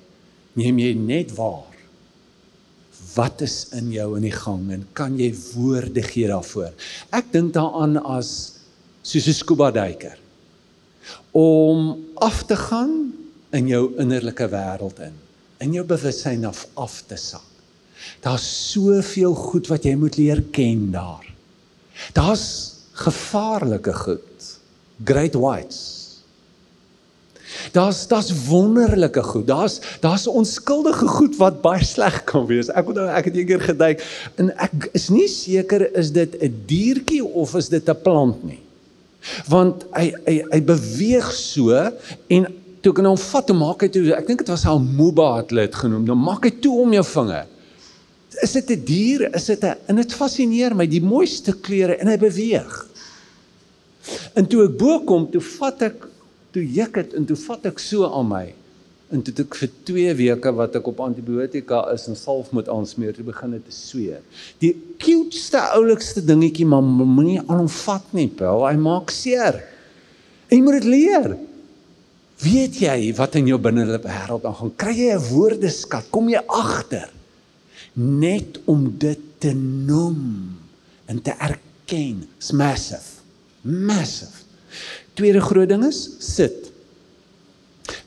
neem 0.55 0.79
jy 0.79 0.93
net 0.99 1.33
waar 1.35 1.73
wat 3.15 3.43
is 3.47 3.69
in 3.79 3.93
jou 3.95 4.15
in 4.19 4.25
die 4.27 4.35
gang 4.35 4.63
en 4.75 4.87
kan 4.97 5.15
jy 5.19 5.29
woorde 5.55 6.03
gee 6.07 6.31
daarvoor? 6.31 6.73
Ek 7.15 7.31
dink 7.35 7.53
daaraan 7.55 7.99
as 8.03 8.61
soos 9.03 9.29
'n 9.29 9.35
scuba 9.35 9.71
duiker 9.71 10.19
om 11.33 11.99
af 12.17 12.43
te 12.47 12.57
gaan 12.57 13.13
in 13.53 13.67
jou 13.69 13.93
innerlike 13.99 14.47
wêreld 14.51 14.99
in 14.99 15.24
in 15.59 15.73
jou 15.73 15.85
bewussyn 15.85 16.45
af 16.45 16.67
af 16.75 17.03
te 17.07 17.17
sak. 17.17 17.51
Daar's 18.21 18.47
soveel 18.73 19.35
goed 19.35 19.69
wat 19.73 19.85
jy 19.85 19.95
moet 19.97 20.17
leer 20.17 20.43
ken 20.53 20.91
daar. 20.93 21.27
Daar's 22.13 22.47
gevaarlike 22.93 23.93
goed. 23.93 24.49
Great 25.05 25.35
whites. 25.35 26.05
Daar's 27.73 28.07
daar's 28.07 28.47
wonderlike 28.47 29.23
goed. 29.23 29.47
Daar's 29.47 29.81
daar's 30.01 30.27
onskuldige 30.27 31.07
goed 31.07 31.37
wat 31.37 31.61
baie 31.63 31.85
sleg 31.85 32.25
kan 32.25 32.47
wees. 32.47 32.69
Ek 32.69 32.89
onthou 32.91 33.07
ek 33.09 33.31
het 33.31 33.39
eendag 33.39 33.65
geduik 33.71 34.05
en 34.41 34.51
ek 34.57 34.89
is 34.93 35.09
nie 35.13 35.29
seker 35.31 35.87
is 35.95 36.13
dit 36.13 36.35
'n 36.41 36.65
diertjie 36.67 37.25
of 37.25 37.55
is 37.55 37.69
dit 37.69 37.89
'n 37.89 38.01
plant 38.03 38.45
nie. 38.45 38.63
Want 39.49 39.87
hy 39.93 40.13
hy 40.27 40.37
hy 40.51 40.61
beweeg 40.63 41.33
so 41.33 41.71
en 42.29 42.47
toe 42.85 42.93
kan 42.93 43.07
hom 43.09 43.19
vat 43.21 43.51
en 43.51 43.61
maak 43.61 43.83
hy 43.87 43.89
toe 43.93 44.05
ek 44.13 44.27
dink 44.29 44.43
dit 44.45 44.51
was 44.53 44.67
al 44.69 44.83
Muba 44.83 45.31
het 45.39 45.53
dit 45.57 45.77
genoem. 45.81 46.05
Dan 46.09 46.21
maak 46.21 46.45
hy 46.45 46.53
toe 46.61 46.75
om 46.85 46.93
jou 46.93 47.05
vinger. 47.15 47.47
Is 48.45 48.53
dit 48.53 48.71
'n 48.71 48.85
dier? 48.85 49.21
Is 49.35 49.47
dit 49.47 49.65
'n 49.65 49.77
en 49.89 49.97
dit 49.97 50.13
fascineer 50.13 50.75
my 50.75 50.87
die 50.87 51.01
mooiste 51.01 51.53
kleure 51.53 51.97
en 51.97 52.09
hy 52.09 52.19
beweeg. 52.19 52.87
En 54.37 54.47
toe 54.47 54.65
ek 54.65 54.77
bo 54.79 55.01
kom, 55.01 55.31
toe 55.31 55.41
vat 55.41 55.83
ek 55.83 56.07
toe 56.53 56.63
juk 56.63 56.95
dit 56.95 57.15
en 57.15 57.25
toe 57.25 57.37
vat 57.37 57.67
ek 57.67 57.79
so 57.79 58.05
aan 58.05 58.29
my. 58.29 58.55
En 59.13 59.23
toe 59.23 59.35
ek 59.45 59.55
vir 59.55 59.71
2 59.85 60.15
weke 60.15 60.53
wat 60.53 60.77
ek 60.77 60.87
op 60.87 61.01
antibiotika 61.01 61.93
is 61.93 62.09
en 62.09 62.17
salf 62.17 62.53
moet 62.53 62.69
aansmeer, 62.69 63.15
toe 63.15 63.25
begin 63.25 63.51
dit 63.51 63.65
te 63.65 63.73
sweer. 63.73 64.21
Die 64.59 64.75
cuteste 64.99 65.59
oulikste 65.59 66.21
dingetjie 66.21 66.67
maar 66.67 66.83
moenie 66.83 67.41
aan 67.49 67.59
hom 67.59 67.69
vat 67.69 68.05
nie, 68.13 68.29
Paul. 68.29 68.67
Hy 68.67 68.77
maak 68.77 69.11
seer. 69.11 69.63
En 70.51 70.59
jy 70.59 70.63
moet 70.63 70.83
dit 70.83 70.85
leer. 70.85 71.37
Weet 72.43 72.81
jy 72.83 73.13
wat 73.15 73.37
in 73.39 73.47
jou 73.47 73.59
binnelike 73.63 74.03
wêreld 74.03 74.45
aangaan? 74.49 74.73
Kry 74.77 74.95
jy 74.97 75.15
'n 75.15 75.27
woordeskat? 75.31 76.11
Kom 76.11 76.29
jy 76.29 76.43
agter? 76.47 77.11
Net 77.95 78.59
om 78.67 78.91
dit 78.99 79.21
te 79.39 79.53
noem 79.55 80.51
en 81.07 81.23
te 81.23 81.31
erken. 81.31 82.27
It's 82.39 82.51
massive. 82.51 83.23
Massive. 83.63 84.43
Tweede 85.15 85.41
groot 85.41 85.69
ding 85.69 85.85
is 85.87 86.11
sit. 86.19 86.73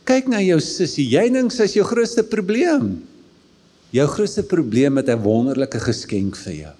Kyk 0.03 0.27
na 0.27 0.41
jou 0.41 0.59
sussie. 0.59 1.07
Jy 1.07 1.29
dink 1.29 1.51
sy 1.51 1.63
is 1.63 1.73
jou 1.73 1.85
grootste 1.85 2.23
probleem. 2.23 3.07
Jou 3.95 4.07
grootste 4.07 4.43
probleem 4.43 4.97
het 4.97 5.09
'n 5.09 5.23
wonderlike 5.23 5.79
geskenk 5.79 6.35
vir 6.35 6.53
jou. 6.53 6.75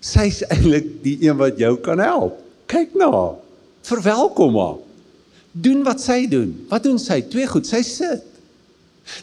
Sy's 0.00 0.42
eintlik 0.42 1.02
die 1.02 1.18
een 1.26 1.36
wat 1.36 1.58
jou 1.58 1.76
kan 1.76 1.98
help. 1.98 2.38
Kyk 2.66 2.94
na 2.94 3.10
haar. 3.10 3.36
Verwelkom 3.82 4.54
haar. 4.54 4.85
Doen 5.56 5.82
wat 5.86 6.02
sy 6.04 6.26
doen. 6.28 6.52
Wat 6.68 6.84
doen 6.84 6.98
sy? 7.00 7.22
Twee 7.32 7.46
goed. 7.48 7.68
Sy 7.68 7.80
sit. 7.86 8.24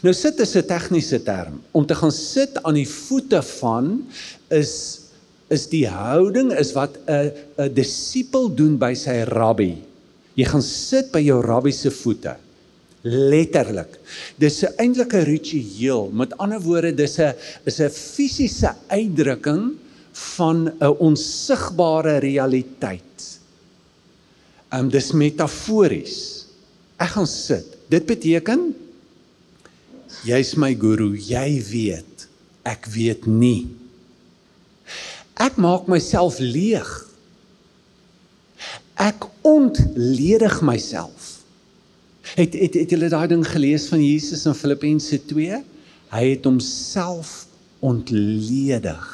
Nou 0.02 0.14
sit 0.16 0.40
is 0.40 0.56
'n 0.56 0.66
tegniese 0.66 1.22
term. 1.22 1.60
Om 1.72 1.86
te 1.86 1.94
gaan 1.94 2.12
sit 2.12 2.62
aan 2.62 2.74
die 2.74 2.88
voete 2.88 3.42
van 3.60 4.06
is 4.48 5.00
is 5.52 5.68
die 5.68 5.86
houding 5.86 6.52
is 6.52 6.72
wat 6.72 6.96
'n 7.06 7.30
'n 7.58 7.74
disipel 7.74 8.48
doen 8.54 8.78
by 8.78 8.94
sy 8.94 9.22
rabbi. 9.28 9.76
Jy 10.34 10.44
gaan 10.44 10.62
sit 10.62 11.12
by 11.12 11.20
jou 11.20 11.40
rabbi 11.42 11.70
se 11.70 11.90
voete. 11.90 12.36
Letterlik. 13.02 14.00
Dis 14.38 14.64
'n 14.64 14.74
eintlike 14.78 15.18
ritueel. 15.18 16.10
Met 16.12 16.36
ander 16.38 16.60
woorde, 16.60 16.94
dis 16.94 17.18
'n 17.18 17.34
is 17.64 17.80
'n 17.80 17.90
fisiese 17.90 18.74
uitdrukking 18.88 19.76
van 20.12 20.72
'n 20.80 20.96
onsigbare 20.98 22.18
realiteit. 22.18 23.33
Ehm 24.74 24.88
um, 24.88 24.90
dis 24.90 25.12
metafories. 25.14 26.14
Ek 26.98 27.12
gaan 27.14 27.28
sit. 27.30 27.76
Dit 27.92 28.08
beteken 28.10 28.72
jy's 30.26 30.54
my 30.58 30.72
guru, 30.74 31.12
jy 31.14 31.60
weet. 31.68 32.24
Ek 32.66 32.88
weet 32.90 33.28
nie. 33.30 33.68
Ek 35.38 35.60
maak 35.62 35.86
myself 35.86 36.40
leeg. 36.42 36.90
Ek 38.98 39.28
ontledig 39.46 40.58
myself. 40.66 41.28
Het 42.34 42.56
het 42.58 42.80
het 42.80 42.94
julle 42.96 43.12
daai 43.12 43.28
ding 43.30 43.44
gelees 43.46 43.86
van 43.92 44.02
Jesus 44.02 44.42
in 44.50 44.58
Filippense 44.58 45.20
2? 45.30 45.60
Hy 46.14 46.24
het 46.32 46.50
homself 46.50 47.44
ontledig. 47.78 49.06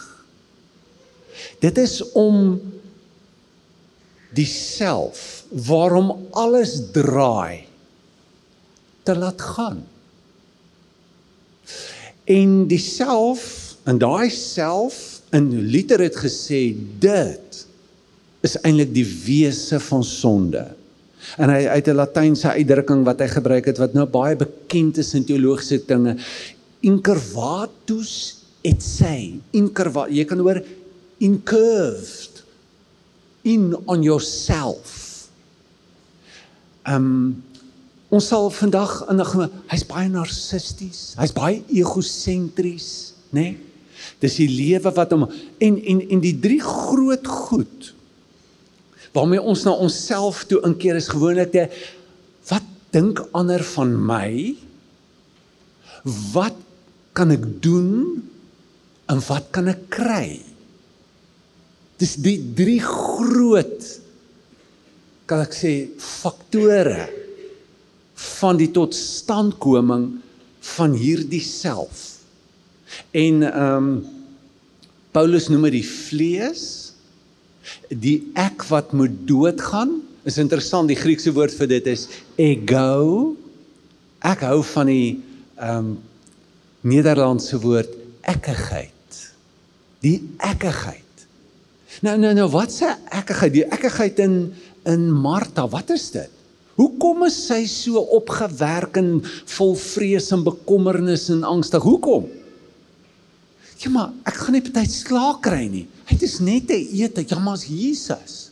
Dit 1.60 1.76
is 1.84 2.00
om 2.16 2.56
die 4.32 4.48
self 4.48 5.39
waarom 5.50 6.12
alles 6.30 6.76
draai 6.94 7.66
te 9.02 9.16
laat 9.16 9.40
gaan. 9.40 9.82
En 12.30 12.66
die 12.70 12.78
self 12.78 13.74
en 13.88 13.98
daai 13.98 14.30
self 14.30 15.20
in 15.34 15.50
Luther 15.70 16.02
het 16.04 16.18
gesê 16.20 16.70
dit 17.02 17.64
is 18.46 18.56
eintlik 18.62 18.92
die 18.94 19.06
wese 19.24 19.80
van 19.82 20.04
sonde. 20.06 20.62
En 21.36 21.50
hy 21.52 21.66
uit 21.66 21.88
'n 21.88 21.98
Latynse 21.98 22.48
uitdrukking 22.48 23.04
wat 23.04 23.20
hy 23.20 23.28
gebruik 23.28 23.66
het 23.66 23.78
wat 23.78 23.92
nou 23.92 24.06
baie 24.06 24.36
bekend 24.36 24.98
is 24.98 25.14
in 25.14 25.24
teologiese 25.24 25.82
dinge, 25.86 26.16
incurvatus 26.80 28.36
et 28.62 28.82
se. 28.82 29.40
Incurva, 29.50 30.08
jy 30.08 30.24
kan 30.24 30.38
hoor 30.38 30.62
incurved 31.18 32.42
in 33.42 33.76
on 33.86 34.02
yourself. 34.02 35.09
Um 36.88 37.42
ons 38.10 38.26
sal 38.26 38.50
vandag 38.50 39.06
'n 39.08 39.20
hy's 39.70 39.84
baie 39.86 40.08
narcissisties, 40.08 41.14
hy's 41.18 41.32
baie 41.32 41.62
egosentries, 41.68 43.14
né? 43.30 43.40
Nee? 43.40 43.58
Dis 44.20 44.36
die 44.40 44.48
lewe 44.48 44.90
wat 44.96 45.12
hom 45.12 45.28
en 45.60 45.74
en 45.78 46.00
en 46.10 46.20
die 46.20 46.36
drie 46.40 46.60
groot 46.60 47.26
goed 47.26 47.94
waarmee 49.12 49.42
ons 49.42 49.64
na 49.66 49.72
onsself 49.74 50.44
toe 50.46 50.60
inkeer 50.66 50.96
is 50.96 51.10
gewoonlik 51.10 51.52
te 51.54 51.66
wat 52.50 52.66
dink 52.94 53.22
ander 53.36 53.62
van 53.74 53.94
my? 53.94 54.30
Wat 56.34 56.56
kan 57.14 57.30
ek 57.34 57.46
doen? 57.62 58.22
En 59.10 59.22
wat 59.26 59.50
kan 59.54 59.70
ek 59.70 59.88
kry? 59.92 60.40
Dis 62.00 62.16
die 62.22 62.38
drie 62.56 62.80
groot 62.82 63.99
kan 65.30 65.44
ek 65.44 65.54
sê 65.54 65.74
faktore 66.02 67.06
van 68.40 68.58
die 68.58 68.70
totstandkoming 68.74 70.08
van 70.76 70.96
hierdie 70.98 71.44
self. 71.44 72.06
En 73.16 73.44
ehm 73.46 73.76
um, 73.76 73.92
Paulus 75.10 75.48
noem 75.50 75.64
dit 75.66 75.80
die 75.80 75.86
vlees, 75.88 76.60
die 77.90 78.20
ek 78.38 78.62
wat 78.70 78.92
moet 78.94 79.16
doodgaan. 79.26 79.96
Is 80.22 80.38
interessant, 80.38 80.86
die 80.86 80.98
Griekse 80.98 81.32
woord 81.34 81.54
vir 81.58 81.66
dit 81.72 81.88
is 81.90 82.04
ego. 82.38 83.34
Ek 84.22 84.44
hou 84.46 84.60
van 84.74 84.90
die 84.90 85.18
ehm 85.58 85.90
um, 85.90 85.98
Nederlandse 86.80 87.58
woord 87.60 87.90
ekkigheid. 88.30 89.16
Die 90.00 90.16
ekkigheid. 90.40 91.26
Nou 92.00 92.14
nou 92.16 92.30
nou, 92.32 92.46
wat 92.54 92.72
sê 92.72 92.88
ekkigheid? 93.12 93.52
Die 93.52 93.66
ekkigheid 93.66 94.22
in 94.24 94.36
in 94.88 95.08
Martha, 95.12 95.66
wat 95.68 95.90
is 95.90 96.10
dit? 96.14 96.30
Hoekom 96.80 97.26
is 97.26 97.36
sy 97.48 97.64
so 97.68 98.00
opgewerk 98.16 98.96
en 99.00 99.18
vol 99.56 99.74
vrees 99.76 100.30
en 100.32 100.44
bekommernis 100.46 101.28
en 101.32 101.42
angstig? 101.44 101.84
Hoekom? 101.84 102.28
Ja 103.80 103.90
maar 103.92 104.14
ek 104.28 104.38
gaan 104.42 104.56
nie 104.56 104.64
party 104.64 104.86
slaag 104.92 105.40
kry 105.44 105.64
nie. 105.72 105.86
Het 106.08 106.24
is 106.24 106.38
net 106.44 106.68
te 106.68 106.76
eet, 106.76 107.20
ja 107.28 107.38
maar 107.40 107.58
as 107.58 107.66
Jesus. 107.68 108.50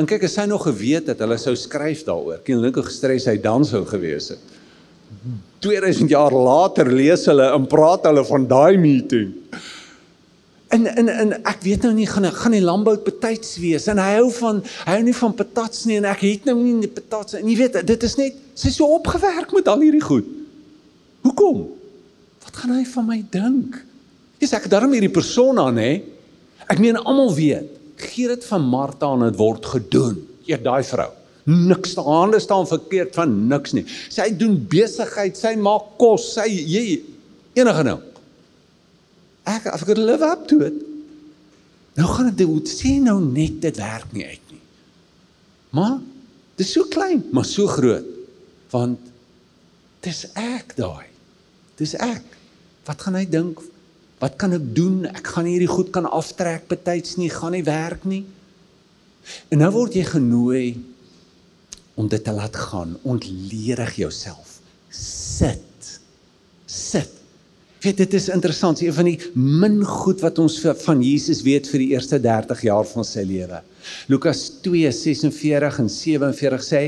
En 0.00 0.08
kyk 0.08 0.26
as 0.26 0.36
hy 0.40 0.46
nog 0.50 0.66
geweet 0.66 1.08
het 1.12 1.20
hulle 1.22 1.38
sou 1.40 1.54
skryf 1.56 2.04
daaroor. 2.06 2.40
Ken 2.44 2.60
Linke 2.60 2.82
gestres 2.84 3.28
hy 3.30 3.36
dan 3.40 3.64
sou 3.68 3.84
gewees 3.88 4.32
het. 4.34 4.54
2000 5.64 6.10
jaar 6.12 6.34
later 6.34 6.90
lees 6.92 7.24
hulle 7.28 7.46
en 7.54 7.66
praat 7.70 8.04
hulle 8.08 8.24
van 8.28 8.44
daai 8.50 8.76
meeting. 8.80 9.32
En 10.68 10.84
en 10.86 11.08
en 11.08 11.32
ek 11.48 11.62
weet 11.64 11.84
nou 11.86 11.94
nie 11.96 12.06
gaan 12.06 12.28
gaan 12.34 12.52
die 12.52 12.64
landbou 12.64 12.96
betyds 13.00 13.54
wees 13.62 13.86
en 13.88 14.00
hy 14.02 14.18
hou 14.18 14.28
van 14.36 14.60
hy 14.84 14.98
hou 14.98 15.04
nie 15.06 15.16
van 15.16 15.34
patats 15.38 15.86
nie 15.88 15.96
en 15.96 16.08
ek 16.10 16.26
het 16.26 16.48
nou 16.48 16.58
nie 16.60 16.74
die 16.82 16.92
patats 16.92 17.38
en 17.38 17.48
jy 17.48 17.56
weet 17.62 17.78
dit 17.88 18.04
is 18.04 18.16
net 18.20 18.36
sy 18.58 18.72
so 18.74 18.88
opgewerk 18.98 19.54
met 19.56 19.70
al 19.70 19.80
hierdie 19.80 20.04
goed. 20.04 20.28
Hoekom? 21.24 21.64
Wat 22.44 22.60
gaan 22.60 22.76
hy 22.76 22.84
van 22.90 23.08
my 23.08 23.18
dink? 23.32 23.78
Dis 24.38 24.52
ek 24.54 24.68
daarom 24.70 24.92
hierdie 24.92 25.12
persoon 25.12 25.58
aan 25.62 25.80
hè. 25.80 25.92
Ek 26.68 26.80
meen 26.84 26.98
almal 27.00 27.32
weet, 27.32 27.70
gee 28.10 28.28
dit 28.28 28.44
van 28.50 28.66
Martha 28.68 29.08
en 29.16 29.24
dit 29.24 29.38
word 29.40 29.64
gedoen. 29.72 30.18
Ja, 30.48 30.60
daai 30.62 30.84
vrou. 30.86 31.08
Niks 31.48 31.94
te 31.96 32.04
hande 32.04 32.40
staan 32.44 32.68
verkeerd 32.68 33.16
van 33.16 33.32
niks 33.48 33.72
nie. 33.72 33.86
Sy 34.12 34.28
doen 34.36 34.58
besigheid, 34.68 35.36
sy 35.38 35.54
maak 35.56 35.94
kos, 36.00 36.34
sy 36.36 36.44
jy 36.52 36.84
enige 37.56 37.86
nou. 37.88 37.98
Ek 39.48 39.68
as 39.72 39.84
ek 39.86 39.96
live 39.96 40.26
up 40.26 40.46
to 40.50 40.60
it. 40.66 40.76
Nou 41.98 42.06
gaan 42.10 42.30
dit 42.30 42.46
hoe 42.46 42.60
sê 42.68 42.98
nou 43.02 43.18
net 43.24 43.60
dit 43.64 43.80
werk 43.80 44.12
nie 44.14 44.26
uit 44.28 44.52
nie. 44.52 44.62
Maar 45.74 45.98
dis 46.60 46.72
so 46.74 46.86
klein, 46.92 47.24
maar 47.34 47.48
so 47.48 47.66
groot. 47.70 48.06
Want 48.72 49.00
dis 50.04 50.26
ek 50.38 50.76
daai. 50.78 51.08
Dis 51.80 51.96
ek. 51.98 52.36
Wat 52.88 53.02
gaan 53.04 53.18
hy 53.18 53.26
dink 53.28 53.60
Wat 54.18 54.34
kan 54.34 54.54
ek 54.56 54.64
doen? 54.74 55.06
Ek 55.06 55.30
gaan 55.34 55.46
hierdie 55.46 55.70
goed 55.70 55.92
kan 55.94 56.08
aftrek 56.10 56.66
betyds 56.70 57.16
nie, 57.20 57.30
gaan 57.30 57.54
nie 57.54 57.64
werk 57.66 58.02
nie. 58.08 58.24
En 59.52 59.62
nou 59.62 59.70
word 59.76 59.94
jy 59.94 60.04
genooi 60.08 60.64
om 61.98 62.08
dit 62.10 62.24
te 62.24 62.34
laat 62.34 62.56
gaan. 62.58 62.96
Ontledig 63.06 63.94
jouself. 64.00 64.58
Sit. 64.90 65.92
Sit. 66.66 67.14
Weet 67.78 68.00
dit 68.00 68.14
is 68.18 68.26
interessant, 68.34 68.80
een 68.82 68.94
van 68.94 69.06
die 69.06 69.18
min 69.38 69.84
goed 69.86 70.22
wat 70.24 70.38
ons 70.42 70.58
van 70.82 71.02
Jesus 71.04 71.44
weet 71.46 71.68
vir 71.70 71.84
die 71.84 71.92
eerste 71.94 72.18
30 72.18 72.64
jaar 72.66 72.86
van 72.90 73.06
sy 73.06 73.22
lewe. 73.26 73.60
Lukas 74.10 74.48
2:46 74.66 75.78
en 75.84 75.90
47 75.90 76.64
sê 76.66 76.82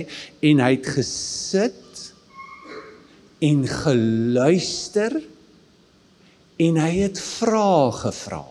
en 0.50 0.62
hy 0.64 0.70
het 0.74 0.88
gesit 0.98 2.10
en 3.40 3.62
geluister 3.68 5.20
en 6.60 6.76
hy 6.76 6.92
het 7.06 7.20
vrae 7.22 7.92
gevra. 8.02 8.44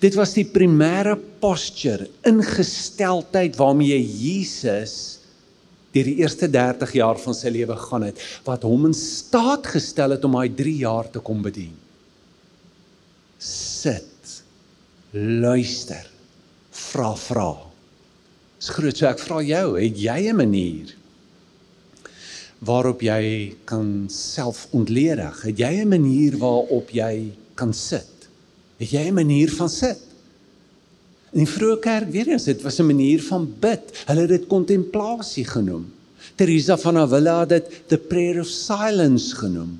Dit 0.00 0.14
was 0.16 0.32
die 0.36 0.46
primêre 0.48 1.16
posture, 1.40 2.08
ingesteldheid 2.28 3.56
waarmee 3.56 3.98
Jesus 4.00 5.15
deur 5.96 6.10
die 6.10 6.18
eerste 6.20 6.48
30 6.52 6.92
jaar 6.98 7.20
van 7.20 7.36
sy 7.36 7.52
lewe 7.54 7.76
gaan 7.88 8.04
het 8.06 8.20
wat 8.46 8.66
hom 8.68 8.88
in 8.90 8.96
staat 8.96 9.68
gestel 9.72 10.16
het 10.16 10.24
om 10.28 10.36
hy 10.38 10.48
3 10.52 10.76
jaar 10.84 11.08
te 11.10 11.22
kom 11.24 11.40
bedien. 11.44 11.74
Sit. 13.38 14.42
Luister. 15.16 16.04
Vra 16.76 17.14
vra. 17.16 17.50
Dis 18.60 18.72
groot 18.76 18.96
so 18.96 19.08
ek 19.08 19.20
vra 19.20 19.40
jou, 19.44 19.66
het 19.80 19.98
jy 20.00 20.20
'n 20.30 20.36
manier 20.36 20.94
waarop 22.66 23.02
jy 23.04 23.54
kan 23.68 24.06
self 24.08 24.66
ontledig? 24.72 25.42
Het 25.42 25.58
jy 25.58 25.72
'n 25.84 25.88
manier 25.88 26.36
waarop 26.38 26.90
jy 26.90 27.32
kan 27.54 27.72
sit? 27.72 28.28
Het 28.78 28.90
jy 28.90 29.08
'n 29.08 29.14
manier 29.14 29.50
van 29.50 29.68
sit? 29.68 30.05
In 31.34 31.42
die 31.42 31.50
vroeë 31.50 31.80
kerk 31.82 32.10
weer 32.14 32.28
eens, 32.30 32.44
dit 32.44 32.62
was 32.62 32.78
'n 32.80 32.86
manier 32.86 33.22
van 33.22 33.46
bid. 33.60 34.04
Hulle 34.06 34.20
het 34.20 34.28
dit 34.28 34.46
kontemplasie 34.46 35.44
genoem. 35.44 35.92
Teresa 36.36 36.76
van 36.76 36.96
Avila 36.96 37.40
het 37.40 37.48
dit 37.48 37.88
the 37.88 37.98
prayer 37.98 38.40
of 38.40 38.46
silence 38.46 39.36
genoem. 39.36 39.78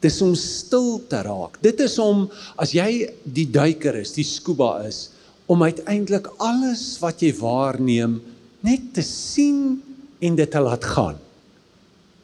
Dis 0.00 0.20
om 0.20 0.34
stil 0.34 1.02
te 1.08 1.22
raak. 1.22 1.58
Dit 1.62 1.80
is 1.80 1.98
om 1.98 2.30
as 2.56 2.72
jy 2.72 3.10
die 3.22 3.50
duiker 3.50 3.94
is, 3.94 4.12
die 4.12 4.24
scuba 4.24 4.82
is, 4.86 5.10
om 5.46 5.62
uiteindelik 5.62 6.26
alles 6.38 6.98
wat 7.00 7.20
jy 7.20 7.34
waarneem 7.36 8.20
net 8.64 8.92
te 8.96 9.02
sien 9.02 9.82
en 10.20 10.36
dit 10.36 10.50
te 10.50 10.60
laat 10.60 10.84
gaan. 10.84 11.18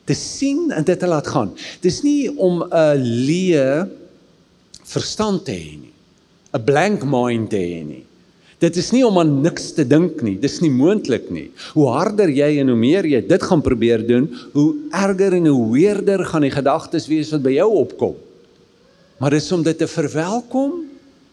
Te 0.04 0.14
sien 0.14 0.70
en 0.72 0.84
dit 0.84 0.98
te 0.98 1.06
laat 1.06 1.26
gaan. 1.26 1.52
Dis 1.80 2.02
nie 2.02 2.30
om 2.38 2.62
'n 2.62 2.96
leë 3.26 3.88
verstand 4.84 5.44
te 5.44 5.52
hê 5.52 5.76
nie. 5.78 5.92
'n 6.52 6.64
blank 6.64 7.04
mind 7.04 7.50
te 7.50 7.56
hê 7.56 7.84
nie. 7.84 8.04
Dit 8.60 8.76
is 8.76 8.90
nie 8.92 9.02
om 9.06 9.16
aan 9.18 9.38
niks 9.40 9.70
te 9.76 9.86
dink 9.88 10.20
nie. 10.24 10.34
Dis 10.40 10.58
nie 10.60 10.72
moontlik 10.72 11.30
nie. 11.32 11.48
Hoe 11.72 11.86
harder 11.94 12.28
jy 12.28 12.58
en 12.60 12.72
hoe 12.72 12.78
meer 12.78 13.08
jy 13.08 13.22
dit 13.24 13.46
gaan 13.48 13.62
probeer 13.64 14.04
doen, 14.04 14.26
hoe 14.52 14.68
erger 14.92 15.38
en 15.38 15.48
hoe 15.48 15.70
weerder 15.72 16.26
gaan 16.28 16.44
die 16.44 16.52
gedagtes 16.52 17.08
wees 17.08 17.32
wat 17.32 17.46
by 17.46 17.54
jou 17.56 17.70
opkom. 17.80 18.18
Maar 19.20 19.36
dis 19.36 19.48
om 19.56 19.64
dit 19.64 19.76
te 19.80 19.88
verwelkom 19.88 20.82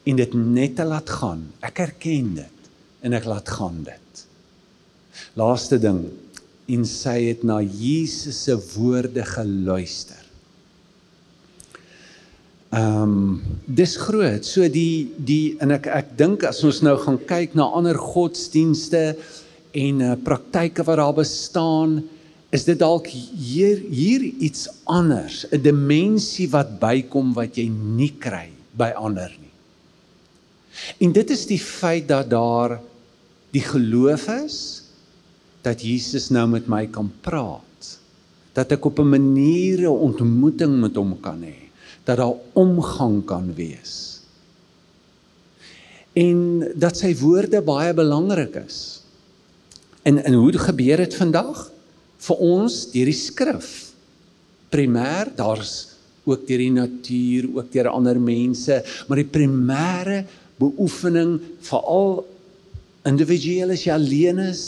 en 0.08 0.22
dit 0.22 0.38
net 0.40 0.78
te 0.80 0.88
laat 0.88 1.12
gaan. 1.20 1.44
Ek 1.64 1.84
erken 1.84 2.32
dit 2.40 2.72
en 3.04 3.16
ek 3.16 3.28
laat 3.28 3.52
gaan 3.60 3.84
dit. 3.84 4.24
Laaste 5.38 5.80
ding, 5.82 6.06
en 6.68 6.84
sy 6.88 7.18
het 7.30 7.44
na 7.48 7.62
Jesus 7.64 8.40
se 8.48 8.56
woorde 8.76 9.24
geluister. 9.24 10.27
Ehm 12.70 13.02
um, 13.02 13.42
dis 13.66 13.96
groot. 13.96 14.44
So 14.44 14.68
die 14.68 15.08
die 15.16 15.56
en 15.64 15.72
ek 15.72 15.86
ek 15.88 16.10
dink 16.20 16.44
as 16.44 16.60
ons 16.68 16.82
nou 16.84 16.98
gaan 17.00 17.20
kyk 17.30 17.54
na 17.56 17.70
ander 17.72 17.96
godsdienste 17.96 19.16
en 19.72 20.02
uh, 20.04 20.16
praktyke 20.20 20.84
wat 20.84 21.00
daar 21.00 21.16
bestaan, 21.16 22.02
is 22.52 22.66
dit 22.68 22.80
dalk 22.80 23.08
hier 23.08 23.80
hier 23.80 24.24
iets 24.24 24.68
anders, 24.84 25.46
'n 25.52 25.62
dimensie 25.64 26.50
wat 26.52 26.76
bykom 26.80 27.32
wat 27.38 27.56
jy 27.56 27.70
nie 27.72 28.12
kry 28.20 28.50
by 28.76 28.92
ander 29.00 29.32
nie. 29.32 29.54
En 31.00 31.14
dit 31.16 31.30
is 31.32 31.46
die 31.48 31.60
feit 31.60 32.08
dat 32.08 32.30
daar 32.30 32.82
die 33.56 33.64
geloof 33.64 34.28
is 34.44 34.84
dat 35.64 35.80
Jesus 35.82 36.30
nou 36.30 36.48
met 36.48 36.68
my 36.68 36.84
kan 36.88 37.08
praat. 37.22 37.64
Dat 38.54 38.72
ek 38.72 38.86
op 38.86 39.00
'n 39.00 39.10
manier 39.10 39.88
'n 39.88 40.04
ontmoeting 40.12 40.82
met 40.82 40.96
hom 40.96 41.16
kan 41.22 41.40
hê 41.42 41.67
dat 42.08 42.18
daar 42.22 42.38
omgang 42.56 43.20
kan 43.28 43.52
wees. 43.56 44.22
En 46.16 46.64
dat 46.80 46.98
sy 46.98 47.12
woorde 47.20 47.60
baie 47.62 47.92
belangrik 47.94 48.56
is. 48.64 48.80
En 50.08 50.24
en 50.24 50.38
hoe 50.40 50.56
gebeur 50.56 51.04
dit 51.04 51.18
vandag? 51.20 51.68
Vir 52.24 52.40
ons 52.42 52.80
deur 52.94 53.12
die 53.12 53.18
skrif. 53.18 53.72
Primêr, 54.72 55.34
daar's 55.36 55.98
ook 56.28 56.48
deur 56.48 56.64
die 56.64 56.74
natuur, 56.74 57.48
ook 57.60 57.72
deur 57.72 57.92
ander 57.92 58.20
mense, 58.20 58.82
maar 59.08 59.22
die 59.22 59.32
primêre 59.32 60.24
beoefening 60.60 61.38
veral 61.64 62.24
individueel 63.08 63.76
as 63.76 63.86
jy 63.86 63.94
alleen 63.94 64.42
is, 64.48 64.64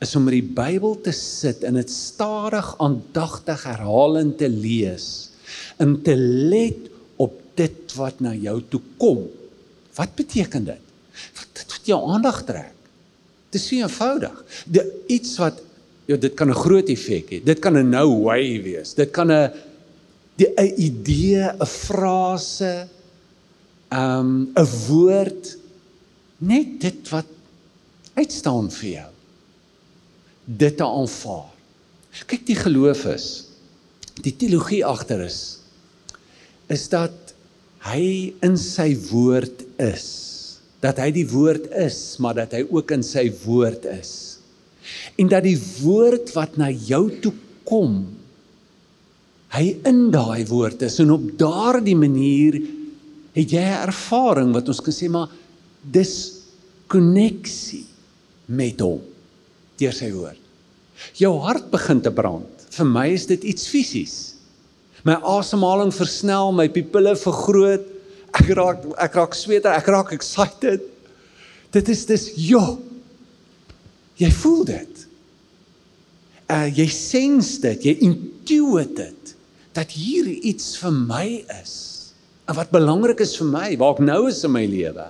is 0.00 0.14
om 0.16 0.28
met 0.28 0.38
die 0.38 0.54
Bybel 0.56 0.94
te 1.04 1.12
sit 1.12 1.64
en 1.64 1.80
dit 1.80 1.90
stadig 1.92 2.68
aandagtig 2.84 3.64
herhalend 3.64 4.36
te 4.40 4.48
lees 4.48 5.35
om 5.82 6.02
te 6.02 6.16
let 6.16 6.90
op 7.16 7.34
dit 7.54 7.94
wat 7.96 8.20
na 8.20 8.34
jou 8.34 8.60
toe 8.68 8.80
kom. 9.00 9.26
Wat 9.96 10.14
beteken 10.14 10.64
dit? 10.64 10.82
Dit 11.56 11.72
wat 11.72 11.88
jou 11.88 12.00
aandag 12.12 12.42
trek. 12.44 12.74
Dit 13.50 13.60
is 13.60 13.68
so 13.68 13.76
eenvoudig. 13.76 14.42
Dit 14.66 15.12
iets 15.12 15.36
wat 15.40 15.62
ja, 16.06 16.16
dit 16.16 16.34
kan 16.34 16.48
'n 16.50 16.54
groot 16.54 16.88
effek 16.88 17.30
hê. 17.30 17.38
Dit 17.44 17.58
kan 17.58 17.76
'n 17.76 17.90
nou 17.90 18.22
way 18.22 18.62
wees. 18.62 18.94
Dit 18.94 19.10
kan 19.10 19.30
'n 19.30 19.50
die 20.36 20.52
'n 20.54 20.72
idee, 20.76 21.50
'n 21.58 21.66
frase, 21.66 22.88
um 23.90 24.52
'n 24.54 24.68
woord 24.88 25.56
net 26.38 26.80
dit 26.80 27.08
wat 27.10 27.26
uitstaan 28.14 28.70
vir 28.70 28.88
jou. 28.88 29.10
Dit 30.44 30.76
te 30.76 30.84
aanvaar. 30.84 31.50
Kyk 32.26 32.46
die 32.46 32.56
geloof 32.56 33.04
is 33.04 33.45
die 34.24 34.34
teologie 34.36 34.84
agter 34.86 35.24
is 35.26 35.40
is 36.72 36.88
dat 36.90 37.34
hy 37.86 38.34
in 38.42 38.56
sy 38.58 38.90
woord 39.10 39.62
is. 39.82 40.06
Dat 40.82 40.98
hy 40.98 41.12
die 41.14 41.26
woord 41.30 41.68
is, 41.78 42.16
maar 42.22 42.34
dat 42.40 42.56
hy 42.56 42.64
ook 42.66 42.90
in 42.96 43.04
sy 43.06 43.28
woord 43.44 43.86
is. 43.86 44.12
En 45.18 45.30
dat 45.30 45.46
die 45.46 45.58
woord 45.80 46.32
wat 46.34 46.58
na 46.58 46.70
jou 46.70 47.04
toe 47.22 47.32
kom, 47.66 48.00
hy 49.54 49.66
in 49.88 50.08
daai 50.14 50.42
woord 50.50 50.82
is 50.86 50.98
en 51.02 51.14
op 51.14 51.28
daardie 51.38 51.96
manier 51.98 52.58
het 53.36 53.52
jy 53.52 53.62
'n 53.62 53.86
ervaring 53.86 54.52
wat 54.52 54.68
ons 54.68 54.80
kan 54.80 54.94
sê 54.94 55.08
maar 55.08 55.30
dis 55.82 56.42
koneksie 56.88 57.84
met 58.46 58.80
hom 58.80 59.00
deur 59.78 59.92
sy 59.92 60.10
woord. 60.12 60.40
Jou 61.14 61.38
hart 61.40 61.70
begin 61.70 62.00
te 62.00 62.10
brand. 62.10 62.55
Vir 62.76 62.88
my 62.88 63.06
is 63.14 63.26
dit 63.30 63.44
iets 63.52 63.68
fisies. 63.72 64.16
My 65.06 65.16
asemhaling 65.22 65.92
versnel, 65.94 66.52
my 66.52 66.66
pupille 66.72 67.14
vergroot. 67.20 67.86
Ek 68.36 68.50
raak 68.58 68.84
ek 69.00 69.16
raak 69.16 69.36
sweter, 69.38 69.72
ek 69.72 69.88
raak 69.92 70.12
excited. 70.16 70.84
Dit 71.72 71.88
is 71.92 72.04
dis 72.08 72.28
ja. 72.48 72.64
Jy 74.20 74.30
voel 74.42 74.64
dit. 74.68 75.04
Uh 76.52 76.66
jy 76.70 76.86
sens 76.92 77.56
dit, 77.62 77.88
jy 77.88 77.96
intuït 78.06 78.94
dit 78.98 79.32
dat 79.76 79.92
hier 79.92 80.28
iets 80.28 80.76
vir 80.80 80.94
my 80.94 81.26
is. 81.58 81.74
En 82.48 82.56
wat 82.56 82.70
belangrik 82.72 83.20
is 83.20 83.34
vir 83.36 83.48
my, 83.50 83.66
waar 83.80 83.96
ek 83.96 84.04
nou 84.06 84.22
is 84.30 84.40
in 84.46 84.54
my 84.54 84.64
lewe. 84.70 85.08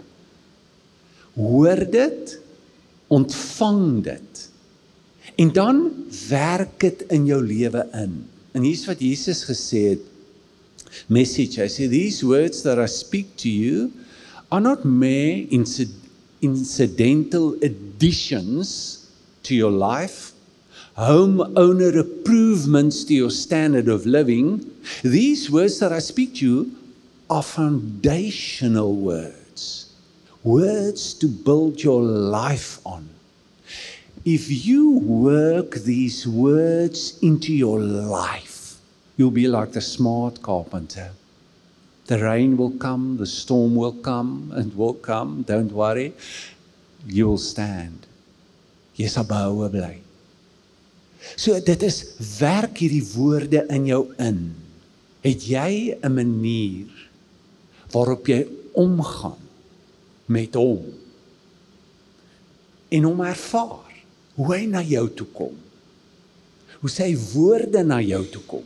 Hoor 1.36 1.82
dit, 1.92 2.32
ontvang 3.12 3.84
dit. 4.06 4.35
En 5.36 5.52
dan 5.52 5.92
werk 6.28 6.80
dit 6.80 7.04
in 7.08 7.26
jou 7.28 7.46
lewe 7.46 7.88
in. 7.92 8.26
En 8.52 8.62
hier's 8.62 8.86
wat 8.88 9.00
Jesus 9.00 9.44
gesê 9.44 9.78
het. 9.92 10.00
Message. 11.06 11.64
I 11.64 11.68
say 11.68 11.88
these 11.88 12.24
words 12.26 12.62
that 12.62 12.78
I 12.78 12.86
speak 12.86 13.36
to 13.36 13.48
you 13.48 13.90
are 14.48 14.62
not 14.62 14.84
mere 14.84 15.46
incidental 16.40 17.56
additions 17.60 18.98
to 19.42 19.54
your 19.54 19.72
life, 19.72 20.32
homeowner 20.96 21.94
improvements 21.94 23.04
to 23.04 23.14
your 23.14 23.30
standard 23.30 23.88
of 23.88 24.06
living. 24.06 24.64
These 25.02 25.50
words 25.50 25.78
that 25.78 25.92
I 25.92 26.00
speak 26.00 26.36
to 26.36 26.44
you 26.46 26.70
are 27.28 27.42
foundational 27.42 28.96
words. 28.96 29.92
Words 30.44 31.12
to 31.14 31.28
build 31.28 31.82
your 31.82 32.00
life 32.00 32.78
on. 32.86 33.15
If 34.26 34.50
you 34.50 34.98
work 34.98 35.86
these 35.86 36.26
words 36.26 37.16
into 37.22 37.54
your 37.54 37.78
life, 37.78 38.74
you'll 39.16 39.30
be 39.30 39.46
like 39.46 39.70
the 39.70 39.80
smart 39.80 40.42
carpenter. 40.42 41.12
The 42.06 42.18
rain 42.18 42.56
will 42.56 42.72
come, 42.72 43.18
the 43.18 43.26
storm 43.26 43.76
will 43.76 43.92
come, 43.92 44.50
and 44.52 44.74
will 44.74 44.94
come. 44.94 45.42
Don't 45.46 45.70
worry. 45.70 46.12
You 47.06 47.28
will 47.28 47.38
stand. 47.38 48.08
Jy 48.98 49.06
sal 49.06 49.30
behoue 49.30 49.70
bly. 49.70 50.02
So 51.38 51.54
dit 51.62 51.86
is 51.86 52.02
werk 52.40 52.82
hierdie 52.82 53.06
woorde 53.14 53.62
in 53.70 53.86
jou 53.86 54.02
in. 54.18 54.42
Het 55.22 55.46
jy 55.54 55.72
'n 56.02 56.14
manier 56.14 56.90
waarop 57.94 58.26
jy 58.26 58.42
omgaan 58.74 59.38
met 60.26 60.54
hom 60.58 60.82
en 62.90 63.02
hom 63.06 63.20
ervaar 63.22 63.85
hoe 64.36 64.48
hy 64.52 64.64
na 64.70 64.82
jou 64.84 65.06
toe 65.16 65.26
kom. 65.34 65.54
Hoe 66.82 66.92
sy 66.92 67.10
woorde 67.32 67.82
na 67.86 68.00
jou 68.04 68.22
toe 68.32 68.42
kom. 68.46 68.64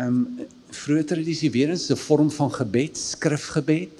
Ehm 0.00 0.08
um, 0.08 0.48
vroeër 0.70 1.06
tradisie 1.10 1.50
weer 1.50 1.72
eens 1.74 1.90
'n 1.90 1.98
vorm 1.98 2.30
van 2.30 2.50
gebed 2.52 2.96
skrifgebed 2.96 3.90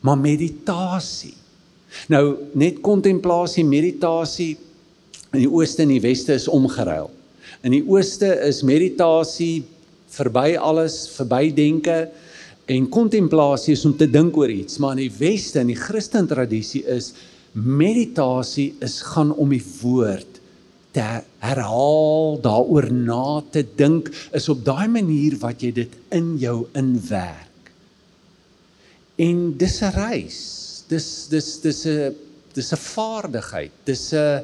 maar 0.00 0.18
meditasie. 0.18 1.34
Nou 2.08 2.36
net 2.52 2.80
kontemplasie 2.80 3.64
meditasie 3.64 4.58
in 5.32 5.40
die 5.40 5.50
ooste 5.50 5.82
en 5.82 5.88
die 5.88 6.00
weste 6.00 6.32
is 6.32 6.48
omgeruil. 6.48 7.10
In 7.62 7.72
die 7.72 7.84
ooste 7.88 8.28
is 8.46 8.62
meditasie 8.62 9.64
verby 10.08 10.56
alles 10.56 11.08
verby 11.08 11.54
denke 11.54 12.10
En 12.70 12.86
kontemplasie 12.88 13.74
is 13.74 13.84
om 13.84 13.96
te 13.98 14.06
dink 14.06 14.36
oor 14.38 14.50
iets, 14.50 14.78
maar 14.78 14.94
in 14.94 15.08
die 15.08 15.16
weste 15.18 15.58
in 15.64 15.72
die 15.72 15.78
Christen 15.78 16.28
tradisie 16.30 16.84
is 16.86 17.10
meditasie 17.52 18.74
is 18.80 19.00
gaan 19.02 19.32
om 19.34 19.50
die 19.50 19.64
woord 19.80 20.38
te 20.94 21.04
herhaal, 21.42 22.38
daaroor 22.42 22.88
na 22.92 23.42
te 23.54 23.62
dink, 23.76 24.10
is 24.34 24.48
op 24.50 24.64
daai 24.66 24.88
manier 24.90 25.36
wat 25.42 25.62
jy 25.62 25.70
dit 25.74 25.94
in 26.14 26.34
jou 26.42 26.64
inwerk. 26.78 27.70
En 29.18 29.56
dis 29.56 29.82
'n 29.82 29.92
reis. 29.94 30.40
Dis 30.88 31.28
dis 31.30 31.60
dis 31.60 31.86
'n 31.86 32.14
dis 32.54 32.72
'n 32.72 32.76
vaardigheid. 32.76 33.72
Dis 33.84 34.12
'n 34.12 34.42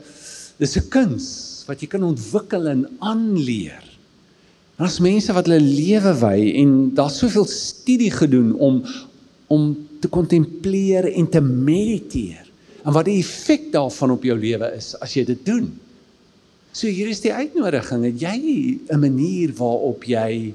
dis 0.58 0.76
'n 0.76 0.88
kuns 0.88 1.64
wat 1.66 1.80
jy 1.80 1.88
kan 1.88 2.02
ontwikkel 2.02 2.68
en 2.68 2.86
aanleer. 3.00 3.82
Daar's 4.76 5.00
mense 5.00 5.32
wat 5.32 5.46
hulle 5.46 5.60
lewe 5.60 6.12
wy 6.20 6.52
en 6.60 6.94
daar's 6.94 7.18
soveel 7.18 7.46
studie 7.46 8.10
gedoen 8.10 8.54
om 8.54 8.84
om 9.48 9.88
te 10.00 10.08
kontempleer 10.08 11.12
en 11.12 11.28
te 11.28 11.40
mediteer. 11.40 12.45
En 12.86 12.94
wat 12.94 13.08
die 13.08 13.18
effek 13.18 13.72
daarvan 13.74 14.14
op 14.14 14.24
jou 14.26 14.36
lewe 14.38 14.70
is 14.76 14.92
as 15.02 15.16
jy 15.16 15.24
dit 15.26 15.42
doen. 15.46 15.68
So 16.76 16.86
hier 16.92 17.10
is 17.10 17.22
die 17.24 17.34
uitnodiging. 17.34 18.04
Het 18.04 18.20
jy 18.20 18.38
'n 18.92 19.00
manier 19.00 19.52
waarop 19.58 20.04
jy 20.04 20.54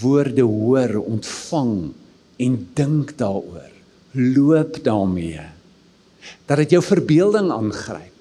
woorde 0.00 0.42
hoor, 0.42 0.98
ontvang 1.00 1.92
en 2.36 2.68
dink 2.74 3.16
daaroor? 3.16 3.72
Loop 4.12 4.84
daarmee. 4.84 5.40
Dat 6.46 6.56
dit 6.56 6.70
jou 6.70 6.82
verbeelding 6.82 7.50
aangryp. 7.50 8.12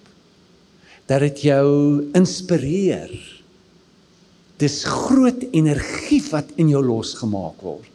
Dat 1.05 1.19
dit 1.19 1.41
jou 1.41 2.03
inspireer 2.13 3.37
Dis 4.57 4.81
groot 4.89 5.43
energie 5.53 6.23
wat 6.31 6.49
in 6.57 6.71
jou 6.73 6.81
losgemaak 6.81 7.61
word 7.61 7.93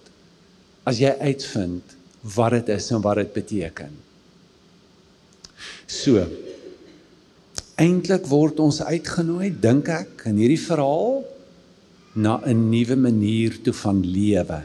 as 0.86 0.98
jy 1.02 1.10
uitvind 1.22 1.94
wat 2.34 2.54
dit 2.56 2.70
is 2.74 2.88
en 2.94 3.02
wat 3.02 3.20
dit 3.20 3.32
beteken. 3.34 3.90
So 5.92 6.24
eintlik 7.82 8.28
word 8.30 8.60
ons 8.62 8.78
uitgenooi, 8.84 9.48
dink 9.62 9.88
ek, 9.90 10.26
in 10.30 10.36
hierdie 10.38 10.60
verhaal 10.60 11.22
na 12.14 12.36
'n 12.46 12.68
nuwe 12.70 12.96
manier 12.96 13.56
toe 13.64 13.72
van 13.72 14.02
lewe. 14.04 14.60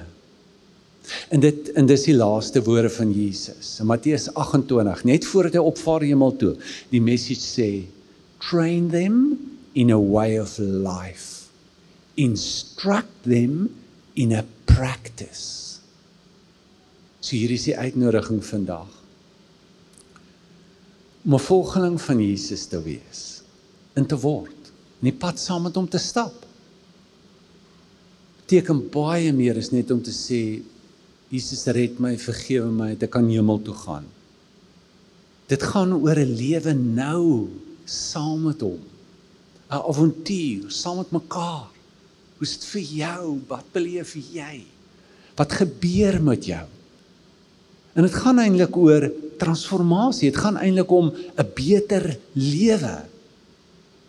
En 1.31 1.39
dit 1.39 1.71
en 1.73 1.85
dis 1.87 2.03
die 2.03 2.13
laaste 2.13 2.61
woorde 2.61 2.89
van 2.89 3.11
Jesus. 3.15 3.79
In 3.79 3.87
Matteus 3.87 4.27
28, 4.33 5.03
net 5.03 5.25
voordat 5.25 5.53
hy 5.53 5.63
opvaar 5.63 6.03
hemel 6.03 6.35
toe, 6.35 6.55
die 6.91 7.01
message 7.01 7.41
sê, 7.41 7.87
train 8.39 8.89
them 8.91 9.39
in 9.73 9.91
a 9.91 9.99
way 9.99 10.37
of 10.39 10.59
life 10.59 11.37
instruct 12.17 13.23
them 13.23 13.69
in 14.15 14.33
a 14.33 14.43
practice. 14.65 15.79
So 17.21 17.35
hier 17.35 17.53
is 17.53 17.67
die 17.69 17.77
uitnodiging 17.77 18.41
vandag. 18.45 18.96
Om 21.25 21.33
'n 21.33 21.39
volgeling 21.39 22.01
van 22.01 22.19
Jesus 22.19 22.65
te 22.65 22.81
wees, 22.81 23.41
in 23.95 24.05
te 24.05 24.17
word, 24.19 24.71
in 25.01 25.09
die 25.11 25.19
pad 25.19 25.39
saam 25.39 25.63
met 25.63 25.75
hom 25.75 25.89
te 25.89 25.97
stap. 25.97 26.45
Beteken 28.41 28.89
baie 28.89 29.33
meer 29.33 29.57
is 29.57 29.71
net 29.71 29.91
om 29.91 30.01
te 30.01 30.11
sê 30.11 30.61
Jesus 31.29 31.65
red 31.65 31.99
my, 31.99 32.17
vergewe 32.17 32.71
my, 32.71 32.95
ek 32.95 33.11
kan 33.11 33.27
hemel 33.29 33.59
toe 33.61 33.75
gaan. 33.75 34.05
Dit 35.47 35.63
gaan 35.63 35.93
oor 35.93 36.15
'n 36.19 36.35
lewe 36.35 36.73
nou 36.73 37.49
saam 37.85 38.43
met 38.43 38.61
hom. 38.61 38.79
'n 39.67 39.83
avontuur 39.91 40.71
saam 40.71 40.97
met 40.97 41.11
mekaar. 41.11 41.67
Hoe's 42.37 42.57
dit 42.57 42.65
vir 42.65 42.81
jou? 42.81 43.39
Wat 43.47 43.65
beleef 43.73 44.13
jy? 44.15 44.63
Wat 45.35 45.51
gebeur 45.51 46.21
met 46.23 46.45
jou? 46.45 46.65
En 47.93 48.05
dit 48.05 48.13
gaan 48.13 48.39
eintlik 48.39 48.77
oor 48.77 49.11
transformasie. 49.37 50.31
Dit 50.31 50.39
gaan 50.41 50.57
eintlik 50.57 50.91
om 50.91 51.11
'n 51.11 51.51
beter 51.55 52.17
lewe. 52.33 52.97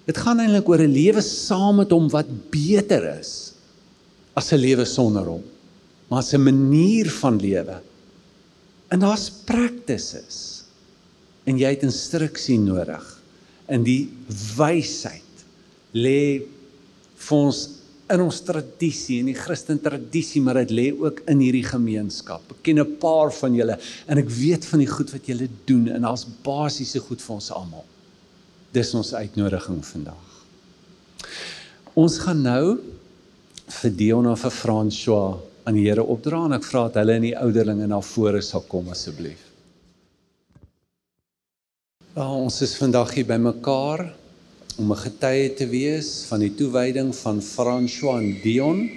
Dit 0.06 0.16
gaan 0.16 0.40
eintlik 0.40 0.68
oor 0.68 0.80
'n 0.80 0.92
lewe 0.92 1.20
saam 1.20 1.76
met 1.76 1.90
hom 1.90 2.08
wat 2.08 2.26
beter 2.50 3.18
is 3.18 3.52
as 4.34 4.52
'n 4.52 4.60
lewe 4.60 4.84
sonder 4.84 5.24
hom. 5.24 5.44
Maar 6.08 6.24
'n 6.32 6.42
manier 6.42 7.10
van 7.10 7.40
lewe. 7.40 7.80
En 8.88 9.00
daar's 9.00 9.30
practices. 9.44 10.64
En 11.44 11.58
jy 11.58 11.68
het 11.68 11.82
instruksie 11.82 12.58
nodig 12.58 13.20
in 13.68 13.82
die 13.84 14.08
wysheid 14.56 15.22
lê 15.92 16.42
vir 17.16 17.36
ons 17.36 17.77
in 18.12 18.22
ons 18.24 18.40
tradisie 18.46 19.18
in 19.22 19.28
die 19.30 19.36
Christen 19.36 19.80
tradisie 19.84 20.40
maar 20.44 20.60
dit 20.62 20.72
lê 20.74 20.86
ook 20.96 21.22
in 21.28 21.42
hierdie 21.44 21.66
gemeenskap. 21.66 22.42
Ek 22.50 22.62
ken 22.62 22.80
'n 22.80 22.96
paar 23.00 23.32
van 23.32 23.54
julle 23.54 23.78
en 24.08 24.18
ek 24.18 24.28
weet 24.28 24.64
van 24.64 24.78
die 24.78 24.90
goed 24.90 25.12
wat 25.12 25.26
julle 25.26 25.48
doen 25.66 25.88
en 25.88 26.02
daar's 26.02 26.26
basiese 26.44 27.00
goed 27.00 27.20
vir 27.20 27.34
ons 27.34 27.50
almal. 27.50 27.84
Dis 28.72 28.94
ons 28.94 29.14
uitnodiging 29.14 29.84
vandag. 29.84 30.24
Ons 31.94 32.18
gaan 32.18 32.42
nou 32.42 32.78
vir 33.68 33.90
Dion 33.90 34.26
en 34.26 34.36
vir 34.36 34.50
François 34.50 35.38
aan 35.64 35.74
die 35.74 35.88
Here 35.88 36.02
opdra 36.02 36.46
en 36.46 36.52
ek 36.52 36.64
vra 36.64 36.88
dat 36.88 37.02
hulle 37.02 37.16
in 37.16 37.22
die 37.22 37.36
ouderlinge 37.36 37.86
na 37.86 38.00
vore 38.00 38.40
sal 38.42 38.64
kom 38.68 38.88
asseblief. 38.88 39.42
Ja, 42.14 42.32
ons 42.32 42.62
is 42.62 42.76
vandag 42.76 43.12
hier 43.14 43.26
bymekaar 43.28 44.08
om 44.78 44.92
'n 44.92 44.96
getuie 44.96 45.54
te 45.58 45.66
wees 45.66 46.24
van 46.30 46.38
die 46.38 46.54
toewyding 46.54 47.10
van 47.10 47.40
François 47.42 48.22
en 48.22 48.38
Dion 48.42 48.88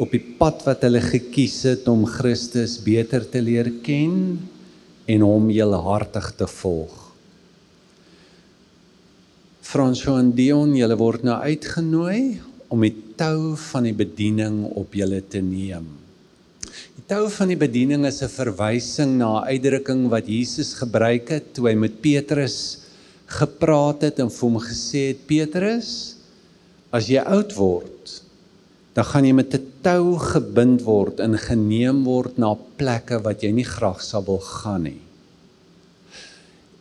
op 0.00 0.10
die 0.10 0.24
pad 0.38 0.64
wat 0.64 0.82
hulle 0.86 1.02
gekies 1.04 1.62
het 1.68 1.88
om 1.88 2.06
Christus 2.08 2.78
beter 2.80 3.28
te 3.28 3.42
leer 3.44 3.68
ken 3.84 4.40
en 5.04 5.20
hom 5.20 5.50
heelhartig 5.52 6.32
te 6.36 6.48
volg. 6.48 7.12
François 9.60 10.18
en 10.18 10.32
Dion, 10.32 10.72
julle 10.76 10.96
word 10.96 11.22
nou 11.28 11.36
uitgenooi 11.44 12.40
om 12.72 12.80
die 12.80 12.96
tou 13.16 13.56
van 13.56 13.84
die 13.84 13.96
bediening 13.96 14.64
op 14.64 14.94
julle 14.96 15.20
te 15.28 15.44
neem. 15.44 15.84
Die 16.96 17.04
tou 17.06 17.28
van 17.28 17.52
die 17.52 17.60
bediening 17.60 18.06
is 18.06 18.22
'n 18.22 18.32
verwysing 18.32 19.18
na 19.18 19.40
'n 19.40 19.48
uitdrukking 19.52 20.08
wat 20.08 20.26
Jesus 20.26 20.72
gebruik 20.72 21.28
het 21.28 21.54
toe 21.54 21.68
hy 21.68 21.74
met 21.74 22.00
Petrus 22.00 22.81
gepraat 23.38 24.04
het 24.06 24.20
en 24.22 24.30
vir 24.32 24.44
hom 24.48 24.58
gesê 24.62 25.08
het 25.12 25.24
Petrus 25.28 25.92
as 26.92 27.08
jy 27.08 27.22
oud 27.24 27.54
word 27.56 28.18
dan 28.92 29.08
gaan 29.08 29.24
jy 29.24 29.32
met 29.32 29.54
'n 29.56 29.72
tou 29.80 30.18
gebind 30.20 30.82
word 30.84 31.20
en 31.20 31.38
geneem 31.38 32.04
word 32.04 32.36
na 32.38 32.52
plekke 32.76 33.22
wat 33.24 33.42
jy 33.42 33.52
nie 33.52 33.64
graag 33.64 34.02
sou 34.02 34.22
wil 34.26 34.40
gaan 34.40 34.82
nie. 34.82 35.00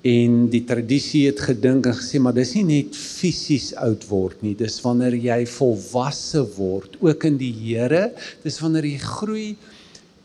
En 0.04 0.50
die 0.50 0.64
tradisie 0.66 1.28
het 1.28 1.40
gedink 1.40 1.86
en 1.86 1.94
gesê 1.94 2.20
maar 2.20 2.34
dis 2.34 2.56
nie 2.56 2.64
net 2.64 2.96
fisies 2.96 3.74
oud 3.76 4.04
word 4.10 4.42
nie, 4.44 4.56
dis 4.56 4.82
wanneer 4.82 5.14
jy 5.14 5.46
volwasse 5.46 6.42
word, 6.58 6.98
ook 7.00 7.24
in 7.24 7.38
die 7.38 7.54
Here, 7.54 8.12
dis 8.44 8.60
wanneer 8.60 8.86
jy 8.86 8.98
groei 8.98 9.56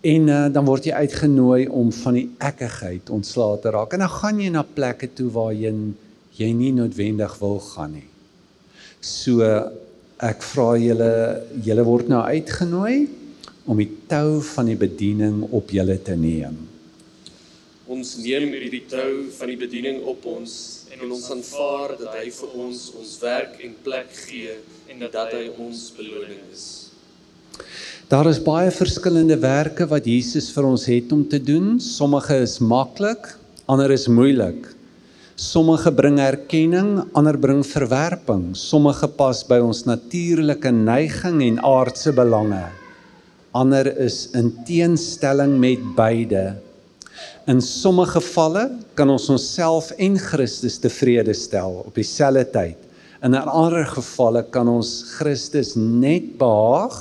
en 0.03 0.29
uh, 0.29 0.49
dan 0.49 0.65
word 0.65 0.87
jy 0.87 0.93
uitgenooi 0.93 1.69
om 1.69 1.93
van 1.93 2.15
die 2.15 2.31
ekkigheid 2.39 3.11
ontslae 3.11 3.61
te 3.61 3.71
raak. 3.71 3.93
En 3.93 4.01
dan 4.01 4.11
gaan 4.11 4.41
jy 4.41 4.51
na 4.51 4.63
plekke 4.63 5.09
toe 5.15 5.31
waar 5.31 5.53
jy 5.53 5.73
jy 6.37 6.53
nie 6.53 6.73
noodwendig 6.77 7.35
wil 7.41 7.59
gaan 7.73 7.97
nie. 7.97 8.07
So 9.01 9.45
ek 10.17 10.45
vra 10.53 10.71
julle 10.81 11.13
julle 11.65 11.85
word 11.85 12.09
nou 12.13 12.23
uitgenooi 12.25 13.07
om 13.67 13.81
die 13.83 13.91
tou 14.09 14.41
van 14.55 14.71
die 14.71 14.79
bediening 14.79 15.43
op 15.51 15.73
julle 15.75 15.99
te 16.03 16.17
neem. 16.17 16.57
Ons 17.87 18.17
neem 18.19 18.49
hierdie 18.51 18.85
tou 18.91 19.29
van 19.37 19.53
die 19.53 19.59
bediening 19.61 20.01
op 20.11 20.25
ons 20.27 20.55
en 20.91 21.05
ons 21.07 21.29
aanvaar 21.35 21.95
dat 22.01 22.17
hy 22.17 22.31
vir 22.35 22.57
ons 22.65 22.81
ons 22.99 23.13
werk 23.23 23.61
en 23.63 23.77
plek 23.85 24.11
gee 24.27 24.57
en 24.91 25.05
dat 25.05 25.35
hy 25.35 25.47
ons 25.63 25.89
beloning 25.97 26.41
is. 26.53 26.67
Daar 28.11 28.29
is 28.31 28.39
baie 28.43 28.71
verskillende 28.71 29.37
werke 29.43 29.87
wat 29.91 30.07
Jesus 30.07 30.53
vir 30.55 30.69
ons 30.69 30.87
het 30.87 31.13
om 31.15 31.25
te 31.27 31.41
doen. 31.43 31.77
Sommige 31.83 32.39
is 32.45 32.59
maklik, 32.63 33.33
ander 33.67 33.91
is 33.91 34.07
moeilik. 34.07 34.76
Sommige 35.37 35.91
bring 35.93 36.17
erkenning, 36.17 37.03
ander 37.13 37.37
bring 37.37 37.61
verwerping. 37.61 38.55
Sommige 38.57 39.05
pas 39.19 39.43
by 39.45 39.59
ons 39.61 39.83
natuurlike 39.85 40.71
neiging 40.73 41.43
en 41.45 41.59
aardse 41.61 42.09
belange. 42.17 42.63
Ander 43.53 43.91
is 44.01 44.31
in 44.33 44.49
teenstelling 44.65 45.59
met 45.61 45.83
beide. 45.99 46.55
In 47.45 47.61
sommige 47.61 48.17
gevalle 48.17 48.63
kan 48.97 49.13
ons 49.13 49.29
onsself 49.35 49.91
en 50.01 50.17
Christus 50.17 50.81
tevrede 50.81 51.37
stel 51.37 51.83
op 51.85 52.01
dieselfde 52.01 52.47
tyd. 52.57 52.81
In 53.21 53.37
ander 53.37 53.85
gevalle 53.93 54.41
kan 54.49 54.73
ons 54.73 55.03
Christus 55.19 55.75
net 55.77 56.33
behaag 56.41 56.97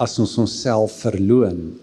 as 0.00 0.16
ons 0.16 0.32
onsself 0.40 0.96
verloon. 1.04 1.76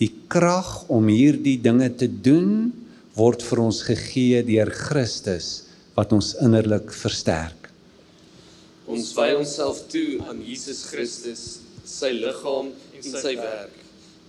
Die 0.00 0.14
krag 0.32 0.86
om 0.88 1.12
hierdie 1.12 1.58
dinge 1.60 1.92
te 1.92 2.08
doen 2.08 2.72
word 3.16 3.42
vir 3.42 3.62
ons 3.64 3.82
gegee 3.86 4.42
deur 4.44 4.70
Christus 4.70 5.66
wat 5.96 6.12
ons 6.12 6.34
innerlik 6.44 6.92
versterk. 6.92 7.70
Ons 8.86 9.10
wy 9.16 9.32
onsself 9.34 9.80
toe 9.90 10.20
aan 10.28 10.42
Jesus 10.44 10.84
Christus, 10.90 11.44
sy 11.86 12.12
liggaam 12.14 12.70
en 12.94 13.06
sy 13.06 13.34
werk 13.38 13.82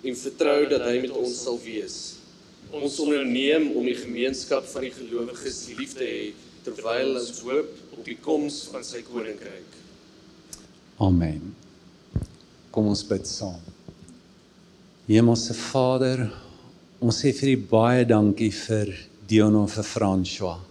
en 0.08 0.16
vertrou 0.16 0.60
dat 0.72 0.84
hy 0.86 1.00
met 1.04 1.14
ons 1.18 1.36
sal 1.44 1.58
wees. 1.64 1.98
Ons 2.76 2.98
onderneem 3.04 3.70
om 3.76 3.86
die 3.88 3.98
gemeenskap 3.98 4.66
van 4.72 4.86
die 4.86 4.94
gelowiges 4.94 5.66
lief 5.78 5.96
te 5.98 6.06
hê 6.08 6.26
terwyl 6.68 7.16
ons 7.16 7.42
hoop 7.46 7.70
op 7.96 8.04
die 8.06 8.18
koms 8.20 8.66
van 8.72 8.84
sy 8.84 9.02
koninkryk. 9.08 9.78
Amen. 11.04 11.54
Kom 12.76 12.90
ons 12.92 13.04
bid 13.08 13.28
saam. 13.30 13.62
Hemelse 15.08 15.56
Vader, 15.56 16.26
Ons 16.98 17.20
sê 17.22 17.30
vir 17.30 17.52
U 17.52 17.58
baie 17.70 18.06
dankie 18.10 18.50
vir 18.50 18.90
Dion 19.30 19.54
en 19.60 19.68
vir 19.70 19.86
François. 19.86 20.64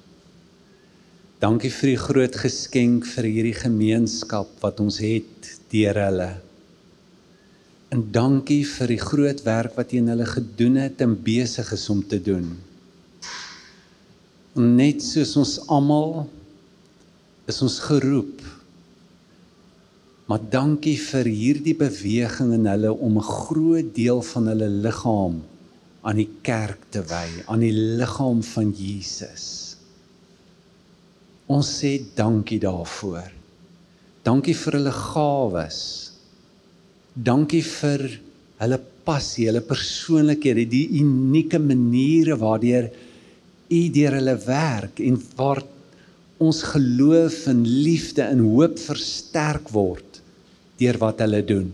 Dankie 1.38 1.70
vir 1.70 1.92
die 1.92 2.00
groot 2.02 2.38
geskenk 2.42 3.06
vir 3.06 3.28
hierdie 3.30 3.54
gemeenskap 3.54 4.50
wat 4.64 4.82
ons 4.82 4.98
het 5.04 5.52
deur 5.70 6.02
hulle. 6.02 6.28
En 7.94 8.02
dankie 8.10 8.64
vir 8.66 8.96
die 8.96 8.98
groot 8.98 9.44
werk 9.46 9.78
wat 9.78 9.94
U 9.94 10.02
in 10.02 10.10
hulle 10.16 10.26
gedoen 10.26 10.82
het 10.82 11.06
en 11.06 11.14
besig 11.14 11.70
is 11.78 11.86
om 11.94 12.02
te 12.02 12.18
doen. 12.18 12.56
En 14.58 14.74
net 14.82 15.06
soos 15.06 15.38
ons 15.38 15.56
almal 15.70 16.24
is 17.46 17.62
ons 17.62 17.82
geroep. 17.86 18.40
Maar 20.26 20.42
dankie 20.50 20.98
vir 20.98 21.28
hierdie 21.30 21.78
beweging 21.78 22.56
in 22.58 22.66
hulle 22.66 22.96
om 22.98 23.14
'n 23.14 23.34
groot 23.46 23.94
deel 23.94 24.26
van 24.34 24.50
hulle 24.50 24.74
liggaam 24.88 25.44
aan 26.06 26.20
die 26.20 26.28
kerk 26.46 26.86
te 26.94 27.02
wy, 27.02 27.26
aan 27.50 27.64
die 27.64 27.74
liggaam 27.74 28.42
van 28.46 28.70
Jesus. 28.76 29.46
Ons 31.50 31.70
sê 31.80 31.96
dankie 32.18 32.60
daarvoor. 32.62 33.32
Dankie 34.26 34.54
vir 34.58 34.78
hulle 34.78 34.94
gawes. 34.94 35.80
Dankie 37.14 37.62
vir 37.66 38.06
hulle 38.62 38.78
passie, 39.06 39.46
hulle 39.50 39.62
persoonlikhede, 39.66 40.66
die 40.70 40.86
unieke 41.02 41.60
maniere 41.62 42.38
waardeur 42.38 42.90
u 43.66 43.80
deur 43.94 44.18
hulle 44.18 44.36
werk 44.46 45.00
en 45.02 45.18
waar 45.38 45.62
ons 46.42 46.62
geloof 46.74 47.46
en 47.50 47.64
liefde 47.64 48.22
en 48.26 48.44
hoop 48.44 48.78
versterk 48.78 49.70
word 49.74 50.20
deur 50.78 50.98
wat 51.00 51.22
hulle 51.24 51.42
doen. 51.46 51.70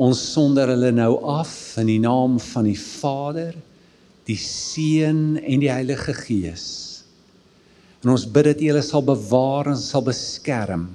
Ons 0.00 0.20
sonder 0.32 0.70
hulle 0.72 0.94
nou 0.96 1.18
af 1.28 1.52
in 1.80 1.90
die 1.90 2.00
naam 2.00 2.38
van 2.40 2.64
die 2.64 2.78
Vader, 2.78 3.52
die 4.28 4.38
Seun 4.40 5.36
en 5.42 5.60
die 5.60 5.68
Heilige 5.72 6.14
Gees. 6.16 6.64
En 8.00 8.14
ons 8.14 8.24
bid 8.24 8.48
dat 8.48 8.62
U 8.62 8.70
hulle 8.70 8.84
sal 8.84 9.04
bewaar 9.04 9.74
en 9.74 9.80
sal 9.80 10.04
beskerm. 10.06 10.86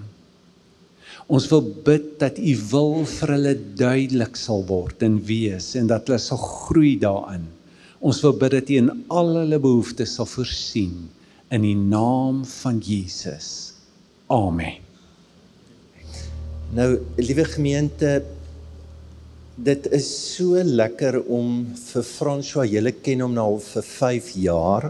Ons 1.26 1.46
wil 1.52 1.62
bid 1.86 2.16
dat 2.22 2.40
U 2.42 2.54
wil 2.72 2.96
vir 3.10 3.34
hulle 3.36 3.54
duidelik 3.78 4.38
sal 4.38 4.66
word 4.70 5.06
en 5.06 5.20
wees 5.28 5.74
en 5.78 5.90
dat 5.90 6.10
hulle 6.10 6.22
sal 6.22 6.42
groei 6.42 6.96
daarin. 7.02 7.46
Ons 8.06 8.24
wil 8.26 8.34
bid 8.42 8.58
dat 8.58 8.72
U 8.74 8.80
in 8.82 8.92
al 9.14 9.32
hulle 9.38 9.62
behoeftes 9.62 10.18
sal 10.18 10.30
voorsien 10.30 11.06
in 11.54 11.66
die 11.66 11.78
naam 11.78 12.42
van 12.64 12.82
Jesus. 12.82 13.76
Amen. 14.34 14.82
Nou, 16.76 16.90
liewe 17.22 17.46
gemeente, 17.46 18.24
dit 19.56 19.88
is 19.96 20.08
so 20.36 20.60
lekker 20.60 21.22
om 21.32 21.64
vir 21.80 22.04
François, 22.04 22.68
julle 22.68 22.92
ken 23.00 23.24
hom 23.24 23.36
nou 23.38 23.46
al 23.54 23.62
vir 23.64 23.86
5 23.88 24.32
jaar. 24.44 24.90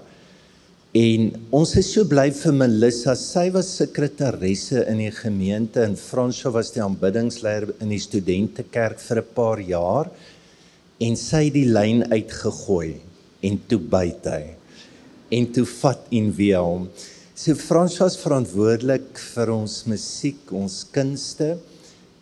En 0.96 1.28
ons 1.54 1.74
is 1.78 1.90
so 1.92 2.08
bly 2.08 2.30
vir 2.34 2.56
Melissa. 2.56 3.14
Sy 3.20 3.50
was 3.54 3.74
sekretaresse 3.78 4.86
in 4.90 5.02
die 5.04 5.12
gemeente 5.14 5.84
en 5.84 5.98
François 6.00 6.54
was 6.56 6.72
die 6.74 6.82
aanbiddingsleier 6.82 7.68
in 7.84 7.92
die 7.92 8.02
studentekerk 8.02 9.00
vir 9.04 9.22
'n 9.22 9.34
paar 9.36 9.60
jaar. 9.60 10.10
En 11.00 11.16
sy 11.16 11.46
het 11.46 11.54
die 11.54 11.68
lyn 11.68 12.04
uitgegooi 12.10 12.96
en 13.44 13.60
toe 13.68 13.80
byt 13.80 14.26
hy. 14.26 14.44
En 15.32 15.52
toe 15.52 15.66
vat 15.66 16.08
en 16.12 16.32
weer 16.32 16.64
hom. 16.64 16.90
So 17.36 17.54
François 17.54 18.16
verantwoordelik 18.16 19.20
vir 19.36 19.52
ons 19.52 19.84
musiek, 19.86 20.40
ons 20.52 20.86
kunste 20.92 21.58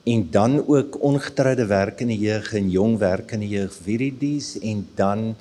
en 0.04 0.28
dan 0.32 0.58
ook 0.68 0.98
ongetroude 1.04 1.66
werk 1.66 2.02
in 2.04 2.12
die 2.12 2.20
jeug 2.20 2.54
en 2.54 2.70
jong 2.70 2.98
werk 3.00 3.32
in 3.32 3.46
die 3.46 3.54
jeug 3.56 3.74
viridies 3.86 4.58
en 4.60 4.84
dan 4.98 5.32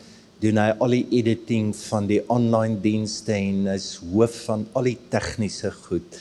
doen 0.42 0.58
hy 0.58 0.68
al 0.78 0.94
die 0.94 1.06
editing 1.18 1.70
van 1.88 2.06
die 2.10 2.20
online 2.30 2.78
dienste 2.82 3.34
en 3.34 3.66
is 3.74 3.96
hoof 4.12 4.44
van 4.46 4.66
al 4.78 4.90
die 4.90 4.98
tegniese 5.10 5.70
goed 5.84 6.18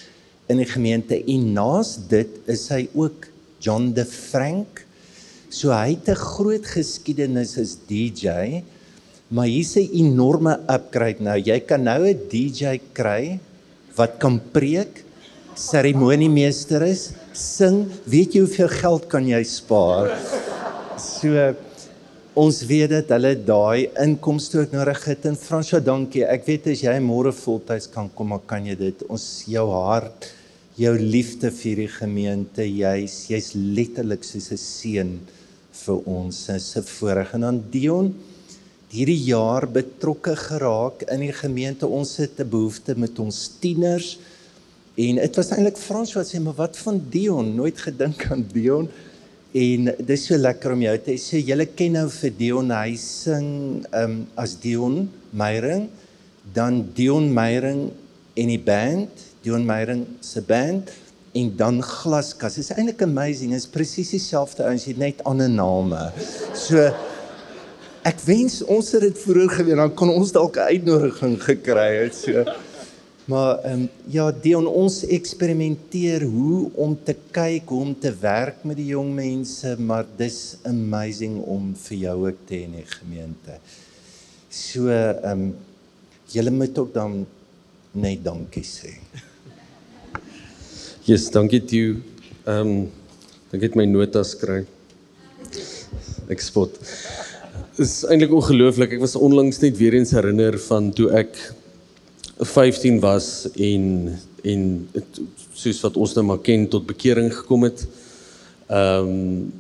in 0.50 0.60
die 0.62 0.70
gemeente. 0.70 1.18
En 1.18 1.54
naas 1.56 1.96
dit 2.10 2.42
is 2.52 2.68
hy 2.74 2.88
ook 2.98 3.30
John 3.62 3.92
de 3.94 4.06
Frank. 4.06 4.86
So 5.50 5.70
hy 5.70 5.96
het 5.96 6.10
'n 6.10 6.16
groot 6.16 6.66
geskiedenis 6.66 7.58
as 7.58 7.78
DJ 7.88 8.64
maar 9.32 9.48
hier's 9.48 9.76
'n 9.76 9.90
enorme 9.94 10.60
upgrade 10.68 11.24
nou. 11.24 11.38
Jy 11.40 11.60
kan 11.60 11.84
nou 11.84 12.04
'n 12.08 12.20
DJ 12.30 12.80
kry 12.94 13.40
wat 13.96 14.20
kan 14.20 14.42
preek 14.52 15.04
seremoniemeester 15.56 16.82
is 16.82 17.12
sing, 17.38 17.86
weet 18.06 18.36
jy 18.36 18.46
hoeveel 18.46 18.72
geld 18.72 19.08
kan 19.12 19.28
jy 19.28 19.42
spaar? 19.48 20.12
So 21.02 21.54
ons 22.38 22.62
weet 22.68 22.92
dat 22.94 23.12
hulle 23.16 23.34
daai 23.36 23.90
inkomste 24.00 24.62
ook 24.62 24.76
nodig 24.76 25.02
het 25.10 25.26
en 25.28 25.36
Fransjo, 25.40 25.82
dankie. 25.84 26.24
Ek 26.24 26.46
weet 26.48 26.72
as 26.72 26.84
jy 26.84 26.94
môre 27.04 27.34
voltyds 27.36 27.90
kan 27.92 28.10
kom, 28.16 28.32
maar 28.32 28.44
kan 28.48 28.66
jy 28.68 28.78
dit 28.80 29.04
ons 29.12 29.26
jou 29.52 29.68
hart, 29.74 30.30
jou 30.80 30.94
liefde 30.98 31.52
vir 31.52 31.84
die 31.84 31.92
gemeente, 31.92 32.64
jy's 32.64 33.26
jy's 33.32 33.52
letterlik 33.56 34.24
soos 34.24 34.52
'n 34.52 34.58
seun 34.58 35.20
vir 35.86 35.98
ons. 36.08 36.46
Dis 36.48 36.78
'n 36.78 36.84
voorreg 36.84 37.34
en 37.34 37.42
dan 37.42 37.64
Dion 37.72 38.14
hierdie 38.92 39.24
jaar 39.24 39.68
betrokke 39.68 40.36
geraak 40.36 41.06
in 41.12 41.24
die 41.24 41.34
gemeente. 41.34 41.88
Ons 41.88 42.18
het 42.18 42.40
'n 42.40 42.50
behoefte 42.50 42.96
met 42.96 43.20
ons 43.20 43.52
tieners. 43.60 44.18
En 45.02 45.22
dit 45.22 45.40
was 45.40 45.50
eintlik 45.56 45.80
Frans 45.80 46.14
wat 46.18 46.30
sê 46.30 46.42
maar 46.44 46.58
wat 46.60 46.78
van 46.84 47.00
Dion? 47.14 47.56
Nooit 47.56 47.80
gedink 47.88 48.28
aan 48.32 48.44
Dion. 48.52 48.90
En 49.52 49.90
dis 50.08 50.26
so 50.28 50.38
lekker 50.38 50.76
om 50.76 50.84
jou 50.86 50.94
te 51.04 51.18
sê 51.20 51.42
julle 51.44 51.66
ken 51.76 51.98
nou 51.98 52.06
vir 52.14 52.34
Dion 52.38 52.72
hy 52.76 52.94
sing 53.00 53.50
um, 53.98 54.22
as 54.40 54.56
Dion 54.62 55.04
Meyering 55.36 55.90
dan 56.56 56.82
Dion 56.96 57.28
Meyering 57.34 57.90
en 58.40 58.52
die 58.52 58.62
band 58.62 59.28
Dion 59.42 59.66
Meyering 59.66 60.06
se 60.22 60.44
band 60.46 60.92
en 61.34 61.54
dan 61.58 61.80
Glaskas. 61.84 62.60
Dit 62.60 62.68
is 62.68 62.76
eintlik 62.76 63.02
amazing. 63.02 63.56
Dit 63.56 63.64
is 63.64 63.70
presies 63.72 64.12
dieselfde 64.14 64.68
ouens, 64.68 64.86
jy 64.86 64.94
net 65.00 65.24
ander 65.26 65.50
name. 65.50 66.10
So 66.54 66.84
ek 68.06 68.22
wens 68.28 68.60
ons 68.66 68.92
het 68.96 69.06
dit 69.06 69.24
vroeër 69.24 69.56
geweet 69.58 69.80
dan 69.80 69.96
kon 69.98 70.12
ons 70.14 70.34
dalk 70.36 70.58
'n 70.58 70.76
uitnodiging 70.76 71.38
gekry 71.42 71.90
het. 72.04 72.16
So 72.16 72.46
Maar 73.30 73.60
ehm 73.64 73.82
um, 73.82 73.90
ja, 74.10 74.32
Dion 74.32 74.66
ons 74.68 75.04
eksperimenteer 75.06 76.24
hoe 76.26 76.72
om 76.74 76.96
te 77.04 77.14
kyk, 77.32 77.70
hoe 77.70 77.82
om 77.82 77.92
te 78.00 78.10
werk 78.22 78.64
met 78.66 78.80
die 78.80 78.90
jong 78.96 79.12
mense, 79.14 79.76
maar 79.78 80.08
dis 80.18 80.58
amazing 80.66 81.38
om 81.46 81.70
vir 81.84 81.98
jou 81.98 82.16
ook 82.28 82.40
te 82.50 82.64
in 82.66 82.80
die 82.80 82.88
gemeente. 82.96 83.60
So 84.50 84.90
ehm 84.90 85.32
um, 85.32 85.54
julle 86.32 86.52
moet 86.52 86.78
ook 86.80 86.94
dan 86.94 87.26
net 87.92 88.24
dankie 88.24 88.66
sê. 88.66 88.96
Yes, 91.06 91.30
dankie 91.30 91.62
toe. 91.66 92.02
Ehm 92.46 92.68
um, 92.68 92.76
ek 93.52 93.68
het 93.68 93.76
my 93.76 93.86
notas 93.86 94.34
kry. 94.40 94.64
Ek 96.32 96.42
spot. 96.42 96.78
Dit 97.76 97.86
is 97.86 98.02
eintlik 98.08 98.34
ongelooflik. 98.34 98.96
Ek 98.96 99.04
was 99.04 99.18
onlangs 99.20 99.60
net 99.62 99.78
weer 99.78 99.98
eens 99.98 100.14
herinner 100.16 100.58
van 100.70 100.90
toe 100.96 101.12
ek 101.22 101.36
15 102.42 103.00
was 103.00 103.48
en 103.56 104.18
en 104.44 104.62
soos 105.54 105.82
wat 105.86 105.98
ons 106.02 106.14
nou 106.18 106.24
maar 106.26 106.42
ken 106.42 106.66
tot 106.70 106.88
bekering 106.90 107.30
gekom 107.34 107.68
het. 107.70 107.86
Ehm 108.68 109.10
um, 109.10 109.52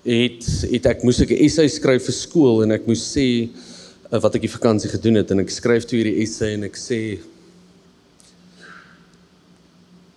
het 0.00 0.44
het 0.64 0.86
ek 0.88 1.02
moes 1.04 1.20
ek 1.20 1.30
'n 1.30 1.44
essay 1.44 1.68
skryf 1.68 2.04
vir 2.08 2.16
skool 2.16 2.62
en 2.64 2.72
ek 2.72 2.86
moes 2.88 3.02
sê 3.04 3.48
uh, 4.12 4.20
wat 4.20 4.34
ek 4.34 4.46
die 4.48 4.56
vakansie 4.56 4.88
gedoen 4.90 5.20
het 5.20 5.30
en 5.30 5.40
ek 5.40 5.52
skryf 5.52 5.84
toe 5.84 6.00
hierdie 6.00 6.22
essay 6.24 6.54
en 6.56 6.64
ek 6.64 6.76
sê 6.76 7.20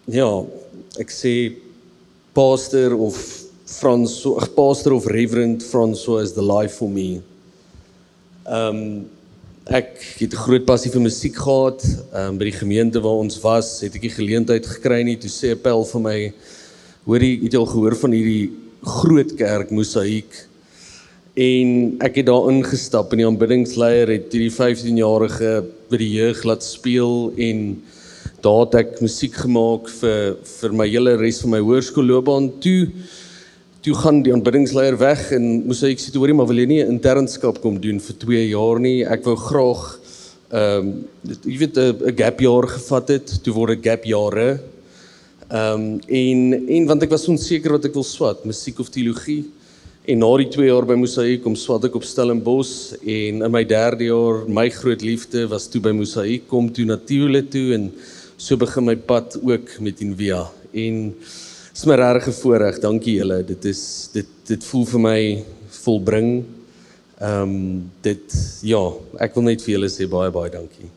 ja, 0.07 0.45
ek 0.99 1.11
sê 1.11 1.55
pastor 2.33 2.95
of 2.95 3.43
Frans 3.65 4.21
so 4.21 4.39
pastor 4.55 4.93
of 4.93 5.05
reverend 5.07 5.63
Francois 5.63 6.23
is 6.23 6.33
the 6.33 6.41
life 6.41 6.75
for 6.77 6.89
me. 6.89 7.21
Ehm 8.45 8.75
um, 8.75 9.09
ek 9.65 9.95
het 10.19 10.33
'n 10.33 10.43
groot 10.45 10.65
passie 10.65 10.91
vir 10.91 11.01
musiek 11.01 11.35
gehad. 11.35 11.83
Ehm 12.13 12.29
um, 12.29 12.37
by 12.37 12.45
die 12.45 12.59
gemeente 12.59 12.99
waar 12.99 13.23
ons 13.23 13.39
was, 13.41 13.81
het 13.81 13.95
ek 13.95 14.01
die 14.01 14.17
geleentheid 14.19 14.65
gekry 14.65 15.03
nie 15.03 15.17
toe 15.17 15.29
sê 15.29 15.51
'n 15.51 15.61
pel 15.61 15.85
vir 15.85 16.01
my 16.01 16.33
het 17.07 17.53
jy 17.53 17.59
al 17.59 17.65
gehoor 17.65 17.95
van 17.95 18.11
hierdie 18.11 18.51
groot 18.83 19.35
kerk 19.35 19.71
mosaïek 19.71 20.31
en 21.33 21.97
ek 22.03 22.19
het 22.21 22.27
daar 22.27 22.49
ingestap 22.51 23.11
en 23.11 23.17
die 23.17 23.25
aanbiddingsleier 23.25 24.07
het 24.07 24.33
hierdie 24.35 24.53
15-jarige 24.53 25.65
by 25.89 25.97
die 25.97 26.11
jeug 26.19 26.43
laat 26.45 26.63
speel 26.63 27.33
en 27.37 27.81
daar 28.43 28.65
het 28.65 28.75
ek 28.83 29.01
musiek 29.01 29.33
gemaak 29.33 29.89
vir 30.01 30.35
vir 30.59 30.75
my 30.77 30.87
hele 30.87 31.15
res 31.17 31.41
van 31.41 31.55
my 31.55 31.61
hoërskoolloopbaan 31.63 32.51
toe 32.61 32.91
toe 33.83 33.93
gaan 33.99 34.21
die 34.23 34.31
aanbiddingsleier 34.31 34.95
weg 34.95 35.25
en 35.35 35.47
moes 35.67 35.81
hy 35.83 35.89
ek 35.91 35.99
sê 35.99 36.13
hoorie 36.15 36.35
maar 36.37 36.47
wil 36.47 36.61
jy 36.61 36.67
nie 36.69 36.83
'n 36.83 36.93
internskap 36.95 37.59
kom 37.59 37.81
doen 37.83 37.99
vir 37.99 38.15
2 38.15 38.43
jaar 38.49 38.79
nie? 38.79 39.03
Ek 39.03 39.25
wou 39.27 39.35
graag 39.35 39.99
ehm 40.53 40.79
um, 40.79 40.87
jy 41.43 41.57
weet 41.57 41.77
'n 41.77 42.15
gap 42.15 42.39
jaar 42.39 42.67
gevat 42.67 43.07
het. 43.09 43.27
Toe 43.43 43.53
word 43.53 43.75
dit 43.75 43.91
gap 43.91 44.05
jare 44.05 44.59
ehm 45.49 45.99
um, 45.99 45.99
en 46.07 46.39
en 46.69 46.87
want 46.87 47.03
ek 47.03 47.11
was 47.11 47.27
onseker 47.27 47.75
wat 47.75 47.85
ek 47.85 47.93
wil 47.93 48.07
swat 48.07 48.45
musiek 48.45 48.79
of 48.79 48.89
teologie 48.89 49.43
en 50.07 50.19
na 50.19 50.31
die 50.37 50.47
2 50.47 50.67
jaar 50.67 50.85
by 50.87 50.95
Mosaïek 50.95 51.43
kom 51.43 51.55
swat 51.55 51.83
ek 51.83 51.95
op 51.95 52.03
Stellenbosch 52.03 52.95
en 53.03 53.43
in 53.43 53.51
my 53.51 53.65
3de 53.65 54.07
jaar 54.07 54.47
my 54.47 54.69
groot 54.69 55.01
liefde 55.01 55.47
was 55.47 55.67
toe 55.67 55.81
by 55.81 55.91
Mosaïek 55.91 56.47
kom 56.47 56.71
toe 56.71 56.85
natuurlik 56.85 57.51
toe 57.51 57.73
en 57.73 57.91
so 58.37 58.55
begin 58.55 58.85
my 58.85 58.95
pad 58.95 59.37
ook 59.43 59.79
met 59.79 59.99
Envia 59.99 60.47
en 60.71 61.13
is 61.73 61.85
my 61.89 61.95
regtig 61.97 62.35
voorreg. 62.37 62.77
Dankie 62.79 63.15
julle. 63.17 63.41
Dit 63.45 63.65
is 63.65 64.09
dit 64.13 64.27
dit 64.45 64.65
voel 64.69 64.85
vir 64.85 65.01
my 65.01 65.19
volbring. 65.83 66.29
Ehm 67.17 67.53
um, 67.53 67.91
dit 68.05 68.35
ja, 68.61 68.81
ek 69.23 69.33
wil 69.37 69.47
net 69.47 69.63
vir 69.65 69.77
julle 69.77 69.89
sê 69.89 70.05
baie 70.09 70.29
baie 70.33 70.51
dankie. 70.53 70.89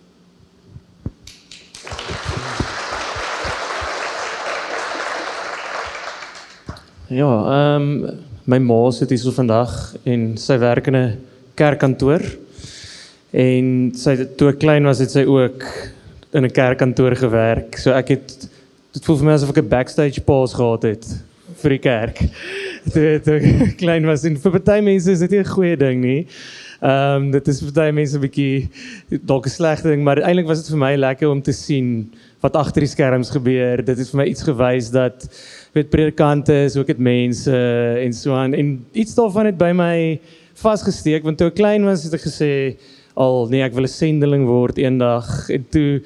Ja, 7.09 7.31
ehm 7.31 7.87
um, 7.89 8.25
my 8.47 8.59
ma 8.63 8.81
sit 8.95 9.11
hier 9.11 9.23
so 9.23 9.33
vandag 9.35 9.73
en 10.05 10.35
sy 10.39 10.59
werk 10.61 10.91
in 10.93 10.97
'n 10.97 11.17
kerkkantoor. 11.57 12.23
En 13.33 13.93
sy 13.97 14.17
toe 14.37 14.53
klein 14.53 14.85
was 14.85 15.01
het 15.01 15.11
sy 15.11 15.25
ook 15.25 15.65
in 16.33 16.45
'n 16.45 16.53
kerkkantoor 16.53 17.17
gewerk. 17.17 17.79
So 17.79 17.91
ek 17.93 18.09
het 18.09 18.49
dit 18.97 19.05
voel 19.05 19.19
vir 19.21 19.29
my 19.29 19.35
asof 19.37 19.53
ek 19.53 19.63
'n 19.63 19.69
backstage 19.69 20.23
pass 20.25 20.55
gehad 20.57 20.85
het 20.89 21.05
vir 21.63 21.71
die 21.77 21.83
kerk. 21.85 22.21
Toe 22.93 23.21
toe 23.25 23.41
klein 23.83 24.07
was 24.09 24.25
en 24.25 24.37
vir 24.41 24.61
baie 24.61 24.83
mense 24.83 25.11
is 25.11 25.21
dit 25.25 25.37
nie 25.37 25.43
'n 25.43 25.53
goeie 25.53 25.77
ding 25.77 26.01
nie. 26.01 26.27
Ehm 26.81 27.27
um, 27.27 27.31
dit 27.31 27.49
is 27.49 27.61
vir 27.61 27.73
baie 27.73 27.93
mense 27.93 28.17
'n 28.17 28.25
bietjie 28.25 28.69
dalk 29.25 29.47
'n 29.47 29.53
slegte 29.53 29.89
ding, 29.89 30.03
maar 30.05 30.23
eintlik 30.23 30.49
was 30.49 30.63
dit 30.63 30.73
vir 30.73 30.81
my 30.81 30.95
lekker 30.97 31.29
om 31.29 31.43
te 31.43 31.53
sien 31.53 32.11
wat 32.41 32.57
agter 32.57 32.81
die 32.81 32.93
skerms 32.95 33.31
gebeur. 33.31 33.85
Dit 33.85 33.99
het 33.99 34.11
vir 34.11 34.21
my 34.23 34.27
iets 34.27 34.43
gewys 34.43 34.91
dat 34.91 35.29
weet 35.75 35.91
predikante 35.91 36.55
is 36.65 36.77
ook 36.77 36.87
dit 36.87 36.99
mense 36.99 37.53
en 38.01 38.13
so 38.13 38.33
aan 38.33 38.55
en 38.55 38.87
iets 38.93 39.15
daarvan 39.15 39.47
het 39.47 39.59
by 39.59 39.73
my 39.73 40.21
vasgesteek 40.57 41.25
want 41.25 41.39
toe 41.39 41.49
ek 41.49 41.59
klein 41.61 41.85
was 41.85 42.05
het 42.05 42.15
ek 42.17 42.25
gesê 42.25 42.77
al 43.17 43.49
nee 43.53 43.65
ek 43.65 43.75
wil 43.77 43.85
'n 43.85 43.93
sendeling 43.93 44.47
word 44.47 44.79
eendag 44.79 45.51
en 45.51 45.67
toe 45.69 46.01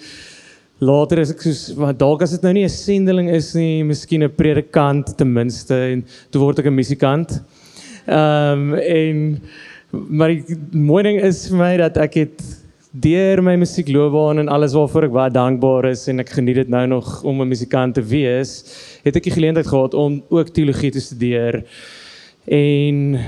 later 0.81 1.21
is 1.21 1.33
ek 1.35 1.43
soos 1.45 1.63
maar 1.77 1.97
dalk 1.97 2.23
as 2.25 2.33
dit 2.37 2.43
nou 2.43 2.53
nie 2.53 2.65
'n 2.65 2.73
sendeling 2.73 3.31
is 3.31 3.55
nie, 3.55 3.85
miskien 3.85 4.23
'n 4.25 4.31
predikant 4.31 5.17
ten 5.17 5.33
minste 5.33 5.75
en 5.75 6.05
toe 6.31 6.41
word 6.41 6.59
ek 6.59 6.67
'n 6.67 6.75
musikant. 6.75 7.41
Ehm 8.07 8.73
um, 8.73 8.75
en 8.75 9.41
maar 9.91 10.29
die 10.29 10.57
mooi 10.73 11.03
ding 11.03 11.21
is 11.21 11.49
vir 11.49 11.59
my 11.59 11.77
dat 11.77 11.97
ek 11.97 12.15
het 12.15 12.43
deur 12.93 13.43
my 13.43 13.57
musiekloopbaan 13.57 14.39
en 14.39 14.49
alles 14.49 14.75
waarvoor 14.75 15.05
ek 15.05 15.13
baie 15.15 15.31
dankbaar 15.31 15.91
is 15.91 16.09
en 16.09 16.21
ek 16.21 16.33
geniet 16.35 16.57
dit 16.57 16.69
nou 16.69 16.87
nog 16.87 17.23
om 17.23 17.41
'n 17.41 17.49
musikant 17.49 17.95
te 17.95 18.03
wees, 18.03 18.65
het 19.05 19.17
ek 19.17 19.25
die 19.25 19.37
geleentheid 19.37 19.67
gehad 19.67 19.95
om 19.95 20.23
ook 20.29 20.49
teologie 20.49 20.91
te 20.91 21.01
studeer. 21.01 21.65
En 22.47 23.19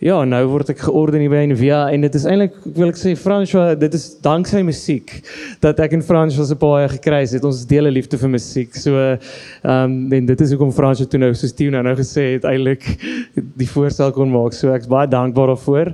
Ja, 0.00 0.22
nou 0.24 0.38
word 0.48 0.70
ek 0.72 0.78
georden 0.86 1.20
hier 1.20 1.28
by 1.28 1.42
Envia 1.44 1.78
en 1.92 2.06
dit 2.06 2.14
is 2.16 2.22
eintlik 2.24 2.54
wil 2.64 2.88
ek 2.88 2.96
sê 2.96 3.10
François, 3.20 3.74
dit 3.76 3.96
is 3.98 4.06
danksy 4.24 4.62
musiek 4.64 5.12
dat 5.60 5.82
ek 5.84 5.92
en 5.98 6.04
François 6.04 6.48
se 6.48 6.56
paai 6.56 6.86
gekry 6.94 7.18
het. 7.26 7.44
Ons 7.44 7.66
deel 7.68 7.84
'n 7.84 7.92
liefde 7.92 8.16
vir 8.16 8.32
musiek. 8.32 8.72
So 8.72 8.96
ehm 8.96 9.68
um, 9.68 10.12
en 10.16 10.30
dit 10.30 10.40
is 10.40 10.54
hoekom 10.54 10.72
François 10.72 11.04
toe 11.04 11.20
nou 11.20 11.34
soos 11.34 11.52
Tio 11.52 11.70
nou, 11.70 11.82
nou 11.84 11.92
gesê 12.00 12.40
het 12.40 12.48
eintlik 12.48 12.88
die 13.36 13.68
voorstel 13.68 14.10
kon 14.16 14.32
maak. 14.32 14.56
So 14.56 14.72
ek's 14.72 14.88
baie 14.88 15.06
dankbaar 15.06 15.52
daarvoor. 15.52 15.92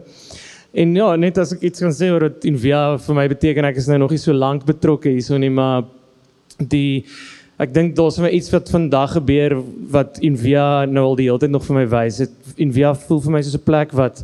En 0.72 0.94
ja, 0.94 1.16
net 1.16 1.38
as 1.38 1.56
ek 1.56 1.66
iets 1.66 1.82
kan 1.82 1.90
sê 1.90 2.12
oor 2.14 2.28
dit 2.28 2.52
Envia 2.52 2.98
vir 2.98 3.14
my 3.14 3.26
beteken 3.26 3.64
ek 3.64 3.82
is 3.82 3.88
nou 3.88 3.98
nog 3.98 4.14
nie 4.14 4.22
so 4.22 4.32
lank 4.32 4.62
betrokke 4.64 5.10
hierso 5.10 5.36
nie, 5.36 5.50
maar 5.50 5.82
die 6.62 7.04
Ek 7.56 7.70
dink 7.72 7.94
daar's 7.96 8.18
vir 8.20 8.34
iets 8.36 8.50
wat 8.52 8.68
vandag 8.68 9.14
gebeur 9.16 9.54
wat 9.88 10.18
Invia 10.20 10.84
nou 10.84 11.06
al 11.06 11.14
die 11.16 11.24
hele 11.30 11.40
tyd 11.40 11.54
nog 11.54 11.62
vir 11.64 11.78
my 11.78 11.84
wys. 11.88 12.18
Dit 12.20 12.58
Invia 12.60 12.90
voel 13.06 13.22
vir 13.24 13.32
my 13.32 13.40
soos 13.40 13.56
'n 13.56 13.64
plek 13.64 13.94
wat 13.96 14.20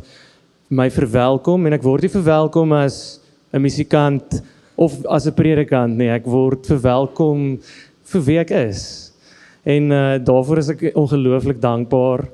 my 0.69 0.85
verwelkom 0.93 1.65
en 1.65 1.73
ek 1.73 1.81
word 1.81 2.03
nie 2.05 2.13
verwelkom 2.13 2.73
as 2.77 3.19
'n 3.51 3.61
musikant 3.61 4.43
of 4.77 4.93
as 5.09 5.25
'n 5.25 5.33
predikant 5.33 5.97
nie. 5.97 6.09
Ek 6.13 6.25
word 6.25 6.61
verwelkom 6.67 7.57
vir 8.05 8.21
wie 8.21 8.37
ek 8.37 8.51
is. 8.51 9.11
En 9.65 9.91
uh 9.91 10.19
daarvoor 10.21 10.57
is 10.59 10.69
ek 10.69 10.91
ongelooflik 10.93 11.59
dankbaar. 11.59 12.29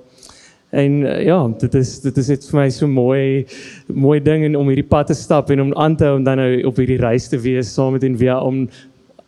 En 0.70 0.91
uh, 1.02 1.24
ja, 1.26 1.47
dit 1.58 1.74
is 1.76 2.00
dit 2.02 2.18
is 2.18 2.28
net 2.28 2.45
vir 2.45 2.60
my 2.60 2.70
so 2.70 2.88
mooi 2.88 3.45
mooi 3.88 4.20
ding 4.20 4.43
en 4.43 4.56
om 4.56 4.68
hierdie 4.68 4.86
pad 4.86 5.08
te 5.08 5.16
stap 5.18 5.50
en 5.50 5.62
om 5.62 5.74
aan 5.74 5.95
te 5.95 6.06
hou 6.06 6.18
om 6.18 6.24
dan 6.24 6.38
nou 6.38 6.52
op 6.70 6.78
hierdie 6.78 7.00
reis 7.02 7.26
te 7.28 7.39
wees 7.41 7.74
saam 7.74 7.95
met 7.95 8.04
Invia 8.04 8.38
om 8.43 8.68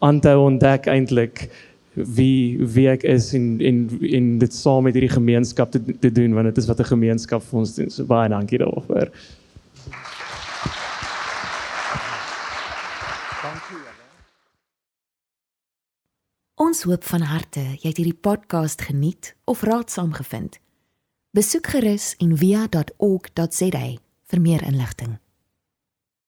aan 0.02 0.20
te 0.20 0.38
ontdek 0.38 0.88
eintlik 0.90 1.46
wie 1.94 2.58
wie 2.74 2.88
ek 2.90 3.04
is 3.04 3.34
en 3.38 3.60
en 3.60 3.84
en 4.02 4.32
dit 4.42 4.54
saam 4.56 4.84
met 4.88 4.96
hierdie 4.96 5.14
gemeenskap 5.14 5.72
te, 5.72 5.82
te 6.00 6.12
doen 6.12 6.34
want 6.34 6.50
dit 6.50 6.58
is 6.58 6.68
wat 6.70 6.80
'n 6.80 6.94
gemeenskap 6.94 7.44
vir 7.44 7.60
ons 7.60 7.76
doen. 7.76 7.90
So 7.90 8.06
baie 8.06 8.30
dankie 8.30 8.58
daarvoor. 8.58 9.12
Ons 16.56 16.84
hoop 16.84 17.04
van 17.04 17.22
harte 17.22 17.60
jy 17.60 17.88
het 17.90 17.98
hierdie 17.98 18.22
podcast 18.22 18.82
geniet 18.82 19.36
of 19.46 19.62
raadsaam 19.62 20.14
gevind. 20.14 20.60
Besoek 21.32 21.68
gerus 21.68 22.16
en 22.18 22.38
via.ok.za 22.38 23.86
vir 24.32 24.42
meer 24.42 24.64
inligting. 24.64 25.21